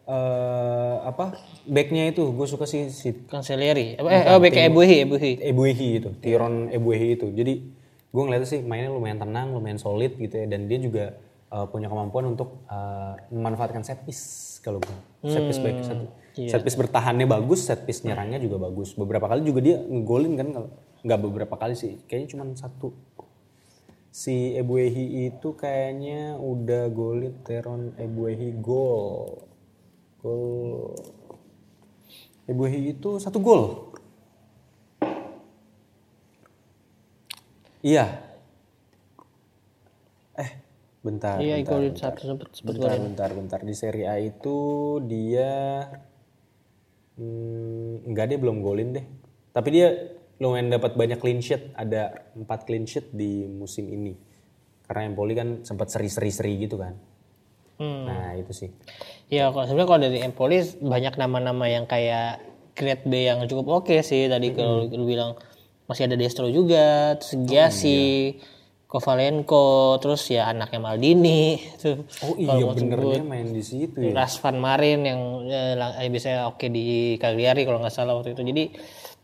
eh 0.10 0.96
apa 1.06 1.38
backnya 1.70 2.10
itu 2.10 2.34
gue 2.34 2.48
suka 2.50 2.66
sih 2.66 2.90
si 2.90 3.14
Cancellieri. 3.30 3.94
Apa, 4.02 4.10
eh, 4.10 4.24
oh, 4.34 4.42
BK 4.42 4.74
Ebuhi, 4.74 5.06
Ebuhi. 5.06 5.32
Ebuehi 5.38 5.90
itu, 6.02 6.10
Tyron 6.18 6.74
Ebuehi 6.74 7.14
itu. 7.14 7.30
Jadi 7.30 7.54
gue 8.10 8.22
ngeliatnya 8.26 8.50
sih 8.50 8.66
mainnya 8.66 8.90
lumayan 8.90 9.22
tenang, 9.22 9.54
lumayan 9.54 9.78
solid 9.78 10.18
gitu 10.18 10.34
ya. 10.34 10.50
Dan 10.50 10.66
dia 10.66 10.82
juga 10.82 11.22
uh, 11.54 11.70
punya 11.70 11.86
kemampuan 11.86 12.34
untuk 12.34 12.66
uh, 12.66 13.14
memanfaatkan 13.30 13.86
set 13.86 14.02
piece 14.02 14.58
kalau 14.66 14.82
gue. 14.82 14.98
Set 15.30 15.46
piece 15.46 15.62
baik, 15.62 15.86
set, 15.86 16.00
set 16.34 16.62
piece 16.66 16.78
bertahannya 16.78 17.30
bagus, 17.30 17.70
set 17.70 17.86
piece 17.86 18.02
nyerangnya 18.02 18.42
juga 18.42 18.66
bagus. 18.66 18.98
Beberapa 18.98 19.30
kali 19.30 19.46
juga 19.46 19.62
dia 19.62 19.78
ngegolin 19.78 20.34
kan, 20.34 20.48
kalau 20.50 20.70
nggak 21.06 21.20
beberapa 21.22 21.54
kali 21.54 21.78
sih, 21.78 22.02
kayaknya 22.10 22.34
cuma 22.34 22.50
satu. 22.58 22.90
Si 24.16 24.56
Ebuehi 24.56 25.28
itu 25.28 25.60
kayaknya 25.60 26.40
udah 26.40 26.88
golin 26.88 27.36
Teron 27.44 27.92
Ebuehi 28.00 28.56
gol. 28.64 29.44
Gol. 30.24 30.96
Ebuehi 32.48 32.96
itu 32.96 33.20
satu 33.20 33.44
gol. 33.44 33.92
Iya. 37.84 38.24
Eh, 40.40 40.64
bentar. 41.04 41.44
Iya, 41.44 41.60
bentar, 41.60 41.76
golin 41.76 41.92
bentar. 41.92 42.16
satu 42.16 42.22
sempet 42.24 42.48
sempet 42.56 42.72
Bentar, 42.72 42.96
bentar, 43.04 43.30
bentar. 43.36 43.60
Di 43.68 43.76
Serie 43.76 44.08
A 44.08 44.16
itu 44.16 44.56
dia 45.12 45.92
hmm, 47.20 48.08
enggak 48.08 48.32
dia 48.32 48.40
belum 48.40 48.64
golin 48.64 48.96
deh. 48.96 49.06
Tapi 49.52 49.68
dia 49.76 50.15
lumayan 50.40 50.68
dapat 50.68 51.00
banyak 51.00 51.20
clean 51.20 51.40
sheet, 51.40 51.72
ada 51.76 52.32
4 52.36 52.68
clean 52.68 52.84
sheet 52.84 53.12
di 53.16 53.48
musim 53.48 53.88
ini. 53.88 54.14
Karena 54.86 55.10
Empoli 55.10 55.34
kan 55.34 55.64
sempat 55.64 55.90
seri-seri-seri 55.90 56.54
gitu 56.62 56.78
kan. 56.78 56.94
Hmm. 57.80 58.08
Nah, 58.08 58.36
itu 58.40 58.52
sih. 58.56 58.70
Ya 59.28 59.52
kalau 59.52 59.66
sebenarnya 59.68 59.90
kalau 59.90 60.02
dari 60.04 60.20
Empoli 60.24 60.58
banyak 60.80 61.14
nama-nama 61.20 61.66
yang 61.68 61.86
kayak 61.88 62.44
grade 62.76 63.04
B 63.08 63.28
yang 63.28 63.40
cukup 63.48 63.84
oke 63.84 63.96
sih. 64.04 64.28
Tadi 64.28 64.52
kalau 64.52 64.88
lu 64.92 65.08
bilang 65.08 65.40
masih 65.88 66.08
ada 66.08 66.16
Destro 66.20 66.52
juga, 66.52 67.16
terus 67.20 67.34
Giasi, 67.48 68.36
Kovalenko, 68.86 69.98
terus 70.00 70.28
ya 70.30 70.52
anaknya 70.52 70.80
Maldini. 70.80 71.58
Tuh. 71.82 72.06
Oh 72.24 72.36
iya 72.38 72.64
bener 72.70 73.00
dia 73.02 73.24
main 73.26 73.48
di 73.50 73.64
situ 73.64 73.98
ya. 73.98 74.14
Rasvan 74.14 74.56
Marin 74.62 75.00
yang 75.04 75.22
eh, 75.50 75.76
eh, 75.76 76.10
biasanya 76.12 76.52
oke 76.52 76.68
di 76.70 77.18
Cagliari 77.20 77.68
kalau 77.68 77.82
nggak 77.82 77.96
salah 77.96 78.14
waktu 78.16 78.38
itu. 78.38 78.44
Jadi 78.46 78.64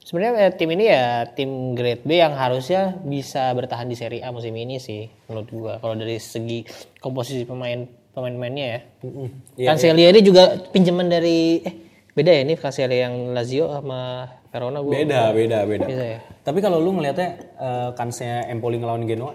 sebenarnya 0.01 0.49
eh, 0.49 0.53
tim 0.57 0.69
ini 0.73 0.85
ya 0.89 1.29
tim 1.31 1.77
grade 1.77 2.03
B 2.03 2.17
yang 2.17 2.33
harusnya 2.33 2.99
bisa 3.05 3.53
bertahan 3.53 3.87
di 3.87 3.95
Serie 3.95 4.21
A 4.25 4.33
musim 4.33 4.53
ini 4.57 4.77
sih 4.81 5.07
menurut 5.29 5.49
gua. 5.53 5.73
Kalau 5.79 5.95
dari 5.97 6.17
segi 6.17 6.65
komposisi 6.99 7.45
pemain 7.45 7.85
pemain-pemainnya 8.11 8.65
ya. 8.65 8.79
Mm-mm. 9.07 9.27
Iya, 9.55 9.67
Cancellieri 9.71 10.19
juga 10.19 10.59
pinjaman 10.69 11.07
dari 11.07 11.63
eh 11.63 11.75
Beda 12.11 12.27
ya 12.27 12.43
ini 12.43 12.59
Cagliari 12.59 13.07
yang 13.07 13.31
Lazio 13.31 13.71
sama 13.71 14.27
Verona 14.51 14.83
gue. 14.83 14.91
Beda, 14.91 15.31
beda, 15.31 15.63
beda. 15.63 15.85
Bisa 15.87 16.03
ya. 16.03 16.19
Tapi 16.43 16.59
kalau 16.59 16.83
lu 16.83 16.99
ngelihatnya 16.99 17.29
eh, 17.55 17.89
kansnya 17.95 18.51
Empoli 18.51 18.83
ngelawan 18.83 19.07
Genoa, 19.07 19.31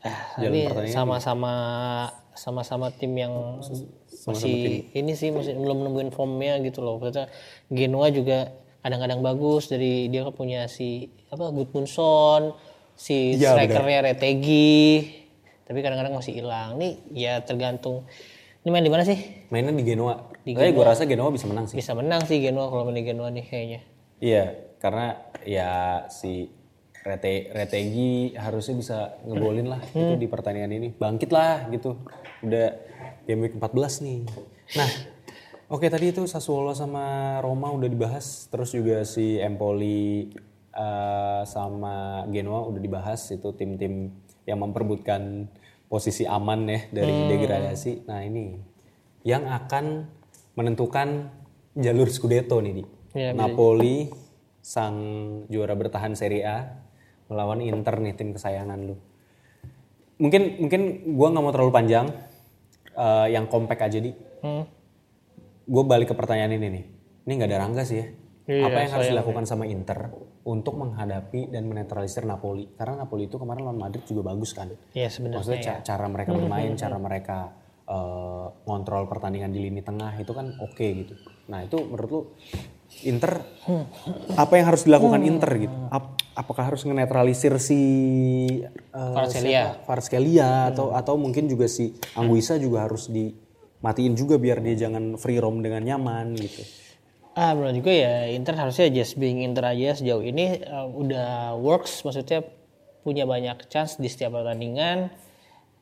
Ah, 0.00 0.40
ini 0.40 0.64
sama-sama 0.88 1.52
sama-sama 2.32 2.88
tim 2.88 3.12
yang 3.20 3.60
masih 4.24 4.88
ini 4.96 5.12
sih 5.12 5.28
masih 5.28 5.60
belum 5.60 5.84
nemuin 5.84 6.08
formnya 6.08 6.56
gitu 6.64 6.80
loh. 6.80 6.96
Maksudnya 6.96 7.28
Genoa 7.68 8.08
juga 8.08 8.48
kadang-kadang 8.80 9.20
bagus 9.20 9.68
dari 9.68 10.08
dia 10.08 10.24
punya 10.32 10.66
si 10.66 11.08
apa 11.28 11.52
Gudmundsson, 11.52 12.56
si 12.96 13.36
Iya, 13.36 13.56
strikernya 13.56 14.12
Retegi. 14.12 15.06
Tapi 15.64 15.78
kadang-kadang 15.80 16.18
masih 16.18 16.34
hilang. 16.34 16.76
Nih 16.80 16.98
ya 17.14 17.40
tergantung. 17.44 18.08
Ini 18.60 18.68
main 18.68 18.84
di 18.84 18.92
mana 18.92 19.08
sih? 19.08 19.16
mainnya 19.48 19.72
di 19.72 19.84
Genoa. 19.84 20.28
Kayaknya 20.44 20.72
gue 20.76 20.84
rasa 20.84 21.02
Genoa 21.08 21.32
bisa 21.32 21.48
menang 21.48 21.64
sih. 21.64 21.80
Bisa 21.80 21.96
menang 21.96 22.22
sih 22.28 22.44
Genoa 22.44 22.68
kalau 22.68 22.84
main 22.84 23.00
di 23.00 23.04
Genoa 23.08 23.32
nih 23.32 23.44
kayaknya. 23.48 23.80
Iya, 24.20 24.44
karena 24.76 25.16
ya 25.48 26.04
si 26.12 26.52
Rete, 27.00 27.48
Retegi 27.56 28.36
harusnya 28.36 28.74
bisa 28.76 28.98
ngegolin 29.24 29.72
lah 29.72 29.80
gitu 29.88 30.20
di 30.20 30.28
pertandingan 30.28 30.72
ini. 30.76 30.88
Bangkit 30.92 31.32
lah 31.32 31.64
gitu. 31.72 31.96
Udah 32.44 32.76
game 33.24 33.48
week 33.48 33.56
14 33.56 34.04
nih. 34.04 34.20
Nah, 34.76 34.90
oke 35.70 35.86
tadi 35.86 36.10
itu 36.10 36.26
Sassuolo 36.26 36.74
sama 36.74 37.38
Roma 37.40 37.70
udah 37.70 37.88
dibahas. 37.88 38.50
Terus 38.50 38.74
juga 38.74 39.06
si 39.06 39.38
Empoli 39.38 40.34
eh, 40.74 41.42
sama 41.46 42.26
Genoa 42.28 42.66
udah 42.66 42.80
dibahas. 42.82 43.30
Itu 43.30 43.54
tim-tim 43.54 44.10
yang 44.44 44.58
memperbutkan 44.60 45.46
posisi 45.86 46.26
aman 46.26 46.66
ya 46.66 46.80
dari 46.90 47.14
degradasi. 47.30 48.10
Nah 48.10 48.20
ini 48.26 48.58
yang 49.22 49.46
akan 49.46 50.06
menentukan 50.58 51.30
jalur 51.78 52.10
Scudetto 52.10 52.58
nih 52.58 52.74
di. 52.82 52.84
Iya, 53.10 53.34
Napoli 53.34 54.06
sang 54.62 54.96
juara 55.50 55.74
bertahan 55.74 56.14
Serie 56.14 56.46
A 56.46 56.78
melawan 57.26 57.58
Inter 57.58 57.98
nih 57.98 58.14
tim 58.14 58.30
kesayangan 58.30 58.78
lu. 58.86 58.94
Mungkin 60.20 60.62
mungkin 60.62 60.82
gua 61.16 61.34
nggak 61.34 61.42
mau 61.42 61.50
terlalu 61.54 61.72
panjang, 61.74 62.06
eh, 62.94 63.26
yang 63.34 63.50
kompak 63.50 63.82
aja 63.82 63.98
di. 63.98 64.14
Hmm. 64.46 64.79
Gue 65.70 65.86
balik 65.86 66.10
ke 66.10 66.14
pertanyaan 66.18 66.50
ini 66.50 66.66
nih. 66.68 66.84
Ini 67.22 67.32
nggak 67.32 67.48
ada 67.48 67.58
Rangga 67.62 67.82
sih 67.86 67.96
ya. 67.96 68.06
Iya, 68.50 68.66
Apa 68.66 68.78
yang 68.82 68.90
harus 68.90 69.08
dilakukan 69.14 69.44
sama 69.46 69.64
Inter 69.70 70.10
untuk 70.42 70.74
menghadapi 70.74 71.54
dan 71.54 71.70
menetralisir 71.70 72.26
Napoli? 72.26 72.66
Karena 72.74 73.06
Napoli 73.06 73.30
itu 73.30 73.38
kemarin 73.38 73.62
lawan 73.62 73.78
Madrid 73.78 74.02
juga 74.02 74.26
bagus 74.26 74.50
kan. 74.50 74.74
Iya 74.90 75.06
sebenarnya. 75.06 75.38
Maksudnya 75.38 75.60
ca- 75.62 75.82
cara 75.86 76.06
mereka 76.10 76.30
bermain, 76.34 76.74
cara 76.82 76.98
mereka 76.98 77.38
eh, 77.86 78.46
ngontrol 78.66 79.06
pertandingan 79.06 79.54
di 79.54 79.62
lini 79.62 79.78
tengah 79.78 80.18
itu 80.18 80.32
kan 80.34 80.50
oke 80.58 80.82
gitu. 80.82 81.14
Nah 81.46 81.62
itu 81.62 81.78
menurut 81.78 82.10
lu 82.10 82.20
Inter 83.06 83.46
apa 84.34 84.52
yang 84.58 84.66
harus 84.66 84.82
dilakukan 84.82 85.22
Inter 85.22 85.50
gitu? 85.54 85.76
Ap- 85.94 86.18
apakah 86.34 86.66
harus 86.66 86.82
ngenetralisir 86.82 87.54
si 87.62 87.78
eh, 88.66 88.74
Kvaratskhelia. 88.90 89.78
siapa? 89.78 89.86
Kvaratskhelia 89.86 90.48
atau 90.74 90.90
atau 90.90 91.14
mungkin 91.14 91.46
juga 91.46 91.70
si 91.70 91.94
Anguissa 92.18 92.58
juga 92.58 92.82
harus 92.82 93.06
dimatiin 93.80 94.12
juga 94.12 94.36
biar 94.36 94.60
dia 94.60 94.76
jangan 94.76 95.16
free 95.16 95.40
roam 95.40 95.64
dengan 95.64 95.80
nyaman 95.80 96.36
gitu. 96.36 96.60
Ah, 97.32 97.56
menurut 97.56 97.80
juga 97.80 97.96
ya 97.96 98.28
Inter 98.28 98.52
harusnya 98.52 98.92
just 98.92 99.16
being 99.16 99.40
Inter 99.40 99.64
aja 99.64 99.96
sejauh 99.96 100.20
ini 100.20 100.60
uh, 100.68 100.84
udah 100.84 101.56
works 101.56 102.04
maksudnya 102.04 102.44
punya 103.00 103.24
banyak 103.24 103.64
chance 103.72 103.96
di 103.96 104.12
setiap 104.12 104.36
pertandingan. 104.36 105.08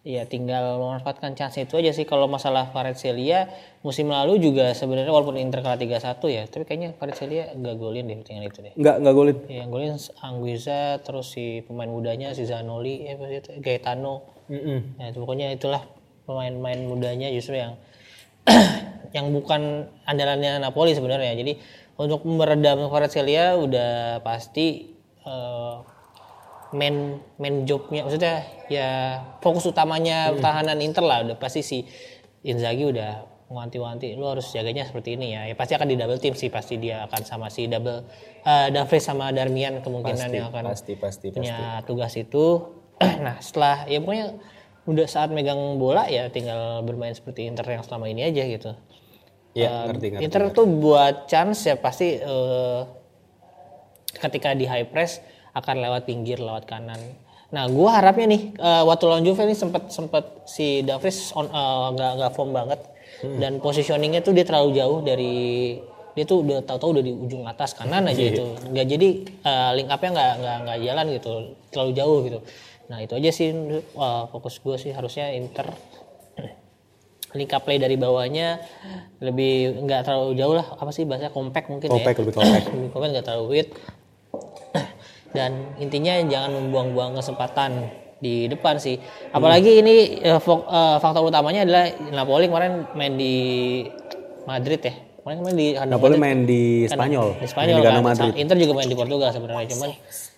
Ya 0.06 0.24
tinggal 0.24 0.78
memanfaatkan 0.78 1.34
chance 1.34 1.58
itu 1.58 1.74
aja 1.74 1.90
sih 1.90 2.06
kalau 2.06 2.30
masalah 2.30 2.70
Kvaratskhelia 2.70 3.50
musim 3.82 4.08
lalu 4.08 4.38
juga 4.38 4.70
sebenarnya 4.70 5.10
walaupun 5.10 5.34
Inter 5.34 5.60
kalah 5.60 5.76
3-1 5.76 6.22
ya, 6.30 6.42
tapi 6.46 6.64
kayaknya 6.64 6.94
Kvaratskhelia 6.94 7.58
nggak 7.58 7.76
golin 7.76 8.06
deh 8.06 8.16
pertandingan 8.22 8.46
itu 8.46 8.58
deh. 8.62 8.72
Nggak 8.78 8.96
nggak 9.02 9.14
golin. 9.18 9.36
Ya, 9.50 9.56
yang 9.66 9.70
golin 9.74 9.98
Anguissa 10.22 11.02
terus 11.02 11.34
si 11.34 11.66
pemain 11.66 11.90
mudanya 11.90 12.30
si 12.30 12.46
Zanoli 12.46 13.10
eh 13.10 13.18
apa 13.18 13.26
sih 13.26 13.42
itu 13.42 13.50
Gaetano. 13.58 14.22
Ya, 15.02 15.10
itu 15.10 15.18
pokoknya 15.18 15.50
itulah 15.50 15.82
pemain-pemain 16.24 16.80
mudanya 16.84 17.28
justru 17.32 17.56
yang 17.56 17.80
yang 19.16 19.32
bukan 19.32 19.88
andalannya 20.04 20.60
Napoli 20.60 20.92
sebenarnya. 20.96 21.32
Jadi 21.36 21.52
untuk 21.98 22.24
meredam 22.24 22.86
Kvaratskhelia 22.88 23.58
udah 23.58 24.22
pasti 24.22 24.94
eh, 25.26 25.76
main 26.72 27.16
main 27.40 27.64
jobnya 27.64 28.04
maksudnya 28.04 28.44
ya 28.68 28.88
fokus 29.40 29.64
utamanya 29.64 30.36
pertahanan 30.36 30.76
Inter 30.84 31.00
lah 31.00 31.24
udah 31.24 31.36
pasti 31.40 31.64
si 31.64 31.78
Inzaghi 32.44 32.84
udah 32.92 33.24
wanti-wanti 33.48 34.12
lu 34.12 34.28
harus 34.28 34.52
jaganya 34.52 34.84
seperti 34.84 35.16
ini 35.16 35.32
ya. 35.32 35.48
Ya 35.48 35.54
pasti 35.56 35.72
akan 35.72 35.88
di 35.88 35.96
double 35.96 36.20
team 36.20 36.36
sih 36.36 36.52
pasti 36.52 36.76
dia 36.76 37.08
akan 37.08 37.20
sama 37.24 37.48
si 37.48 37.64
double 37.64 38.04
eh 38.44 38.68
Davres 38.68 39.04
sama 39.08 39.32
Darmian 39.32 39.80
kemungkinan 39.80 40.28
yang 40.28 40.52
akan 40.52 40.76
Pasti 40.76 41.00
pasti 41.00 41.32
pasti. 41.32 41.40
punya 41.40 41.80
tugas 41.88 42.12
itu. 42.20 42.76
nah 43.24 43.40
setelah 43.40 43.88
ya 43.88 44.04
pokoknya 44.04 44.36
udah 44.88 45.04
saat 45.04 45.28
megang 45.28 45.76
bola 45.76 46.08
ya 46.08 46.32
tinggal 46.32 46.80
bermain 46.80 47.12
seperti 47.12 47.44
Inter 47.44 47.68
yang 47.68 47.84
selama 47.84 48.08
ini 48.08 48.24
aja 48.24 48.42
gitu. 48.48 48.72
Iya 49.52 49.92
ngerti 49.92 50.06
ngerti. 50.16 50.24
Inter 50.24 50.42
tuh 50.56 50.64
buat 50.64 51.28
chance 51.28 51.68
ya 51.68 51.76
pasti 51.76 52.16
eh, 52.16 52.80
ketika 54.16 54.56
di 54.56 54.64
high 54.64 54.88
press 54.88 55.20
akan 55.52 55.84
lewat 55.84 56.08
pinggir, 56.08 56.40
lewat 56.40 56.64
kanan. 56.64 56.98
Nah, 57.48 57.64
gua 57.68 58.00
harapnya 58.00 58.32
nih 58.32 58.42
eh, 58.56 58.82
waktu 58.88 59.04
lawan 59.04 59.24
Juve 59.28 59.44
nih 59.44 59.58
sempat 59.58 59.92
sempat 59.92 60.24
si 60.48 60.80
Davis 60.80 61.36
on 61.36 61.52
eh, 61.52 61.86
nggak 61.92 62.12
nggak 62.24 62.32
form 62.32 62.56
banget 62.56 62.80
dan 63.18 63.58
positioningnya 63.58 64.22
tuh 64.22 64.30
dia 64.30 64.46
terlalu 64.46 64.78
jauh 64.78 65.02
dari 65.02 65.34
dia 66.14 66.26
tuh 66.26 66.42
udah 66.42 66.62
tahu-tahu 66.66 66.98
udah 66.98 67.04
di 67.06 67.12
ujung 67.14 67.46
atas 67.46 67.74
kanan 67.78 68.06
aja 68.10 68.22
itu 68.22 68.42
nggak 68.74 68.86
jadi 68.86 69.08
eh, 69.26 69.70
link 69.74 69.90
upnya 69.90 70.10
nggak 70.14 70.32
nggak 70.38 70.56
nggak 70.66 70.78
jalan 70.86 71.06
gitu 71.14 71.32
terlalu 71.74 71.90
jauh 71.98 72.18
gitu 72.26 72.38
nah 72.88 72.98
itu 72.98 73.12
aja 73.12 73.28
sih 73.28 73.52
eh, 73.52 74.22
fokus 74.28 74.58
gue 74.58 74.76
sih 74.76 74.90
harusnya 74.90 75.28
Inter 75.30 75.68
link 77.36 77.52
up 77.52 77.62
play 77.62 77.76
dari 77.76 77.94
bawahnya 77.94 78.64
lebih 79.20 79.84
nggak 79.84 80.00
terlalu 80.02 80.32
jauh 80.34 80.56
lah 80.56 80.66
apa 80.72 80.88
sih 80.88 81.04
bahasa 81.04 81.28
compact 81.28 81.68
mungkin 81.68 81.88
Compact, 81.90 82.16
ya 82.16 82.22
lebih 82.24 82.34
compact. 82.34 82.64
lebih 82.74 82.90
compact 82.90 83.12
nggak 83.12 83.26
terlalu 83.26 83.46
weird 83.50 83.68
dan 85.36 85.50
intinya 85.76 86.16
jangan 86.24 86.50
membuang-buang 86.56 87.12
kesempatan 87.14 87.92
di 88.18 88.48
depan 88.48 88.80
sih 88.80 88.96
apalagi 89.30 89.78
ini 89.78 89.94
eh, 90.18 90.40
fok- 90.40 90.66
eh, 90.66 90.96
faktor 90.98 91.22
utamanya 91.22 91.68
adalah 91.68 91.84
Napoli 92.10 92.48
kemarin 92.48 92.88
main 92.96 93.14
di 93.14 93.34
Madrid 94.42 94.80
ya 94.80 94.94
kemarin 95.20 95.38
main 95.44 95.54
di 95.54 95.66
Napoli 95.76 96.16
Madrid. 96.16 96.22
main 96.24 96.38
di 96.42 96.62
Spanyol. 96.88 97.28
di 97.36 97.46
Spanyol 97.46 97.76
Main 97.76 97.84
di 97.84 97.92
kan. 97.92 98.02
Madrid. 98.02 98.32
Inter 98.40 98.56
juga 98.56 98.72
main 98.74 98.88
di 98.88 98.96
Portugal 98.96 99.28
sebenarnya 99.28 99.68
cuman 99.76 99.90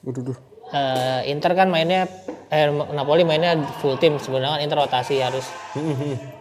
Waduh, 0.02 0.22
duh. 0.26 0.38
Eh, 0.70 1.30
Inter 1.30 1.52
kan 1.54 1.68
mainnya 1.68 2.06
eh, 2.48 2.68
Napoli 2.70 3.22
mainnya 3.22 3.58
full 3.78 3.96
tim 3.96 4.18
sebenarnya 4.18 4.56
kan 4.56 4.60
Inter 4.62 4.78
rotasi 4.78 5.18
harus. 5.22 5.46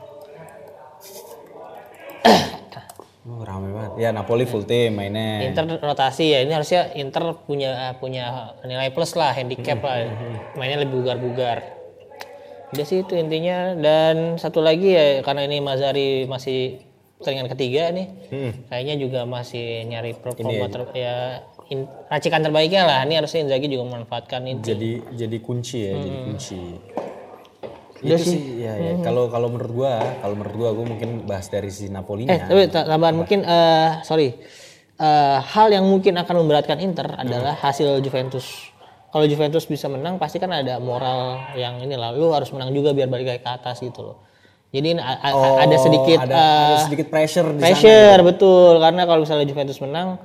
Oh, 3.30 3.46
rame 3.46 3.70
banget. 3.70 3.92
Ya 4.02 4.10
Napoli 4.10 4.50
full 4.50 4.66
team 4.66 4.98
mainnya. 4.98 5.46
Inter 5.46 5.78
rotasi 5.78 6.34
ya. 6.34 6.42
Ini 6.42 6.50
harusnya 6.50 6.90
Inter 6.98 7.38
punya 7.46 7.94
punya 8.02 8.58
nilai 8.66 8.90
plus 8.90 9.14
lah 9.14 9.38
handicap 9.38 9.86
lah. 9.86 10.10
Mainnya 10.58 10.82
lebih 10.82 11.06
bugar-bugar. 11.06 11.62
Udah 12.74 12.86
sih 12.90 13.06
itu 13.06 13.14
intinya. 13.14 13.78
Dan 13.78 14.42
satu 14.42 14.66
lagi 14.66 14.98
ya 14.98 15.22
karena 15.22 15.46
ini 15.46 15.62
Mazari 15.62 16.26
masih 16.26 16.82
pertandingan 17.20 17.52
ketiga 17.52 17.92
nih 17.92 18.08
kayaknya 18.72 18.96
juga 18.96 19.20
masih 19.28 19.84
nyari 19.92 20.16
performa 20.16 20.72
ter- 20.72 20.96
ya 20.96 21.44
in- 21.70 21.90
racikan 22.10 22.42
terbaiknya 22.42 22.84
lah. 22.86 23.00
Ini 23.06 23.22
harusnya 23.22 23.46
Inzaghi 23.46 23.70
juga 23.70 23.86
memanfaatkan 23.86 24.42
itu 24.46 24.62
jadi 24.66 24.92
jadi 25.16 25.38
kunci 25.40 25.78
ya, 25.86 25.94
jadi 25.96 26.18
kunci. 26.26 26.62
Itu 28.00 28.16
sih, 28.16 28.64
ya, 28.64 28.74
ya. 28.80 28.94
Kalau 29.04 29.28
kalau 29.28 29.52
menurut 29.52 29.74
gua, 29.76 29.94
kalau 30.24 30.36
menurut 30.40 30.56
gua, 30.56 30.70
gua 30.72 30.86
mungkin 30.88 31.28
bahas 31.28 31.52
dari 31.52 31.68
si 31.68 31.88
eh 31.88 31.92
Napolinya. 31.92 32.48
tapi 32.48 32.72
ta- 32.72 32.88
tambahan 32.88 33.16
mungkin 33.16 33.44
eh 33.44 34.00
sorry. 34.04 34.40
Eh, 35.00 35.38
hal 35.40 35.72
yang 35.72 35.88
mungkin 35.88 36.12
akan 36.20 36.44
memberatkan 36.44 36.76
Inter 36.84 37.08
adalah 37.16 37.56
hasil 37.56 38.04
Juventus. 38.04 38.68
Kalau 39.10 39.24
Juventus 39.24 39.64
bisa 39.64 39.88
menang 39.88 40.20
pasti 40.20 40.44
kan 40.44 40.52
ada 40.52 40.76
moral 40.78 41.40
yang 41.56 41.80
ini 41.80 41.96
lah. 41.96 42.12
Lu 42.12 42.36
harus 42.36 42.52
menang 42.52 42.76
juga 42.76 42.92
biar 42.92 43.08
balik 43.08 43.26
lagi 43.26 43.42
ke 43.42 43.48
atas 43.48 43.80
gitu 43.80 44.04
loh. 44.04 44.18
Jadi 44.70 45.00
a- 45.00 45.64
ada 45.66 45.76
sedikit 45.80 46.20
Oh, 46.20 46.26
ada, 46.28 46.36
eh, 46.36 46.68
ada 46.76 46.84
sedikit 46.84 47.08
pressure 47.10 47.48
di 47.48 47.58
sana. 47.58 47.68
pressure 47.72 48.20
betul. 48.22 48.74
Karena 48.78 49.02
kalau 49.08 49.24
misalnya 49.24 49.48
Juventus 49.48 49.80
menang 49.80 50.20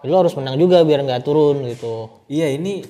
lu 0.00 0.14
harus 0.14 0.34
menang 0.34 0.54
juga 0.54 0.82
biar 0.82 1.02
nggak 1.02 1.22
turun 1.22 1.62
gitu 1.64 2.06
Iya 2.26 2.50
ini 2.50 2.82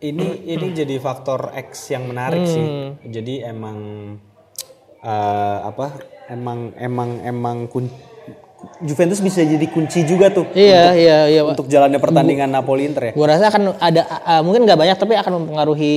ini 0.00 0.26
ini 0.46 0.66
jadi 0.72 0.96
faktor 0.96 1.52
X 1.52 1.92
yang 1.92 2.08
menarik 2.08 2.44
sih. 2.44 2.64
Jadi 3.04 3.40
emang 3.40 3.78
eh, 4.98 5.58
apa? 5.62 6.00
Emang 6.26 6.72
emang 6.74 7.20
emang 7.20 7.56
kun- 7.66 7.92
Juventus 8.80 9.20
bisa 9.20 9.40
jadi 9.40 9.64
kunci 9.66 10.04
juga 10.04 10.28
tuh 10.28 10.44
Iya, 10.52 10.92
iya, 10.92 11.18
iya. 11.26 11.40
Pak. 11.42 11.52
untuk 11.56 11.68
jalannya 11.68 11.96
pertandingan 11.96 12.48
Napoli 12.48 12.84
Inter 12.84 13.08
ya. 13.08 13.12
Gua 13.12 13.28
rasa 13.28 13.48
akan 13.48 13.76
ada 13.76 14.04
uh, 14.04 14.40
mungkin 14.40 14.64
nggak 14.64 14.76
banyak 14.76 14.96
tapi 14.96 15.16
akan 15.16 15.32
mempengaruhi 15.38 15.94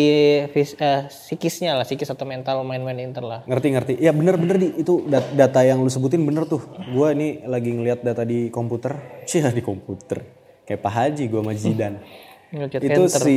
fis, 0.49 0.71
eh, 0.73 1.07
psikisnya 1.07 1.75
lah, 1.75 1.83
psikis 1.83 2.07
atau 2.07 2.23
mental 2.23 2.63
main-main 2.63 2.95
Inter 2.97 3.19
lah. 3.19 3.39
Ngerti 3.43 3.67
ngerti. 3.67 3.93
Ya 3.99 4.11
bener 4.11 4.35
bener 4.35 4.55
di 4.57 4.79
itu 4.79 5.03
dat- 5.05 5.31
data 5.31 5.59
yang 5.59 5.79
lu 5.79 5.91
sebutin 5.91 6.23
bener 6.23 6.43
tuh. 6.43 6.63
Gua 6.91 7.11
ini 7.11 7.43
lagi 7.43 7.67
ngelihat 7.67 7.99
data 7.99 8.23
di 8.23 8.47
komputer. 8.47 9.23
Cia 9.23 9.47
di 9.47 9.59
komputer. 9.59 10.42
Kayak 10.63 10.81
Pak 10.81 10.93
Haji 10.93 11.23
gua 11.27 11.41
sama. 11.43 11.93
Ngeliat 12.53 12.81
itu 12.85 13.01
si 13.09 13.35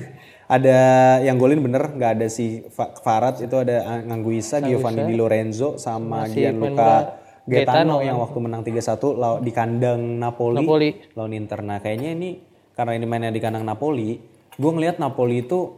ada 0.56 0.78
yang 1.24 1.34
golin 1.34 1.58
bener 1.58 1.96
nggak 1.96 2.10
ada 2.20 2.26
si 2.30 2.62
Fa- 2.70 2.94
Farad 2.94 3.42
itu 3.42 3.56
ada 3.58 4.04
Ngangguisa, 4.06 4.62
Giovanni 4.62 5.08
Di 5.08 5.14
Lorenzo 5.18 5.80
sama 5.80 6.28
Gianluca 6.28 7.18
Gaetano 7.42 7.98
yang 7.98 8.22
waktu 8.22 8.38
menang 8.38 8.62
3-1 8.62 9.18
law- 9.18 9.42
di 9.42 9.50
kandang 9.50 10.22
Napoli, 10.22 10.62
Napoli. 10.62 10.90
lawan 11.18 11.34
Inter. 11.34 11.58
Nah 11.58 11.82
kayaknya 11.82 12.14
ini 12.14 12.38
karena 12.78 12.94
ini 12.94 13.04
mainnya 13.04 13.34
di 13.34 13.42
kandang 13.42 13.66
Napoli, 13.66 14.14
gue 14.54 14.70
ngelihat 14.70 15.02
Napoli 15.02 15.42
itu 15.42 15.74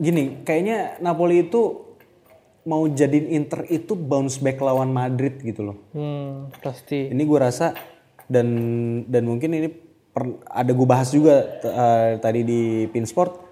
gini, 0.00 0.40
kayaknya 0.40 0.98
Napoli 1.04 1.44
itu 1.44 1.84
mau 2.64 2.88
jadiin 2.88 3.28
Inter 3.28 3.68
itu 3.68 3.92
bounce 3.92 4.40
back 4.40 4.56
lawan 4.56 4.88
Madrid 4.88 5.36
gitu 5.44 5.68
loh. 5.68 5.76
Hmm, 5.92 6.48
pasti. 6.64 7.12
Ini 7.12 7.22
gue 7.22 7.38
rasa 7.38 7.76
dan 8.24 8.48
dan 9.04 9.28
mungkin 9.28 9.52
ini 9.52 9.68
per- 10.14 10.38
ada 10.46 10.70
gue 10.70 10.86
bahas 10.86 11.10
juga 11.10 11.58
eh, 11.60 12.22
tadi 12.22 12.46
di 12.46 12.86
Pinsport. 12.88 13.42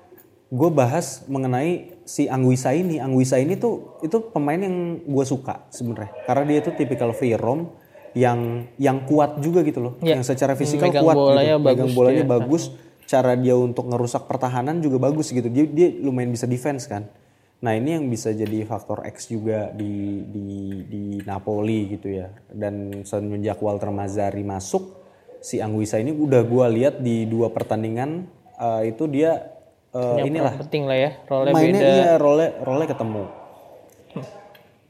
Gue 0.53 0.69
bahas 0.71 1.27
mengenai 1.27 1.99
si 2.07 2.31
Anguissa 2.31 2.71
ini. 2.71 3.03
Anguissa 3.03 3.41
ini 3.41 3.59
tuh 3.59 3.99
itu 4.05 4.31
pemain 4.31 4.61
yang 4.61 5.03
gue 5.03 5.25
suka 5.27 5.67
sebenarnya. 5.75 6.13
Karena 6.29 6.45
dia 6.47 6.59
itu 6.63 6.71
tipikal 6.77 7.11
free 7.11 7.35
roam 7.35 7.73
yang 8.13 8.69
yang 8.77 9.09
kuat 9.09 9.41
juga 9.41 9.65
gitu 9.65 9.81
loh. 9.81 9.95
Yang 10.05 10.37
secara 10.37 10.53
fisikal 10.55 10.93
Megang 10.93 11.05
kuat 11.09 11.17
bolanya 11.17 11.57
gitu. 11.57 11.65
bagus 11.65 11.73
Megang 11.75 11.93
bolanya 11.97 12.25
bagus. 12.29 12.63
Cara 13.09 13.33
dia 13.37 13.57
untuk 13.59 13.89
ngerusak 13.91 14.29
pertahanan 14.29 14.79
juga 14.81 15.01
bagus 15.01 15.33
gitu. 15.33 15.49
Dia, 15.49 15.65
dia 15.69 15.89
lumayan 16.01 16.31
bisa 16.31 16.45
defense 16.45 16.85
kan. 16.85 17.09
Nah 17.65 17.73
ini 17.73 17.97
yang 17.97 18.05
bisa 18.13 18.35
jadi 18.35 18.67
faktor 18.69 19.07
X 19.09 19.33
juga 19.33 19.73
di 19.73 20.21
di 20.29 20.47
di 20.85 21.03
Napoli 21.25 21.97
gitu 21.97 22.13
ya. 22.13 22.29
Dan 22.53 23.03
semenjak 23.09 23.57
Walter 23.65 23.89
Mazzari 23.89 24.45
masuk, 24.45 25.02
si 25.43 25.59
Anguissa 25.59 25.99
ini 25.99 26.14
udah 26.14 26.47
gua 26.47 26.70
lihat 26.70 27.03
di 27.03 27.26
dua 27.26 27.51
pertandingan 27.51 28.30
eh, 28.57 28.95
itu 28.95 29.11
dia 29.11 29.51
eh, 29.90 30.22
inilah 30.24 30.55
Penting 30.62 30.86
lah 30.86 30.97
ya, 30.97 31.11
role 31.26 31.51
mainnya 31.51 31.82
beda. 31.82 31.93
iya 31.93 32.11
role 32.16 32.47
role 32.62 32.84
ketemu. 32.86 33.24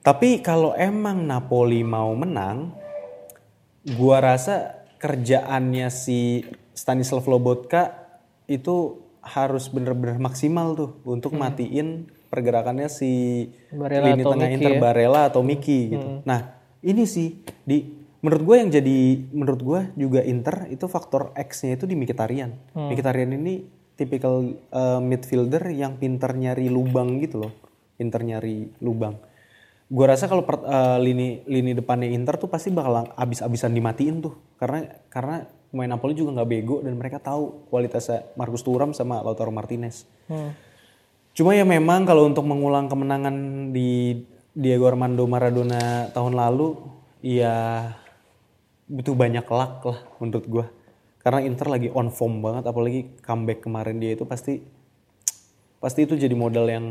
Tapi 0.03 0.43
kalau 0.43 0.75
emang 0.75 1.23
Napoli 1.25 1.87
mau 1.87 2.11
menang, 2.13 2.75
gua 3.97 4.19
rasa 4.19 4.83
kerjaannya 4.99 5.89
si 5.91 6.43
Stanislav 6.75 7.23
Lobotka 7.27 8.03
itu 8.51 8.99
harus 9.23 9.71
bener-bener 9.71 10.19
maksimal 10.19 10.75
tuh 10.75 10.91
untuk 11.07 11.39
matiin 11.39 12.11
pergerakannya 12.27 12.91
si 12.91 13.47
Barella 13.71 14.11
lini 14.11 14.23
tengah 14.27 14.51
Inter 14.51 14.73
ya. 14.75 14.81
Barella 14.83 15.21
atau 15.31 15.47
Miki 15.47 15.95
gitu. 15.95 16.09
Nah 16.27 16.59
ini 16.83 17.07
sih 17.07 17.39
di 17.63 18.02
menurut 18.23 18.43
gue 18.47 18.57
yang 18.57 18.71
jadi 18.71 18.99
menurut 19.35 19.61
gue 19.61 19.81
juga 19.99 20.23
Inter 20.23 20.71
itu 20.71 20.87
faktor 20.87 21.35
X-nya 21.35 21.75
itu 21.75 21.91
di 21.91 21.99
Mkhitaryan. 21.99 22.73
Mkhitaryan 22.73 23.35
ini 23.35 23.67
tipikal 23.99 24.57
uh, 24.73 25.03
midfielder 25.03 25.69
yang 25.75 25.99
pinter 25.99 26.33
nyari 26.33 26.71
lubang 26.71 27.19
gitu 27.21 27.45
loh, 27.45 27.53
pinter 27.99 28.23
nyari 28.23 28.71
lubang. 28.81 29.19
Gue 29.93 30.07
rasa 30.09 30.25
kalau 30.25 30.49
per- 30.49 30.65
uh, 30.65 30.97
lini 30.97 31.45
lini 31.45 31.77
depannya 31.77 32.09
Inter 32.09 32.41
tuh 32.41 32.49
pasti 32.49 32.73
bakal 32.73 33.13
abis-abisan 33.13 33.77
dimatiin 33.77 34.25
tuh, 34.25 34.39
karena 34.57 34.89
karena 35.13 35.45
pemain 35.69 35.93
Napoli 35.93 36.17
juga 36.17 36.41
nggak 36.41 36.49
bego 36.49 36.81
dan 36.81 36.97
mereka 36.97 37.21
tahu 37.21 37.69
kualitasnya 37.69 38.33
Marcus 38.39 38.65
Thuram 38.65 38.97
sama 38.97 39.21
Lautaro 39.21 39.53
Martinez. 39.53 40.09
Cuma 41.37 41.53
ya 41.53 41.65
memang 41.65 42.09
kalau 42.09 42.25
untuk 42.25 42.45
mengulang 42.49 42.89
kemenangan 42.89 43.69
di 43.73 44.21
Diego 44.53 44.89
Armando 44.89 45.29
Maradona 45.29 46.09
tahun 46.13 46.37
lalu, 46.37 46.77
ya 47.21 47.89
butuh 48.93 49.17
banyak 49.17 49.47
luck 49.49 49.81
lah 49.89 49.99
menurut 50.21 50.47
gua. 50.47 50.67
Karena 51.25 51.41
Inter 51.41 51.71
lagi 51.71 51.89
on 51.89 52.13
form 52.13 52.45
banget, 52.45 52.69
apalagi 52.69 53.01
comeback 53.25 53.65
kemarin 53.65 53.97
dia 53.97 54.13
itu 54.13 54.29
pasti 54.29 54.61
pasti 55.81 56.05
itu 56.05 56.15
jadi 56.15 56.35
modal 56.37 56.67
yang 56.69 56.87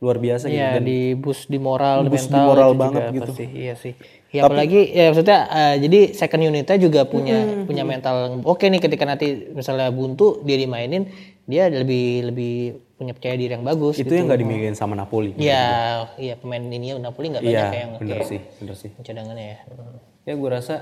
luar 0.00 0.16
biasa 0.16 0.48
gitu. 0.48 0.56
Iya, 0.56 0.80
di 0.80 1.12
boost 1.12 1.52
di 1.52 1.60
moral, 1.60 2.08
di 2.08 2.10
boost 2.10 2.32
di 2.32 2.34
mental 2.34 2.48
moral 2.48 2.70
banget 2.72 3.02
juga 3.12 3.16
gitu. 3.20 3.32
Pasti, 3.36 3.46
iya 3.52 3.74
sih. 3.76 3.92
Ya 4.32 4.46
apalagi 4.48 4.80
ya 4.94 5.04
maksudnya 5.12 5.38
eh, 5.50 5.74
jadi 5.84 6.00
second 6.16 6.42
unitnya 6.46 6.76
juga 6.80 7.00
punya 7.04 7.66
punya 7.68 7.82
mental 7.84 8.40
oke 8.46 8.62
nih 8.62 8.78
ketika 8.80 9.04
nanti 9.04 9.50
misalnya 9.52 9.90
buntu 9.90 10.40
dia 10.46 10.54
dimainin 10.54 11.10
dia 11.50 11.66
lebih 11.66 12.30
lebih 12.30 12.54
punya 12.94 13.10
percaya 13.12 13.34
diri 13.34 13.58
yang 13.58 13.66
bagus 13.66 13.98
Itu 13.98 14.06
gitu. 14.08 14.22
yang 14.22 14.30
nggak 14.30 14.40
dimilikin 14.40 14.76
sama 14.78 14.94
Napoli. 14.96 15.34
Iya, 15.36 16.08
iya 16.16 16.34
pemain 16.38 16.62
ini 16.64 16.96
Napoli 16.96 17.26
nggak 17.34 17.44
banyak 17.44 17.60
Iya, 17.68 17.68
yang 17.76 17.90
bener 17.98 18.08
kayak 18.22 18.28
sih, 18.30 18.40
bener 18.62 18.74
sih. 18.78 18.90
cadangannya 19.04 19.46
ya. 19.52 19.58
Hmm. 19.68 19.96
Ya 20.24 20.32
gue 20.38 20.48
rasa 20.48 20.74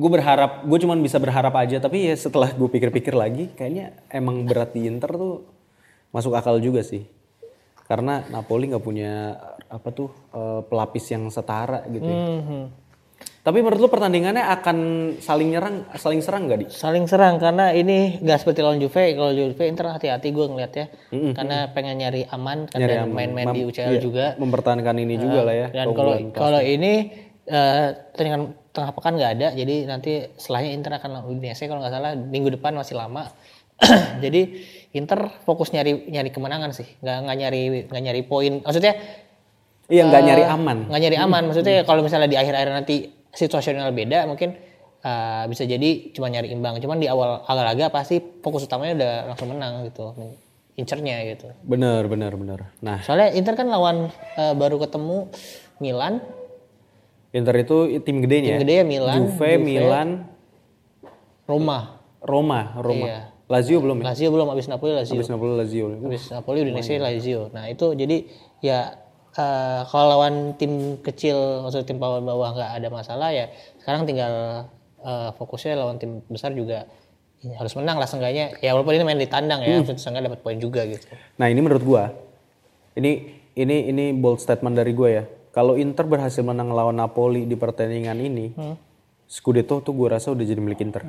gue 0.00 0.10
berharap, 0.10 0.64
gue 0.64 0.78
cuman 0.80 0.98
bisa 1.04 1.20
berharap 1.20 1.52
aja. 1.60 1.76
Tapi 1.76 2.08
ya 2.08 2.16
setelah 2.16 2.48
gue 2.56 2.68
pikir-pikir 2.72 3.12
lagi, 3.12 3.52
kayaknya 3.52 3.92
emang 4.08 4.48
berat 4.48 4.72
di 4.72 4.88
Inter 4.88 5.12
tuh 5.12 5.44
masuk 6.08 6.32
akal 6.32 6.56
juga 6.56 6.80
sih. 6.80 7.04
Karena 7.84 8.24
Napoli 8.32 8.72
nggak 8.72 8.84
punya 8.86 9.36
apa 9.68 9.88
tuh 9.92 10.08
eh, 10.32 10.60
pelapis 10.64 11.04
yang 11.12 11.28
setara 11.28 11.84
gitu. 11.92 12.08
ya. 12.08 12.20
Mhm. 12.40 12.62
Tapi 13.40 13.64
menurut 13.64 13.80
lu 13.80 13.88
pertandingannya 13.88 14.44
akan 14.60 14.76
saling 15.20 15.48
nyerang, 15.52 15.88
saling 15.96 16.20
serang 16.20 16.44
gak 16.44 16.60
di? 16.60 16.66
Saling 16.68 17.08
serang 17.08 17.40
karena 17.40 17.72
ini 17.72 18.20
gak 18.20 18.44
seperti 18.44 18.60
lawan 18.60 18.80
Juve. 18.80 19.16
Kalau 19.16 19.32
Juve 19.32 19.64
Inter 19.64 19.92
hati-hati 19.96 20.28
gue 20.28 20.44
ngeliat 20.44 20.72
ya. 20.76 20.86
Karena 21.08 21.72
pengen 21.72 22.04
nyari 22.04 22.28
aman 22.28 22.68
kan 22.68 22.80
dan 22.84 23.08
main-main 23.08 23.48
di 23.56 23.64
UCL 23.64 23.96
Iya, 23.96 24.00
juga. 24.00 24.26
Mempertahankan 24.36 24.92
ini 25.00 25.16
juga 25.16 25.40
lah 25.48 25.56
ya. 25.56 25.68
Dan 25.72 25.92
kalau 25.96 26.20
kalau 26.36 26.60
ini 26.60 27.12
pertandingan 28.12 28.59
tengah 28.70 28.94
pekan 28.94 29.18
nggak 29.18 29.32
ada, 29.38 29.48
jadi 29.52 29.90
nanti 29.90 30.30
setelahnya 30.38 30.70
Inter 30.78 30.92
akan 30.94 31.08
lawan 31.10 31.26
Udinese 31.26 31.66
kalau 31.66 31.82
nggak 31.82 31.90
salah 31.90 32.14
minggu 32.14 32.54
depan 32.54 32.72
masih 32.74 32.94
lama. 32.94 33.26
jadi 34.24 34.42
Inter 34.92 35.30
fokus 35.42 35.72
nyari 35.72 36.06
nyari 36.06 36.30
kemenangan 36.30 36.70
sih, 36.70 36.86
nggak 37.02 37.16
nggak 37.26 37.36
nyari 37.40 37.60
nggak 37.90 38.02
nyari 38.02 38.22
poin. 38.22 38.62
Maksudnya 38.62 38.94
Iya 39.90 40.06
nggak 40.06 40.22
nyari 40.22 40.44
aman. 40.46 40.78
nggak 40.86 41.02
nyari 41.02 41.16
aman. 41.18 41.42
Maksudnya 41.50 41.82
kalau 41.82 42.06
misalnya 42.06 42.30
di 42.30 42.38
akhir-akhir 42.38 42.70
nanti 42.70 42.96
situasional 43.34 43.90
beda, 43.90 44.22
mungkin 44.30 44.54
eh, 45.02 45.44
bisa 45.50 45.66
jadi 45.66 46.14
cuma 46.14 46.30
nyari 46.30 46.54
imbang. 46.54 46.78
Cuman 46.78 47.02
di 47.02 47.10
awal 47.10 47.42
agak 47.42 47.64
laga 47.74 47.86
pasti 47.90 48.22
fokus 48.22 48.70
utamanya 48.70 48.94
udah 49.02 49.12
langsung 49.34 49.50
menang 49.50 49.82
gitu, 49.90 50.14
incernya 50.78 51.26
gitu. 51.34 51.50
Bener, 51.66 52.06
bener, 52.06 52.32
bener. 52.38 52.60
Nah, 52.86 53.02
Soalnya 53.02 53.34
Inter 53.34 53.58
kan 53.58 53.66
lawan 53.66 54.14
eh, 54.38 54.54
baru 54.54 54.78
ketemu 54.78 55.26
Milan, 55.82 56.22
Inter 57.30 57.54
itu 57.62 57.76
tim 58.02 58.18
gedenya. 58.22 58.58
tim 58.58 58.62
gede 58.66 58.74
ya 58.82 58.84
Milan, 58.84 59.14
Juve, 59.14 59.50
Milan, 59.62 60.08
Roma. 61.46 62.02
Roma, 62.20 62.60
Roma. 62.78 63.06
Iya. 63.06 63.20
Lazio 63.50 63.82
belum 63.82 64.02
ya? 64.02 64.14
Lazio 64.14 64.28
belum 64.30 64.46
habis 64.54 64.70
Napoli 64.70 64.94
Lazio. 64.94 65.18
Habis 65.18 65.30
Napoli 65.30 65.52
Lazio. 65.58 65.86
Habis 65.90 66.22
Napoli 66.30 66.58
Udinese 66.62 66.94
Lazio. 67.02 67.50
Nah, 67.50 67.66
itu 67.66 67.98
jadi 67.98 68.22
ya 68.62 68.94
eh, 69.34 69.80
kalau 69.90 70.06
lawan 70.14 70.54
tim 70.54 71.02
kecil 71.02 71.66
maksudnya 71.66 71.86
tim 71.86 71.98
bawah 71.98 72.22
bawah 72.22 72.54
nggak 72.54 72.70
ada 72.78 72.88
masalah 72.94 73.34
ya. 73.34 73.50
Sekarang 73.82 74.06
tinggal 74.06 74.66
eh, 75.02 75.30
fokusnya 75.34 75.74
lawan 75.74 75.98
tim 75.98 76.22
besar 76.30 76.54
juga 76.54 76.86
ya, 77.42 77.58
harus 77.58 77.74
menang 77.74 77.98
lah 77.98 78.06
seenggaknya. 78.06 78.54
Ya 78.62 78.70
walaupun 78.74 78.94
ini 78.94 79.02
main 79.02 79.18
di 79.18 79.26
tandang 79.26 79.66
ya, 79.66 79.82
maksudnya 79.82 79.98
seenggaknya 79.98 80.30
dapat 80.30 80.40
poin 80.46 80.58
juga 80.62 80.86
gitu. 80.86 81.10
Nah 81.34 81.50
ini 81.50 81.58
menurut 81.58 81.82
gua, 81.82 82.14
ini 82.94 83.34
ini 83.58 83.90
ini 83.90 84.14
bold 84.14 84.38
statement 84.38 84.78
dari 84.78 84.94
gua 84.94 85.10
ya. 85.10 85.24
Kalau 85.50 85.74
Inter 85.74 86.06
berhasil 86.06 86.46
menang 86.46 86.70
lawan 86.70 86.94
Napoli 86.94 87.42
di 87.42 87.58
pertandingan 87.58 88.18
ini, 88.18 88.54
Scudetto 89.26 89.82
tuh 89.82 89.94
gua 89.94 90.18
rasa 90.18 90.30
udah 90.30 90.46
jadi 90.46 90.58
milik 90.58 90.82
Inter. 90.82 91.02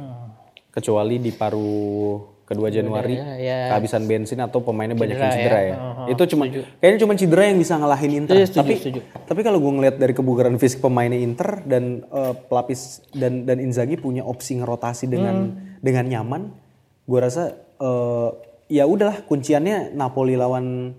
Kecuali 0.71 1.19
di 1.19 1.29
paruh 1.29 2.41
kedua 2.47 2.67
Januari 2.67 3.15
ya, 3.15 3.39
ya. 3.39 3.57
kehabisan 3.71 4.03
bensin 4.11 4.35
atau 4.43 4.59
pemainnya 4.59 4.91
banyak 4.91 5.15
yang 5.15 5.31
Cedera 5.31 5.39
cedera 5.39 5.59
ya. 5.63 5.71
ya. 5.71 5.77
Itu 6.11 6.23
cuma 6.35 6.43
kayaknya 6.51 6.99
cuma 6.99 7.13
cedera 7.15 7.43
yang 7.47 7.59
bisa 7.63 7.73
ngalahin 7.79 8.11
Inter. 8.23 8.35
Iya, 8.35 8.45
setuju, 8.47 8.59
tapi 8.59 8.73
setuju. 8.75 8.99
tapi 9.23 9.39
kalau 9.39 9.57
gua 9.63 9.71
ngeliat 9.79 9.95
dari 9.95 10.11
kebugaran 10.11 10.55
fisik 10.59 10.83
pemainnya 10.83 11.15
Inter 11.15 11.63
dan 11.63 12.03
eh, 12.03 12.33
pelapis 12.51 13.07
dan 13.15 13.47
dan 13.47 13.63
Inzaghi 13.63 13.95
punya 13.95 14.27
opsi 14.27 14.59
ngerotasi 14.59 15.07
dengan 15.07 15.35
Hmm. 15.55 15.79
dengan 15.79 16.05
nyaman, 16.07 16.41
gua 17.07 17.19
rasa 17.27 17.55
eh, 17.79 18.29
ya 18.67 18.83
udahlah 18.83 19.23
kunciannya 19.27 19.95
Napoli 19.95 20.35
lawan 20.35 20.91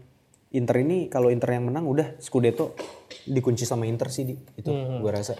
Inter 0.53 0.77
ini 0.85 1.09
kalau 1.09 1.33
Inter 1.33 1.57
yang 1.57 1.69
menang 1.69 1.89
udah 1.89 2.17
Scudetto 2.21 2.77
dikunci 3.25 3.63
sama 3.63 3.85
Inter 3.85 4.09
sih 4.09 4.25
di 4.25 4.35
itu 4.57 4.69
Hmm. 4.69 4.99
gua 4.99 5.17
rasa. 5.17 5.35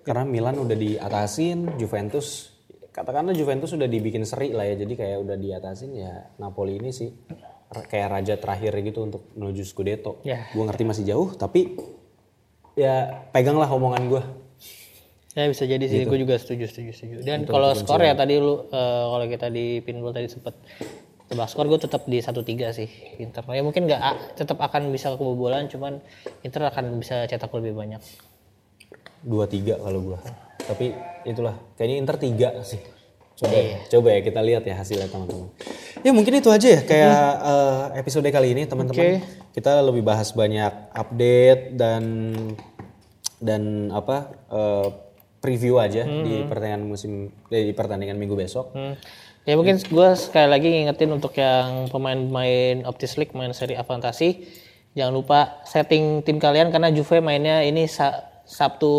Karena 0.00 0.24
Milan 0.24 0.56
udah 0.56 0.74
diatasin, 0.74 1.76
Juventus 1.76 2.56
katakanlah 2.90 3.32
Juventus 3.32 3.70
udah 3.70 3.86
dibikin 3.86 4.24
seri 4.24 4.50
lah 4.50 4.64
ya. 4.64 4.74
Jadi 4.74 4.94
kayak 4.94 5.18
udah 5.20 5.36
diatasin 5.36 5.90
ya 5.92 6.12
Napoli 6.36 6.76
ini 6.76 6.90
sih 6.90 7.10
kayak 7.70 8.08
raja 8.10 8.34
terakhir 8.34 8.74
gitu 8.80 9.02
untuk 9.02 9.30
menuju 9.34 9.62
Scudetto. 9.62 10.18
Ya. 10.22 10.48
Gua 10.50 10.66
ngerti 10.66 10.82
masih 10.82 11.04
jauh 11.04 11.30
tapi 11.32 11.76
ya 12.74 13.26
peganglah 13.30 13.68
omongan 13.68 14.04
gua. 14.06 14.22
Ya 15.30 15.46
bisa 15.46 15.62
jadi 15.62 15.86
sih, 15.86 16.02
Gitu. 16.02 16.10
gue 16.10 16.26
juga 16.26 16.34
setuju, 16.34 16.66
setuju, 16.66 16.90
setuju. 16.90 17.16
Dan 17.22 17.46
kalau 17.46 17.70
skor 17.70 18.02
ya 18.02 18.18
tadi 18.18 18.34
lu, 18.34 18.66
eh, 18.66 19.04
kalau 19.06 19.26
kita 19.30 19.46
di 19.46 19.78
pinball 19.78 20.10
tadi 20.10 20.26
sempet 20.26 20.58
tebak 21.30 21.46
skor, 21.46 21.70
gue 21.70 21.78
tetap 21.78 22.02
di 22.10 22.18
1-3 22.18 22.74
sih 22.74 22.90
Inter. 23.22 23.46
Ya 23.54 23.62
mungkin 23.62 23.86
nggak 23.86 24.34
tetap 24.34 24.58
akan 24.58 24.90
bisa 24.90 25.14
kebobolan, 25.14 25.70
cuman 25.70 26.02
Inter 26.42 26.66
akan 26.66 26.98
bisa 26.98 27.24
cetak 27.30 27.54
lebih 27.54 27.78
banyak. 27.78 28.02
dua 29.20 29.44
tiga 29.44 29.76
kalau 29.76 30.00
gua. 30.00 30.18
Tapi 30.64 30.96
itulah 31.28 31.54
kayaknya 31.76 31.96
Inter 32.02 32.16
tiga 32.18 32.48
sih. 32.66 32.80
Coba 33.36 33.56
ya, 33.56 33.78
coba 33.88 34.08
ya 34.16 34.20
kita 34.20 34.40
lihat 34.40 34.64
ya 34.64 34.74
hasilnya 34.76 35.08
teman-teman. 35.08 35.48
Ya 36.00 36.10
mungkin 36.12 36.40
itu 36.40 36.48
aja 36.48 36.68
ya 36.76 36.80
kayak 36.84 37.20
eh, 37.40 37.84
episode 38.00 38.28
kali 38.28 38.52
ini 38.56 38.64
teman-teman. 38.64 39.20
Kita 39.52 39.80
lebih 39.84 40.02
bahas 40.04 40.32
banyak 40.32 40.92
update 40.92 41.76
dan 41.76 42.02
dan 43.40 43.92
apa 43.92 44.36
eh, 44.48 44.88
preview 45.40 45.80
aja 45.80 46.04
di 46.04 46.44
pertandingan 46.44 46.84
musim 46.84 47.32
eh, 47.48 47.68
di 47.68 47.72
pertandingan 47.76 48.16
minggu 48.16 48.36
besok. 48.36 48.72
Hmm. 48.76 48.96
Ya 49.42 49.56
mungkin 49.56 49.80
gue 49.80 50.08
sekali 50.14 50.46
lagi 50.46 50.68
ngingetin 50.68 51.10
untuk 51.10 51.32
yang 51.34 51.88
pemain-pemain 51.88 52.84
Optis 52.84 53.16
League, 53.16 53.32
main 53.32 53.50
seri 53.50 53.72
Avantasi, 53.72 54.44
jangan 54.92 55.12
lupa 55.12 55.38
setting 55.64 56.20
tim 56.20 56.36
kalian 56.36 56.68
karena 56.68 56.92
Juve 56.92 57.18
mainnya 57.18 57.64
ini 57.64 57.88
Sa- 57.88 58.28
Sabtu 58.42 58.90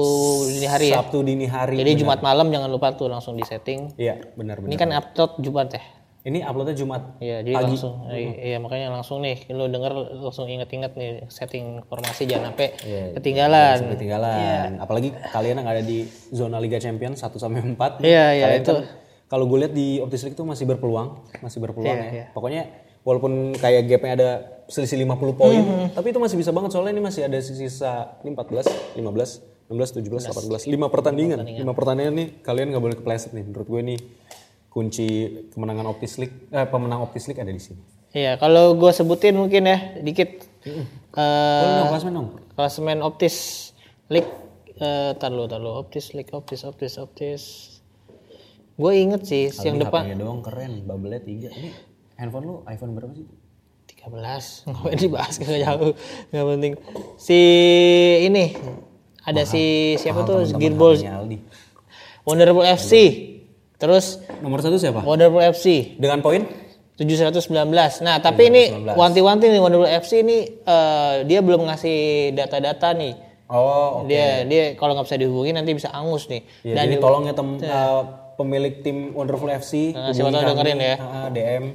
dini 0.47 0.63
hari 0.65 0.89
ya. 0.89 0.97
Sabtu 0.97 1.21
dini 1.21 1.43
hari 1.43 1.75
Jadi 1.75 1.99
Jumat 1.99 2.23
malam 2.23 2.47
jangan 2.49 2.67
lupa 2.67 2.95
tuh 2.95 3.05
langsung 3.05 3.35
di 3.35 3.43
setting. 3.43 3.91
iya 3.97 4.15
benar-benar 4.33 4.65
Ini 4.65 4.77
kan 4.77 4.89
upload 4.91 5.31
Jumat 5.39 5.69
ya. 5.71 5.83
ini 6.21 6.39
uploadnya 6.39 6.71
Jumat 6.71 7.17
Iya, 7.17 7.41
jadi 7.41 7.57
langsung 7.59 8.05
iya 8.13 8.57
makanya 8.57 8.93
langsung 8.93 9.19
nih 9.19 9.49
lu 9.49 9.65
denger 9.67 9.89
langsung 10.21 10.45
inget-inget 10.45 10.93
nih 10.93 11.25
setting 11.27 11.81
formasi 11.83 12.23
jangan 12.23 12.53
sampai 12.53 12.67
ketinggalan. 13.13 13.77
ketinggalan. 13.91 14.69
Apalagi 14.77 15.09
kalian 15.27 15.59
yang 15.59 15.67
ada 15.67 15.81
di 15.81 16.05
zona 16.29 16.57
Liga 16.57 16.77
Champions 16.77 17.19
1 17.19 17.35
sampai 17.35 17.65
4. 17.67 18.05
Iya, 18.05 18.25
iya, 18.33 18.47
itu. 18.55 18.69
kan 18.71 18.85
kalau 19.31 19.47
gue 19.47 19.57
lihat 19.57 19.71
di 19.71 19.97
Optis 19.97 20.21
League 20.21 20.35
tuh 20.35 20.43
masih 20.43 20.67
berpeluang, 20.67 21.23
masih 21.39 21.57
berpeluang 21.57 21.87
Iya, 21.89 22.03
ya. 22.03 22.11
iya. 22.11 22.25
Pokoknya 22.29 22.67
walaupun 23.01 23.31
kayak 23.55 23.87
gapnya 23.87 24.11
ada 24.13 24.29
selisih 24.67 24.99
50 25.01 25.33
poin, 25.33 25.55
Mm-hmm. 25.57 25.87
tapi 25.95 26.07
itu 26.09 26.19
masih 26.19 26.35
bisa 26.35 26.51
banget 26.51 26.69
soalnya 26.69 26.91
ini 26.91 27.01
masih 27.01 27.21
ada 27.23 27.39
sisa 27.39 28.19
ini 28.21 28.29
14, 28.29 28.99
15, 28.99 29.71
16, 29.71 30.03
17, 30.03 30.27
18, 30.27 30.67
5 30.67 30.85
pertandingan. 30.85 31.39
5 31.41 31.63
pertandingan 31.71 32.13
nih 32.13 32.27
kalian 32.41 32.67
nggak 32.69 32.83
boleh 32.83 32.95
kepleset 32.95 33.31
nih. 33.31 33.41
Menurut 33.41 33.65
gue 33.65 33.81
ini 33.81 33.95
kunci 34.67 35.07
kemenangan 35.49 35.87
Optis 35.87 36.15
League, 36.17 36.47
eh, 36.49 36.63
pemenang 36.63 36.99
Optis 37.01 37.25
League 37.25 37.39
ada 37.39 37.49
di 37.49 37.59
sini. 37.59 37.79
Iya, 38.11 38.35
kalau 38.35 38.75
gue 38.75 38.91
sebutin 38.91 39.33
mungkin 39.33 39.63
ya 39.63 39.95
dikit. 39.97 40.43
Eh 40.61 40.75
Boleh 41.57 41.73
dong, 41.77 41.89
klasmen 41.89 42.13
dong. 42.13 42.27
klasemen 42.53 42.99
Optis 42.99 43.35
League 44.07 44.27
eh 44.75 45.15
tar 45.15 45.31
lu, 45.31 45.45
tar 45.45 45.57
lu. 45.57 45.71
Optis 45.71 46.11
League, 46.11 46.27
Optis, 46.29 46.61
Optis, 46.61 46.95
Optis. 46.97 47.70
Gue 48.81 48.93
inget 48.97 49.21
sih 49.29 49.53
yang 49.61 49.77
Ini 49.77 49.83
depan 49.85 50.01
HP-nya 50.09 50.17
doang 50.17 50.41
keren, 50.41 50.73
bubble-nya 50.89 51.21
3. 51.21 51.53
Ini 51.53 51.69
handphone 52.17 52.45
lu 52.49 52.55
iPhone 52.65 52.97
berapa 52.97 53.13
sih? 53.13 53.29
13 53.93 54.65
ngapain 54.73 54.97
dibahas 54.97 55.35
nggak 55.37 55.59
jauh. 55.61 55.93
Nggak 56.33 56.45
penting. 56.49 56.73
Si 57.21 57.39
ini 58.25 58.57
ada 59.21 59.45
si 59.45 59.93
siapa 60.01 60.25
tuh? 60.25 60.49
Gearball 60.57 60.97
Aldi. 60.97 61.37
Wonderful 62.25 62.65
FC 62.65 62.93
terus 63.77 64.21
Nomor 64.41 64.65
satu 64.65 64.77
siapa? 64.77 65.01
Wonderful 65.05 65.41
FC 65.41 65.97
Dengan 66.01 66.21
poin? 66.25 66.45
719 66.97 67.49
nah 68.05 68.21
tapi 68.21 68.53
ini 68.53 68.69
wanti-wanti 68.93 69.49
nih 69.49 69.57
Wonderful 69.57 69.89
FC 69.89 70.21
ini 70.21 70.45
eh, 70.61 71.13
dia 71.25 71.41
belum 71.41 71.65
ngasih 71.69 72.33
data-data 72.33 72.97
nih. 72.97 73.13
Oh, 73.51 74.07
dia 74.07 74.47
dia 74.47 74.79
kalau 74.79 74.95
nggak 74.95 75.11
bisa 75.11 75.19
dihubungi 75.19 75.51
nanti 75.51 75.75
bisa 75.75 75.91
angus 75.91 76.31
nih. 76.31 76.39
Ya, 76.63 76.79
dan 76.79 76.87
jadi 76.87 77.03
tolong 77.03 77.27
ya 77.27 77.35
tem, 77.35 77.59
uh, 77.59 78.20
pemilik 78.41 78.81
tim 78.81 79.13
Wonderful 79.13 79.47
FC. 79.47 79.93
Nah, 79.93 80.11
siapa 80.11 80.33
tahu 80.33 80.43
dengerin 80.49 80.79
ya. 80.81 80.95
Uh, 80.97 81.29
DM. 81.29 81.65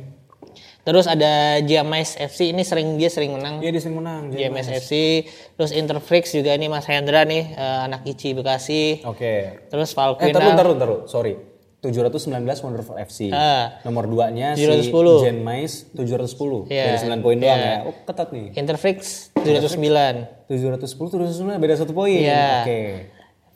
terus 0.86 1.10
ada 1.10 1.58
James 1.66 2.14
FC 2.14 2.54
ini 2.54 2.62
sering 2.62 2.94
dia 2.94 3.10
sering 3.10 3.34
menang 3.34 3.58
Iya 3.58 3.74
dia 3.74 3.82
sering 3.82 3.98
menang. 3.98 4.30
JMS 4.30 4.70
FC 4.86 5.26
terus 5.58 5.74
Interflix 5.74 6.30
juga 6.30 6.54
ini 6.54 6.70
Mas 6.70 6.86
Hendra 6.86 7.26
nih 7.26 7.58
eh, 7.58 7.78
anak 7.90 8.06
Ici 8.06 8.38
Bekasi 8.38 9.02
Oke. 9.02 9.66
terus 9.66 9.90
Eh, 9.90 9.96
Valquina 9.98 10.38
taruh, 10.38 10.54
taruh, 10.54 10.74
taruh. 10.78 11.00
Sorry. 11.10 11.34
719 11.82 12.66
Wonderful 12.66 12.96
FC. 12.98 13.30
Ah. 13.30 13.78
Nomor 13.82 14.10
2-nya 14.10 14.54
si 14.58 14.62
710. 14.66 15.22
Jen 15.22 15.38
Mais 15.42 15.86
710. 15.94 16.66
Iya. 16.70 16.84
Dari 16.94 16.98
9 17.02 17.22
poin 17.22 17.36
doang 17.38 17.60
ya. 17.62 17.76
Oh, 17.86 17.94
ketat 18.06 18.28
nih. 18.30 18.46
Interfix 18.54 18.98
709 19.42 20.46
710 20.50 20.86
709 20.86 21.62
beda 21.62 21.74
satu 21.78 21.92
poin. 21.94 22.14
Iya. 22.14 22.62
Oke. 22.62 22.80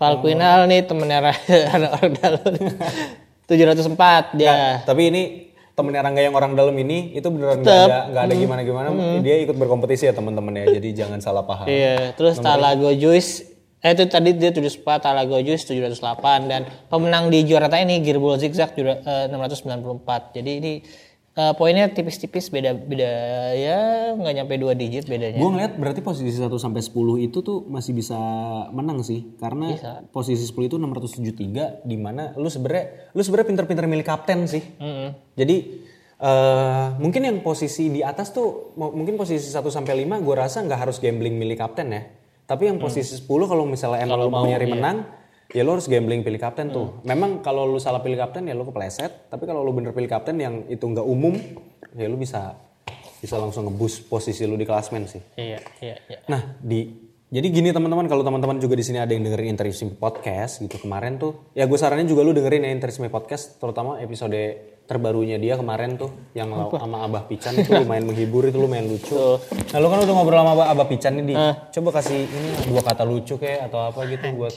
Valquinal 0.01 0.65
nih 0.65 0.81
temennya 0.89 1.19
anak 1.77 1.91
orang 1.93 2.13
dalam 2.17 2.41
704 3.45 4.39
dia 4.39 4.81
Tapi 4.83 5.03
ini 5.13 5.23
temennya 5.77 6.01
Rangga 6.01 6.21
yang 6.21 6.35
orang 6.35 6.53
dalam 6.53 6.73
ini 6.75 7.13
itu 7.13 7.29
beneran 7.29 7.61
nggak 7.61 7.85
ada 7.85 7.99
nggak 8.09 8.23
ada 8.25 8.35
gimana 8.35 8.61
gimana 8.63 8.89
dia 9.21 9.37
ikut 9.41 9.57
berkompetisi 9.57 10.09
ya 10.09 10.13
teman-teman 10.13 10.53
ya 10.55 10.65
jadi 10.77 10.89
jangan 11.05 11.21
salah 11.21 11.45
paham. 11.45 11.69
Iya 11.69 12.13
terus 12.13 12.37
Talago 12.39 12.89
Juice. 12.93 13.49
Eh 13.81 13.97
itu 13.97 14.05
tadi 14.05 14.37
dia 14.37 14.53
74 14.53 14.77
Talago 15.01 15.41
Juice 15.41 15.65
708 15.65 16.53
dan 16.53 16.61
pemenang 16.89 17.33
di 17.33 17.49
juara 17.49 17.69
ini 17.81 18.05
Gearball 18.05 18.37
Zigzag 18.37 18.77
jura- 18.77 19.01
eh, 19.01 19.33
694 19.33 20.37
jadi 20.37 20.51
ini 20.61 20.73
eh, 21.39 21.53
poinnya 21.55 21.87
tipis-tipis 21.91 22.51
beda 22.51 22.75
beda 22.75 23.13
ya 23.55 23.79
nggak 24.19 24.35
nyampe 24.41 24.55
dua 24.59 24.75
digit 24.75 25.07
bedanya. 25.07 25.39
Gue 25.39 25.51
ngeliat 25.51 25.79
berarti 25.79 26.01
posisi 26.03 26.35
1 26.35 26.51
sampai 26.59 26.83
10 26.83 27.27
itu 27.27 27.39
tuh 27.45 27.63
masih 27.71 27.93
bisa 27.95 28.19
menang 28.75 29.03
sih 29.07 29.37
karena 29.39 29.75
posisi 30.11 30.43
10 30.43 30.71
itu 30.71 30.77
673 30.79 31.87
di 31.87 31.97
mana 31.97 32.35
lu 32.35 32.51
sebenarnya 32.51 33.15
lu 33.15 33.21
sebenarnya 33.23 33.49
pinter-pinter 33.55 33.85
milih 33.87 34.07
kapten 34.07 34.51
sih. 34.51 34.63
Jadi 35.39 35.57
eh 36.21 36.87
mungkin 37.01 37.25
yang 37.25 37.41
posisi 37.41 37.89
di 37.89 38.05
atas 38.05 38.35
tuh 38.35 38.77
mungkin 38.77 39.17
posisi 39.17 39.49
1 39.49 39.65
sampai 39.73 40.05
5 40.05 40.21
gue 40.21 40.35
rasa 40.37 40.61
nggak 40.61 40.81
harus 40.85 40.97
gambling 41.01 41.39
milih 41.39 41.57
kapten 41.57 41.95
ya. 41.95 42.03
Tapi 42.45 42.67
yang 42.67 42.83
posisi 42.83 43.15
10 43.15 43.31
kalau 43.47 43.63
misalnya 43.63 44.03
emang 44.03 44.27
lu 44.27 44.31
mau 44.35 44.43
nyari 44.43 44.67
menang 44.67 45.20
ya 45.51 45.63
lu 45.63 45.71
harus 45.73 45.87
gambling 45.87 46.21
pilih 46.21 46.39
kapten 46.39 46.69
tuh. 46.69 47.03
Memang 47.03 47.41
kalau 47.41 47.65
lu 47.65 47.77
salah 47.77 47.99
pilih 47.99 48.17
kapten 48.17 48.45
ya 48.45 48.53
lu 48.53 48.65
kepleset, 48.65 49.27
tapi 49.27 49.45
kalau 49.45 49.61
lu 49.61 49.71
bener 49.71 49.91
pilih 49.91 50.07
kapten 50.07 50.37
yang 50.37 50.67
itu 50.67 50.83
nggak 50.83 51.05
umum 51.05 51.35
ya 51.93 52.07
lu 52.07 52.15
bisa 52.15 52.55
bisa 53.19 53.37
langsung 53.37 53.67
ngeboost 53.67 54.07
posisi 54.07 54.45
lu 54.45 54.55
di 54.55 54.65
klasmen 54.65 55.05
sih. 55.05 55.21
iya 55.37 55.61
iya 55.79 55.97
iya 56.09 56.19
Nah, 56.27 56.57
di 56.57 56.89
jadi 57.31 57.47
gini 57.47 57.71
teman-teman, 57.71 58.11
kalau 58.11 58.27
teman-teman 58.27 58.59
juga 58.59 58.75
di 58.75 58.83
sini 58.83 58.99
ada 58.99 59.13
yang 59.13 59.23
dengerin 59.23 59.55
Interisme 59.55 59.95
Podcast 59.95 60.59
gitu 60.59 60.81
kemarin 60.81 61.15
tuh, 61.15 61.47
ya 61.53 61.63
gue 61.63 61.79
saranin 61.79 62.03
juga 62.03 62.27
lu 62.27 62.35
dengerin 62.35 62.67
ya 62.67 62.71
Interisme 62.73 63.07
Podcast, 63.07 63.55
terutama 63.57 64.03
episode 64.03 64.35
terbarunya 64.83 65.39
dia 65.39 65.55
kemarin 65.55 65.95
tuh 65.95 66.11
yang 66.33 66.51
law- 66.51 66.75
sama 66.75 67.07
Abah 67.07 67.31
Pican 67.31 67.55
itu 67.55 67.71
lumayan 67.71 68.03
menghibur 68.03 68.51
itu 68.51 68.59
lumayan 68.59 68.91
lucu. 68.91 69.15
Nah, 69.47 69.79
lu 69.79 69.87
kan 69.87 70.03
udah 70.03 70.11
ngobrol 70.11 70.43
sama 70.43 70.53
Abah, 70.59 70.67
Abah 70.75 70.87
Pican 70.91 71.13
nih, 71.15 71.25
di. 71.25 71.35
coba 71.71 71.89
kasih 71.95 72.19
ini 72.25 72.51
dua 72.67 72.83
kata 72.83 73.07
lucu 73.07 73.39
kayak 73.39 73.71
atau 73.71 73.79
apa 73.85 74.01
gitu 74.11 74.27
buat 74.35 74.51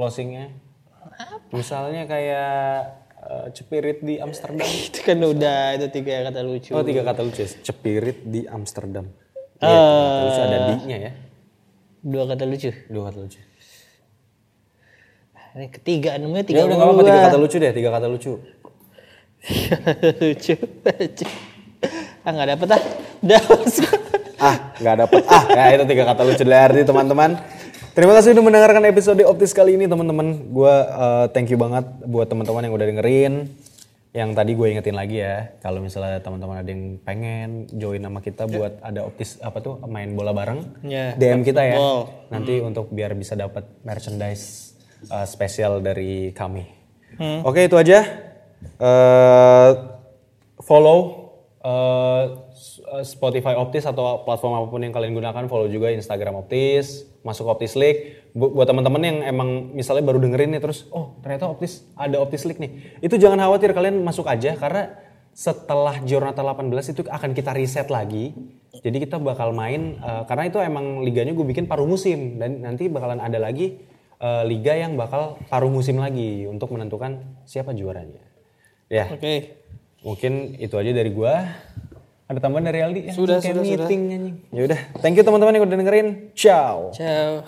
closingnya. 0.00 0.48
Misalnya 1.52 2.08
kayak 2.08 2.48
eh, 3.20 3.46
cepirit 3.52 4.00
di 4.00 4.16
Amsterdam. 4.16 4.64
itu 4.88 4.98
kan 5.04 5.20
udah 5.20 5.76
itu 5.76 5.86
tiga 5.92 6.24
kata 6.24 6.40
lucu 6.40 6.72
Oh 6.72 6.80
tiga 6.80 7.04
kata 7.04 7.20
lucu, 7.20 7.44
ya. 7.44 7.48
cepirit 7.60 8.24
di 8.24 8.48
Amsterdam. 8.48 9.12
Tiga 9.60 9.68
kata 9.68 10.20
lucu 10.24 10.40
ada 10.40 10.58
di-nya 10.72 10.96
ya. 10.98 11.12
dua 12.00 12.24
kata 12.24 12.48
lucu 12.48 12.72
Dua 12.88 13.12
kata 13.12 13.18
lucu. 13.20 13.40
ini 15.50 15.66
ketiga 15.68 16.14
namanya 16.16 16.40
Ya 16.40 16.48
tiga 16.48 16.60
udah 16.64 16.76
apa-apa 16.78 17.02
tiga 17.04 17.20
kata 17.20 17.36
lucu 17.36 17.56
deh, 17.58 17.72
tiga 17.74 17.90
kata 17.90 18.06
lucu. 18.08 18.32
lucu 20.20 20.54
lucu 20.80 21.26
ah 22.24 22.30
nggak 22.30 22.48
dapet 22.54 22.68
ah 22.70 22.82
udah 23.20 23.40
Ah, 24.40 24.56
nggak 24.80 24.96
dapet. 25.04 25.22
Ah, 25.28 25.44
ya 25.52 25.64
itu 25.76 25.84
tiga 25.84 26.08
kata 26.08 26.24
lucu 26.24 26.44
dari 26.48 26.80
teman-teman. 26.80 27.36
Terima 27.90 28.14
kasih 28.14 28.32
udah 28.32 28.44
mendengarkan 28.44 28.86
episode 28.86 29.18
Optis 29.26 29.50
kali 29.50 29.74
ini 29.74 29.84
teman-teman. 29.84 30.46
Gue 30.48 30.74
thank 31.30 31.50
you 31.50 31.58
banget 31.58 31.82
buat 32.04 32.26
teman-teman 32.26 32.62
yang 32.62 32.74
udah 32.74 32.86
dengerin. 32.86 33.34
Yang 34.10 34.30
tadi 34.34 34.52
gue 34.52 34.66
ingetin 34.68 34.98
lagi 34.98 35.22
ya, 35.22 35.54
kalau 35.62 35.78
misalnya 35.78 36.18
teman-teman 36.18 36.58
ada 36.58 36.66
yang 36.66 36.98
pengen 36.98 37.70
join 37.70 38.02
sama 38.02 38.18
kita 38.18 38.42
buat 38.44 38.82
ada 38.82 39.06
optis 39.06 39.38
apa 39.38 39.62
tuh 39.62 39.78
main 39.86 40.10
bola 40.10 40.34
bareng, 40.34 40.82
Ya, 40.82 41.14
DM 41.14 41.46
kita 41.46 41.62
ya. 41.62 41.78
football. 41.78 42.26
Nanti 42.26 42.54
untuk 42.58 42.90
biar 42.90 43.14
bisa 43.14 43.38
dapat 43.38 43.70
merchandise 43.80 44.74
uh, 45.06 45.22
spesial 45.22 45.78
dari 45.78 46.34
kami. 46.34 46.66
Oke 47.46 47.70
itu 47.70 47.78
aja. 47.78 48.02
Follow 50.58 50.98
uh, 51.62 51.62
s- 51.62 51.62
uh, 51.62 52.24
Spotify 53.06 53.54
Optis 53.54 53.86
atau 53.86 54.26
platform 54.26 54.58
apa 54.58 54.66
pun 54.66 54.80
yang 54.82 54.90
kalian 54.90 55.14
gunakan, 55.14 55.46
follow 55.46 55.70
juga 55.70 55.94
Instagram 55.94 56.42
Optis, 56.42 57.06
masuk 57.22 57.46
Optis 57.46 57.78
League. 57.78 58.30
Bu- 58.34 58.50
buat 58.50 58.66
teman-teman 58.66 59.02
yang 59.02 59.18
emang 59.22 59.74
misalnya 59.74 60.02
baru 60.02 60.18
dengerin 60.18 60.58
nih 60.58 60.62
terus, 60.62 60.90
oh 60.90 61.18
ternyata 61.22 61.46
Optis 61.46 61.86
ada 61.94 62.18
Optis 62.18 62.42
League 62.44 62.58
nih. 62.58 62.98
Itu 62.98 63.16
jangan 63.16 63.38
khawatir 63.38 63.70
kalian 63.70 64.02
masuk 64.02 64.26
aja 64.26 64.58
karena 64.58 64.98
setelah 65.30 66.02
Giornata 66.02 66.42
18 66.42 66.66
itu 66.90 67.00
akan 67.06 67.30
kita 67.32 67.54
reset 67.54 67.86
lagi. 67.88 68.34
Jadi 68.70 68.96
kita 69.02 69.18
bakal 69.18 69.54
main 69.54 69.98
uh, 70.02 70.26
karena 70.26 70.50
itu 70.50 70.58
emang 70.62 71.02
liganya 71.02 71.34
gue 71.34 71.46
bikin 71.46 71.66
paruh 71.70 71.86
musim 71.86 72.38
dan 72.38 72.62
nanti 72.62 72.86
bakalan 72.86 73.18
ada 73.18 73.38
lagi 73.42 73.82
eh, 74.20 74.44
liga 74.46 74.76
yang 74.76 74.94
bakal 74.94 75.40
paruh 75.48 75.72
musim 75.72 75.98
lagi 75.98 76.44
untuk 76.46 76.70
menentukan 76.70 77.40
siapa 77.48 77.72
juaranya. 77.72 78.20
Ya, 78.90 79.06
Oke. 79.10 79.62
mungkin 80.02 80.58
itu 80.58 80.74
aja 80.74 80.90
dari 80.92 81.10
gua. 81.14 81.46
Ada 82.30 82.38
tambahan 82.46 82.62
dari 82.70 82.78
Aldi? 82.78 83.00
Sudah, 83.10 83.42
Kayak 83.42 83.58
sudah, 83.58 83.64
sudah. 83.66 83.86
meeting, 83.90 84.02
anjing. 84.14 84.36
Ya 84.54 84.62
udah, 84.70 84.78
thank 85.02 85.18
you 85.18 85.26
teman-teman 85.26 85.50
yang 85.50 85.66
udah 85.66 85.78
dengerin. 85.82 86.08
Ciao. 86.38 86.94
Ciao. 86.94 87.42